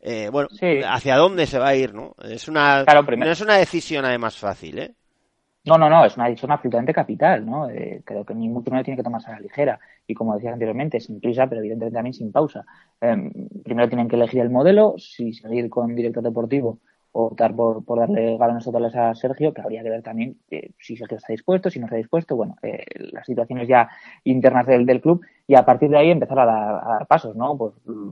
Eh, 0.00 0.28
bueno 0.30 0.48
Sí. 0.50 0.80
hacia 0.84 1.16
dónde 1.16 1.46
se 1.46 1.58
va 1.58 1.68
a 1.68 1.74
ir 1.74 1.94
no 1.94 2.14
es 2.22 2.48
una 2.48 2.84
Claro, 2.84 3.02
no 3.16 3.30
es 3.30 3.40
una 3.40 3.56
decisión 3.56 4.04
además 4.04 4.36
fácil 4.36 4.78
eh 4.78 4.94
No, 5.64 5.76
no, 5.76 5.90
no, 5.90 6.04
es 6.04 6.16
una 6.16 6.26
decisión 6.26 6.50
absolutamente 6.52 6.94
capital, 6.94 7.44
¿no? 7.44 7.68
Eh, 7.68 8.02
creo 8.04 8.24
que 8.24 8.34
ningún 8.34 8.64
torneo 8.64 8.82
tiene 8.82 8.96
que 8.96 9.02
tomarse 9.02 9.30
a 9.30 9.34
la 9.34 9.40
ligera. 9.40 9.78
Y 10.06 10.14
como 10.14 10.34
decía 10.34 10.52
anteriormente, 10.52 10.98
sin 11.00 11.20
prisa, 11.20 11.46
pero 11.46 11.60
evidentemente 11.60 11.94
también 11.96 12.14
sin 12.14 12.32
pausa. 12.32 12.64
Eh, 13.00 13.30
primero 13.64 13.88
tienen 13.88 14.08
que 14.08 14.16
elegir 14.16 14.40
el 14.40 14.50
modelo, 14.50 14.94
si 14.98 15.32
seguir 15.34 15.68
con 15.68 15.94
director 15.94 16.22
deportivo 16.22 16.80
optar 17.26 17.54
por, 17.54 17.84
por 17.84 17.98
darle 17.98 18.36
galones 18.36 18.64
totales 18.64 18.94
a 18.96 19.14
Sergio, 19.14 19.52
que 19.52 19.60
habría 19.60 19.82
que 19.82 19.90
ver 19.90 20.02
también 20.02 20.38
eh, 20.50 20.70
si 20.78 20.96
Sergio 20.96 21.18
está 21.18 21.32
dispuesto, 21.32 21.70
si 21.70 21.78
no 21.78 21.86
está 21.86 21.96
dispuesto, 21.96 22.36
bueno, 22.36 22.56
eh, 22.62 22.84
las 23.12 23.26
situaciones 23.26 23.68
ya 23.68 23.88
internas 24.24 24.66
del, 24.66 24.86
del 24.86 25.00
club 25.00 25.24
y 25.46 25.54
a 25.54 25.64
partir 25.64 25.90
de 25.90 25.98
ahí 25.98 26.10
empezar 26.10 26.38
a 26.38 26.46
dar, 26.46 26.80
a 26.84 26.88
dar 26.88 27.06
pasos, 27.06 27.36
¿no? 27.36 27.56
Pues 27.56 27.74
mm, 27.84 28.10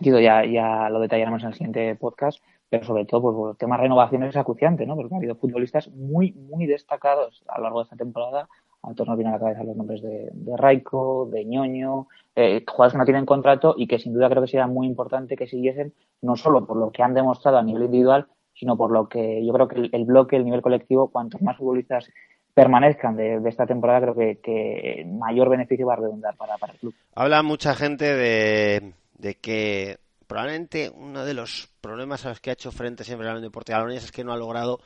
ya, 0.00 0.44
ya 0.44 0.88
lo 0.90 1.00
detallaremos 1.00 1.42
en 1.42 1.48
el 1.48 1.54
siguiente 1.54 1.94
podcast, 1.96 2.42
pero 2.68 2.84
sobre 2.84 3.04
todo 3.04 3.20
pues, 3.20 3.52
el 3.52 3.58
tema 3.58 3.76
renovación 3.76 4.22
es 4.24 4.36
acuciante, 4.36 4.86
¿no? 4.86 4.96
Porque 4.96 5.14
ha 5.14 5.18
habido 5.18 5.36
futbolistas 5.36 5.88
muy, 5.88 6.32
muy 6.32 6.66
destacados 6.66 7.44
a 7.48 7.58
lo 7.58 7.64
largo 7.64 7.80
de 7.80 7.84
esta 7.84 7.96
temporada. 7.96 8.48
A 8.82 8.94
todos 8.94 9.08
nos 9.08 9.16
vienen 9.16 9.34
a 9.34 9.36
la 9.36 9.40
cabeza 9.40 9.64
los 9.64 9.76
nombres 9.76 10.02
de, 10.02 10.30
de 10.32 10.56
Raico, 10.56 11.28
de 11.30 11.44
Ñoño, 11.44 12.08
eh, 12.34 12.64
jugadores 12.66 12.92
que 12.92 12.98
no 12.98 13.04
tienen 13.04 13.26
contrato 13.26 13.74
y 13.76 13.86
que 13.86 13.98
sin 13.98 14.14
duda 14.14 14.28
creo 14.28 14.42
que 14.42 14.48
sería 14.48 14.66
muy 14.66 14.86
importante 14.86 15.36
que 15.36 15.46
siguiesen, 15.46 15.92
no 16.22 16.36
solo 16.36 16.66
por 16.66 16.76
lo 16.76 16.90
que 16.90 17.02
han 17.02 17.14
demostrado 17.14 17.58
a 17.58 17.62
nivel 17.62 17.84
individual, 17.84 18.26
sino 18.54 18.76
por 18.76 18.90
lo 18.90 19.08
que 19.08 19.44
yo 19.44 19.52
creo 19.52 19.68
que 19.68 19.90
el, 19.92 20.04
bloque, 20.04 20.36
el 20.36 20.44
nivel 20.44 20.62
colectivo, 20.62 21.10
cuantos 21.10 21.42
más 21.42 21.56
futbolistas 21.56 22.10
permanezcan 22.54 23.16
de, 23.16 23.40
esta 23.46 23.66
temporada, 23.66 24.12
creo 24.12 24.14
que, 24.42 25.06
mayor 25.06 25.48
beneficio 25.48 25.86
va 25.86 25.94
a 25.94 25.96
redundar 25.96 26.36
para, 26.36 26.54
el 26.72 26.78
club. 26.78 26.94
Habla 27.14 27.42
mucha 27.42 27.74
gente 27.74 28.04
de 28.04 29.34
que 29.40 30.01
probablemente 30.32 30.90
uno 30.94 31.24
de 31.26 31.34
los 31.34 31.68
problemas 31.80 32.24
a 32.24 32.30
los 32.30 32.40
que 32.40 32.48
ha 32.50 32.52
hecho 32.54 32.72
frente 32.72 33.04
siempre 33.04 33.26
Unión 33.28 33.42
Deportiva 33.42 33.78
Logroñés 33.78 34.04
es 34.04 34.12
que 34.12 34.24
no 34.24 34.32
ha 34.32 34.36
logrado 34.36 34.80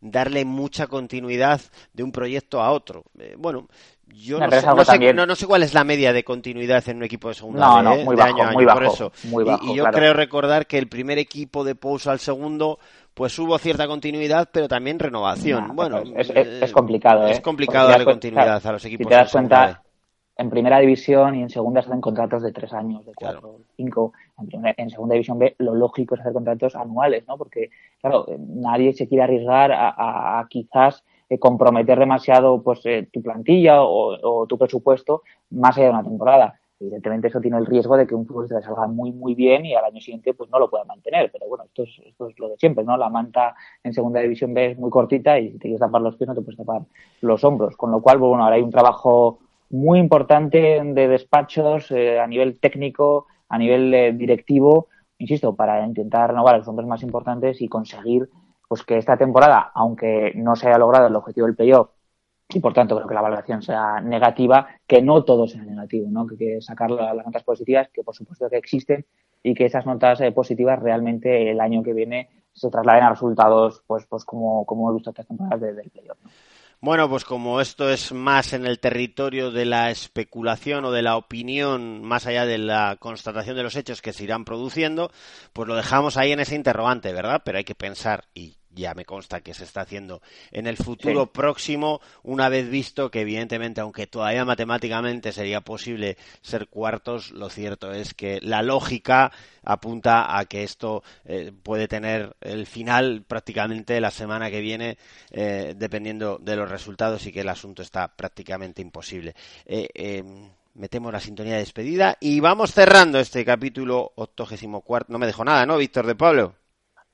darle 0.00 0.44
mucha 0.44 0.86
continuidad 0.86 1.60
de 1.92 2.02
un 2.04 2.12
proyecto 2.12 2.60
a 2.62 2.70
otro. 2.70 3.04
Eh, 3.18 3.34
bueno, 3.36 3.66
yo 4.06 4.38
no 4.38 4.48
sé, 4.50 4.64
no, 4.64 4.84
sé, 4.84 5.12
no- 5.12 5.26
no 5.26 5.34
sé 5.34 5.46
cuál 5.46 5.64
es 5.64 5.74
la 5.74 5.82
media 5.82 6.12
de 6.12 6.22
continuidad 6.22 6.88
en 6.88 6.98
un 6.98 7.02
equipo 7.04 7.28
de 7.28 7.34
segunda 7.34 7.82
No, 7.82 7.92
¿eh? 7.94 8.04
muy 8.04 8.14
de 8.14 8.22
bajo, 8.22 8.34
año 8.34 8.44
a 8.44 8.46
año, 8.48 8.54
muy 8.58 8.64
por 8.64 8.74
bajo, 8.74 9.12
Y- 9.24 9.44
bajo, 9.44 9.64
y, 9.64 9.74
yo 9.76 9.82
claro. 9.84 9.98
creo 9.98 10.14
recordar 10.14 10.66
que 10.68 10.78
el 10.78 10.88
primer 10.88 11.18
equipo 11.18 11.64
de 11.64 11.74
Pouso 11.74 12.10
al 12.10 12.20
segundo 12.20 12.78
pues 13.14 13.36
hubo 13.38 13.58
cierta 13.58 13.86
continuidad, 13.88 14.48
pero 14.52 14.68
también 14.68 14.98
renovación. 15.00 15.74
Bueno, 15.74 15.98
es, 16.16 16.30
es- 16.30 16.62
es 16.62 16.72
complicado, 16.72 17.26
¿eh? 17.26 17.32
es 17.32 17.40
complicado 17.40 17.88
darle 17.88 18.04
continuidad 18.04 18.64
a 18.64 18.72
los 18.72 18.82
Si 18.82 18.88
equipos 18.88 19.10
te 19.10 19.16
das 19.16 19.32
cuenta, 19.32 19.82
en 20.36 20.50
primera 20.50 20.78
división 20.78 21.34
y 21.34 21.42
en 21.42 21.50
segunda 21.50 21.82
se 21.82 21.88
hacen 21.88 22.00
contratos 22.00 22.42
de 22.42 22.52
tres 22.52 22.72
años, 22.72 23.04
de 23.04 23.12
cuatro, 23.14 23.60
cinco. 23.76 24.12
En, 24.38 24.46
primera- 24.46 24.74
en 24.78 24.90
segunda 24.90 25.12
división 25.14 25.38
B 25.38 25.54
lo 25.58 25.74
lógico 25.74 26.14
es 26.14 26.20
hacer 26.22 26.32
contratos 26.32 26.74
anuales, 26.74 27.24
¿no? 27.28 27.36
Porque, 27.36 27.70
claro, 28.00 28.26
eh, 28.28 28.36
nadie 28.38 28.92
se 28.94 29.06
quiere 29.08 29.24
arriesgar 29.24 29.72
a, 29.72 29.90
a- 29.90 30.40
a 30.40 30.48
quizás 30.48 31.04
eh, 31.28 31.38
comprometer 31.38 31.98
demasiado 31.98 32.62
pues 32.62 32.80
eh, 32.86 33.08
tu 33.12 33.22
plantilla 33.22 33.82
o, 33.82 34.16
o 34.22 34.46
tu 34.46 34.56
presupuesto 34.58 35.22
más 35.50 35.76
allá 35.76 35.86
de 35.86 35.92
una 35.92 36.02
temporada. 36.04 36.58
Evidentemente 36.80 37.28
eso 37.28 37.40
tiene 37.40 37.58
el 37.58 37.66
riesgo 37.66 37.96
de 37.96 38.08
que 38.08 38.14
un 38.16 38.26
futbolista 38.26 38.56
le 38.56 38.62
salga 38.64 38.88
muy 38.88 39.12
muy 39.12 39.36
bien 39.36 39.64
y 39.64 39.74
al 39.74 39.84
año 39.84 40.00
siguiente 40.00 40.34
pues 40.34 40.50
no 40.50 40.58
lo 40.58 40.68
pueda 40.68 40.84
mantener. 40.84 41.30
Pero 41.30 41.46
bueno, 41.46 41.62
esto 41.64 41.84
es, 41.84 41.90
esto 42.04 42.26
es 42.28 42.36
lo 42.40 42.48
de 42.48 42.56
siempre, 42.56 42.82
¿no? 42.82 42.96
La 42.96 43.08
manta 43.08 43.54
en 43.84 43.92
segunda 43.92 44.18
división 44.20 44.52
B 44.52 44.72
es 44.72 44.78
muy 44.78 44.90
cortita 44.90 45.38
y 45.38 45.52
si 45.52 45.58
te 45.58 45.60
quieres 45.60 45.78
tapar 45.80 46.02
los 46.02 46.16
pies 46.16 46.26
no 46.26 46.34
te 46.34 46.40
puedes 46.42 46.56
tapar 46.58 46.82
los 47.20 47.44
hombros. 47.44 47.76
Con 47.76 47.92
lo 47.92 48.02
cual, 48.02 48.18
pues, 48.18 48.28
bueno, 48.30 48.42
ahora 48.42 48.56
hay 48.56 48.62
un 48.62 48.70
trabajo 48.72 49.38
muy 49.72 49.98
importante 49.98 50.80
de 50.84 51.08
despachos 51.08 51.90
eh, 51.90 52.20
a 52.20 52.26
nivel 52.26 52.60
técnico, 52.60 53.26
a 53.48 53.58
nivel 53.58 53.92
eh, 53.92 54.12
directivo, 54.12 54.88
insisto, 55.18 55.54
para 55.56 55.84
intentar 55.84 56.30
renovar 56.30 56.58
los 56.58 56.68
hombres 56.68 56.88
más 56.88 57.02
importantes 57.02 57.60
y 57.60 57.68
conseguir 57.68 58.28
pues 58.68 58.84
que 58.84 58.96
esta 58.96 59.16
temporada, 59.16 59.70
aunque 59.74 60.32
no 60.36 60.56
se 60.56 60.68
haya 60.68 60.78
logrado 60.78 61.06
el 61.08 61.16
objetivo 61.16 61.46
del 61.46 61.56
playoff, 61.56 61.90
y 62.48 62.60
por 62.60 62.72
tanto 62.74 62.96
creo 62.96 63.08
que 63.08 63.14
la 63.14 63.22
valoración 63.22 63.62
sea 63.62 64.00
negativa, 64.00 64.68
que 64.86 65.00
no 65.02 65.24
todo 65.24 65.46
sea 65.48 65.62
negativo, 65.62 66.08
¿no? 66.10 66.26
que 66.26 66.36
que 66.36 66.60
sacar 66.60 66.90
la- 66.90 67.14
las 67.14 67.24
notas 67.26 67.44
positivas, 67.44 67.88
que 67.92 68.02
por 68.02 68.14
supuesto 68.14 68.48
que 68.50 68.56
existen, 68.58 69.04
y 69.42 69.54
que 69.54 69.64
esas 69.66 69.86
notas 69.86 70.20
eh, 70.20 70.32
positivas 70.32 70.78
realmente 70.80 71.50
el 71.50 71.60
año 71.60 71.82
que 71.82 71.92
viene 71.94 72.28
se 72.52 72.70
trasladen 72.70 73.04
a 73.04 73.10
resultados 73.10 73.82
pues 73.86 74.06
pues 74.06 74.24
como, 74.24 74.64
como 74.66 74.82
hemos 74.82 74.94
visto 74.96 75.10
estas 75.10 75.26
temporadas 75.26 75.60
de- 75.60 75.74
del 75.74 75.90
playoff. 75.90 76.18
Bueno, 76.84 77.08
pues 77.08 77.24
como 77.24 77.60
esto 77.60 77.88
es 77.90 78.10
más 78.10 78.52
en 78.52 78.66
el 78.66 78.80
territorio 78.80 79.52
de 79.52 79.64
la 79.64 79.92
especulación 79.92 80.84
o 80.84 80.90
de 80.90 81.02
la 81.02 81.16
opinión, 81.16 82.02
más 82.02 82.26
allá 82.26 82.44
de 82.44 82.58
la 82.58 82.96
constatación 82.98 83.54
de 83.54 83.62
los 83.62 83.76
hechos 83.76 84.02
que 84.02 84.12
se 84.12 84.24
irán 84.24 84.44
produciendo, 84.44 85.12
pues 85.52 85.68
lo 85.68 85.76
dejamos 85.76 86.16
ahí 86.16 86.32
en 86.32 86.40
ese 86.40 86.56
interrogante, 86.56 87.12
¿verdad? 87.12 87.42
Pero 87.44 87.58
hay 87.58 87.64
que 87.64 87.76
pensar, 87.76 88.24
y 88.34 88.56
ya 88.74 88.94
me 88.94 89.04
consta 89.04 89.40
que 89.40 89.54
se 89.54 89.64
está 89.64 89.82
haciendo 89.82 90.22
en 90.50 90.66
el 90.66 90.76
futuro 90.76 91.24
Sí. 91.24 91.30
próximo, 91.32 92.00
una 92.22 92.48
vez 92.48 92.68
visto 92.70 93.10
que 93.10 93.20
evidentemente, 93.20 93.80
aunque 93.80 94.06
todavía 94.06 94.44
matemáticamente 94.44 95.32
sería 95.32 95.60
posible 95.60 96.16
ser 96.40 96.68
cuartos, 96.68 97.30
lo 97.32 97.50
cierto 97.50 97.92
es 97.92 98.14
que 98.14 98.40
la 98.42 98.62
lógica 98.62 99.32
apunta 99.64 100.38
a 100.38 100.44
que 100.46 100.62
esto 100.64 101.02
eh, 101.24 101.52
puede 101.62 101.86
tener 101.88 102.34
el 102.40 102.66
final 102.66 103.24
prácticamente 103.26 104.00
la 104.00 104.10
semana 104.10 104.50
que 104.50 104.60
viene, 104.60 104.98
eh, 105.30 105.74
dependiendo 105.76 106.38
de 106.40 106.56
los 106.56 106.70
resultados 106.70 107.26
y 107.26 107.32
que 107.32 107.40
el 107.42 107.48
asunto 107.48 107.82
está 107.82 108.08
prácticamente 108.08 108.82
imposible. 108.82 109.34
Eh, 109.66 109.88
eh, 109.94 110.24
metemos 110.74 111.12
la 111.12 111.20
sintonía 111.20 111.52
de 111.54 111.58
despedida 111.60 112.16
y 112.20 112.40
vamos 112.40 112.72
cerrando 112.72 113.18
este 113.20 113.44
capítulo 113.44 114.12
octogésimo 114.16 114.80
cuarto. 114.80 115.12
No 115.12 115.18
me 115.18 115.26
dejo 115.26 115.44
nada, 115.44 115.66
¿no, 115.66 115.76
Víctor 115.76 116.06
de 116.06 116.14
Pablo? 116.14 116.54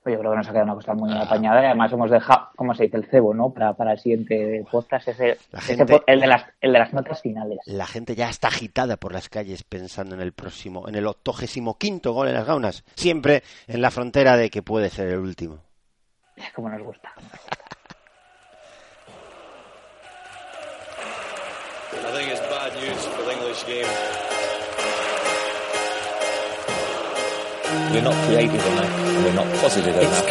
Pues 0.03 0.15
yo 0.15 0.21
creo 0.21 0.31
que 0.31 0.37
nos 0.39 0.49
ha 0.49 0.53
quedado 0.53 0.65
una 0.67 0.75
cosa 0.75 0.95
muy 0.95 1.13
apañada 1.13 1.61
y 1.63 1.67
además 1.67 1.93
hemos 1.93 2.11
dejado, 2.11 2.49
¿cómo 2.57 2.75
se 2.75 2.85
dice? 2.85 2.97
El 2.97 3.07
cebo, 3.07 3.35
¿no? 3.35 3.51
Para, 3.51 3.75
para 3.75 3.93
el 3.93 3.99
siguiente 3.99 4.65
podcast, 4.71 5.09
ese, 5.09 5.39
el, 6.07 6.21
de 6.21 6.27
las, 6.27 6.45
el 6.61 6.73
de 6.73 6.79
las 6.79 6.93
notas 6.93 7.21
finales. 7.21 7.59
La 7.67 7.87
gente 7.87 8.15
ya 8.15 8.31
está 8.31 8.49
agitada 8.49 8.97
por 8.97 9.13
las 9.13 9.29
calles 9.29 9.65
pensando 9.65 10.15
en 10.15 10.21
el 10.21 10.33
próximo, 10.33 10.89
en 10.89 10.95
el 10.95 11.07
octogésimo 11.07 11.79
quinto 11.79 12.13
gol 12.13 12.29
en 12.29 12.35
las 12.35 12.47
gaunas, 12.47 12.85
siempre 12.95 13.43
en 13.67 13.83
la 13.83 13.91
frontera 13.91 14.37
de 14.37 14.51
que 14.51 14.63
puede 14.63 14.89
ser 14.89 15.09
el 15.09 15.19
último. 15.19 15.59
Como 16.55 16.69
nos 16.69 16.83
gusta. 16.83 17.13
I 21.91 22.11
think 22.13 22.31
it's 22.31 22.41
bad 22.49 22.73
news 22.75 23.07
for 23.07 23.25
the 23.25 23.33
English 23.33 23.65
game. 23.67 24.28
We're 27.93 28.03
not 28.03 28.15
creative 28.27 28.67
enough. 28.67 29.25
We're 29.25 29.35
not 29.35 29.47
positive 29.61 29.97
enough. 29.97 30.27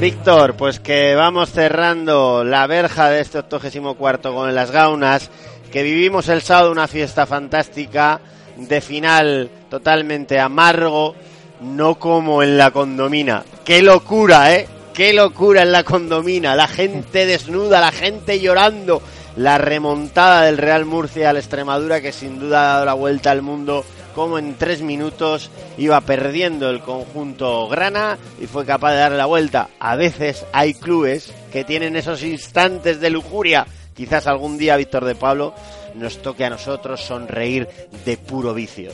Víctor, 0.00 0.54
pues 0.54 0.80
que 0.80 1.14
vamos 1.14 1.50
cerrando 1.50 2.44
la 2.44 2.66
verja 2.66 3.08
de 3.10 3.20
este 3.20 3.38
octogésimo 3.38 3.94
cuarto 3.94 4.32
gol 4.32 4.50
en 4.50 4.54
las 4.54 4.70
gaunas, 4.70 5.30
que 5.72 5.82
vivimos 5.82 6.28
el 6.28 6.42
sábado 6.42 6.70
una 6.70 6.88
fiesta 6.88 7.26
fantástica 7.26 8.20
de 8.56 8.80
final 8.80 9.50
totalmente 9.70 10.38
amargo, 10.38 11.14
no 11.60 11.94
como 11.96 12.42
en 12.42 12.58
la 12.58 12.70
condomina. 12.70 13.44
¡Qué 13.64 13.82
locura, 13.82 14.54
eh! 14.54 14.68
¡Qué 14.92 15.12
locura 15.12 15.62
en 15.62 15.72
la 15.72 15.84
condomina! 15.84 16.54
La 16.54 16.68
gente 16.68 17.26
desnuda, 17.26 17.80
la 17.80 17.92
gente 17.92 18.40
llorando. 18.40 19.02
La 19.36 19.58
remontada 19.58 20.42
del 20.42 20.58
Real 20.58 20.84
Murcia 20.84 21.30
al 21.30 21.38
Extremadura 21.38 22.00
que 22.00 22.12
sin 22.12 22.38
duda 22.38 22.60
ha 22.60 22.72
dado 22.74 22.84
la 22.84 22.94
vuelta 22.94 23.32
al 23.32 23.42
mundo 23.42 23.84
como 24.14 24.38
en 24.38 24.54
tres 24.54 24.82
minutos 24.82 25.50
iba 25.76 26.00
perdiendo 26.00 26.70
el 26.70 26.80
conjunto 26.80 27.68
grana 27.68 28.18
y 28.40 28.46
fue 28.46 28.64
capaz 28.64 28.92
de 28.92 28.98
darle 28.98 29.18
la 29.18 29.26
vuelta. 29.26 29.68
A 29.80 29.96
veces 29.96 30.46
hay 30.52 30.74
clubes 30.74 31.32
que 31.52 31.64
tienen 31.64 31.96
esos 31.96 32.22
instantes 32.22 33.00
de 33.00 33.10
lujuria. 33.10 33.66
Quizás 33.94 34.26
algún 34.26 34.58
día, 34.58 34.76
Víctor 34.76 35.04
de 35.04 35.14
Pablo, 35.14 35.54
nos 35.94 36.20
toque 36.22 36.44
a 36.44 36.50
nosotros 36.50 37.00
sonreír 37.00 37.68
de 38.04 38.16
puro 38.16 38.54
vicio. 38.54 38.90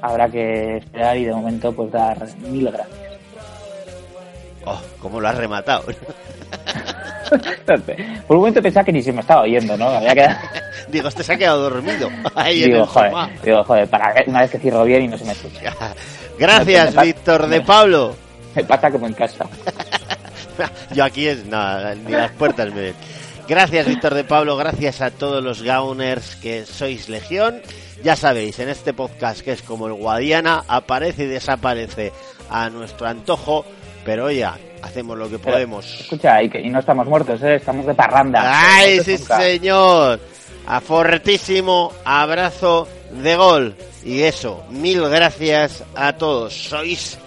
Habrá 0.00 0.28
que 0.28 0.78
esperar 0.78 1.16
y 1.16 1.24
de 1.24 1.32
momento 1.32 1.72
pues 1.72 1.92
dar 1.92 2.26
mil 2.38 2.70
gracias. 2.70 2.98
Oh, 4.64 4.80
cómo 5.00 5.20
lo 5.20 5.28
has 5.28 5.36
rematado. 5.36 5.84
Por 8.26 8.36
un 8.36 8.40
momento 8.42 8.62
pensaba 8.62 8.84
que 8.84 8.92
ni 8.92 9.02
se 9.02 9.12
me 9.12 9.20
estaba 9.20 9.42
oyendo, 9.42 9.76
¿no? 9.76 9.88
Había 9.88 10.14
quedado... 10.14 10.36
Digo, 10.88 11.08
este 11.08 11.22
se 11.22 11.32
ha 11.34 11.36
quedado 11.38 11.62
dormido. 11.70 12.08
Ahí 12.34 12.62
en 12.64 12.70
digo, 12.70 12.82
el 12.82 12.88
joder, 12.88 13.12
digo, 13.42 13.64
joder, 13.64 13.88
para 13.88 14.14
una 14.26 14.40
vez 14.40 14.50
que 14.50 14.58
cierro 14.58 14.84
bien 14.84 15.02
y 15.02 15.08
no 15.08 15.16
se 15.18 15.24
me 15.24 15.32
escucha. 15.32 15.72
Gracias, 16.38 16.86
pasa- 16.88 17.02
Víctor 17.02 17.46
de 17.46 17.60
Pablo. 17.60 18.16
Me 18.54 18.64
pasa 18.64 18.90
como 18.90 19.06
en 19.06 19.12
casa. 19.14 19.46
Yo 20.92 21.04
aquí 21.04 21.26
es 21.26 21.46
nada, 21.46 21.94
ni 21.94 22.12
las 22.12 22.30
puertas 22.32 22.72
me 22.74 22.80
ven. 22.82 22.94
Gracias, 23.48 23.86
Víctor 23.86 24.14
de 24.14 24.24
Pablo. 24.24 24.56
Gracias 24.56 25.00
a 25.00 25.10
todos 25.10 25.42
los 25.42 25.62
Gauners 25.62 26.36
que 26.36 26.66
sois 26.66 27.08
legión. 27.08 27.62
Ya 28.04 28.16
sabéis, 28.16 28.58
en 28.58 28.68
este 28.68 28.92
podcast 28.92 29.40
que 29.40 29.52
es 29.52 29.62
como 29.62 29.86
el 29.86 29.94
Guadiana, 29.94 30.64
aparece 30.68 31.24
y 31.24 31.26
desaparece 31.28 32.12
a 32.50 32.68
nuestro 32.68 33.06
antojo, 33.06 33.64
pero 34.04 34.30
ya 34.30 34.58
hacemos 34.82 35.16
lo 35.18 35.28
que 35.28 35.38
Pero, 35.38 35.52
podemos. 35.52 36.00
Escucha, 36.00 36.42
y, 36.42 36.48
que, 36.50 36.60
y 36.60 36.68
no 36.70 36.80
estamos 36.80 37.06
muertos, 37.06 37.42
¿eh? 37.42 37.56
estamos 37.56 37.86
de 37.86 37.94
parranda. 37.94 38.42
¡Ay, 38.44 39.00
sí, 39.00 39.16
nunca. 39.18 39.40
señor! 39.40 40.20
A 40.66 40.80
fortísimo 40.80 41.92
abrazo 42.04 42.86
de 43.10 43.36
gol. 43.36 43.76
Y 44.04 44.22
eso, 44.22 44.64
mil 44.70 45.02
gracias 45.08 45.84
a 45.94 46.12
todos. 46.14 46.52
Sois 46.52 47.18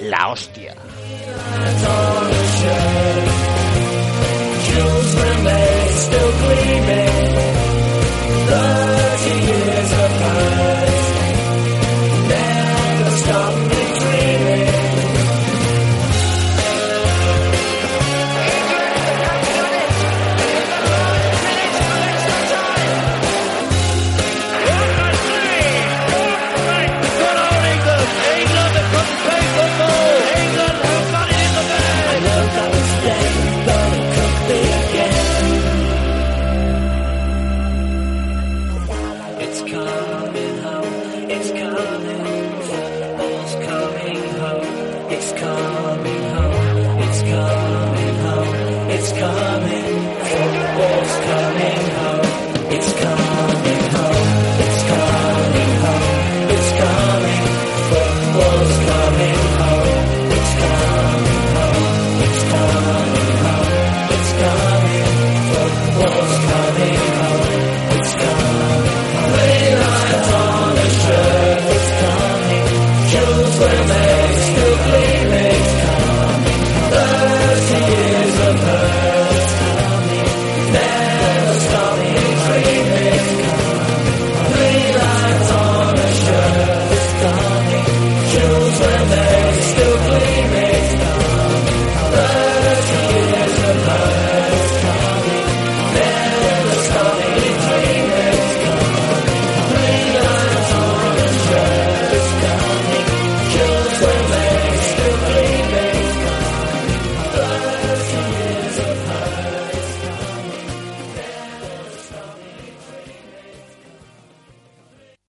la 0.00 0.28
hostia. 0.28 0.74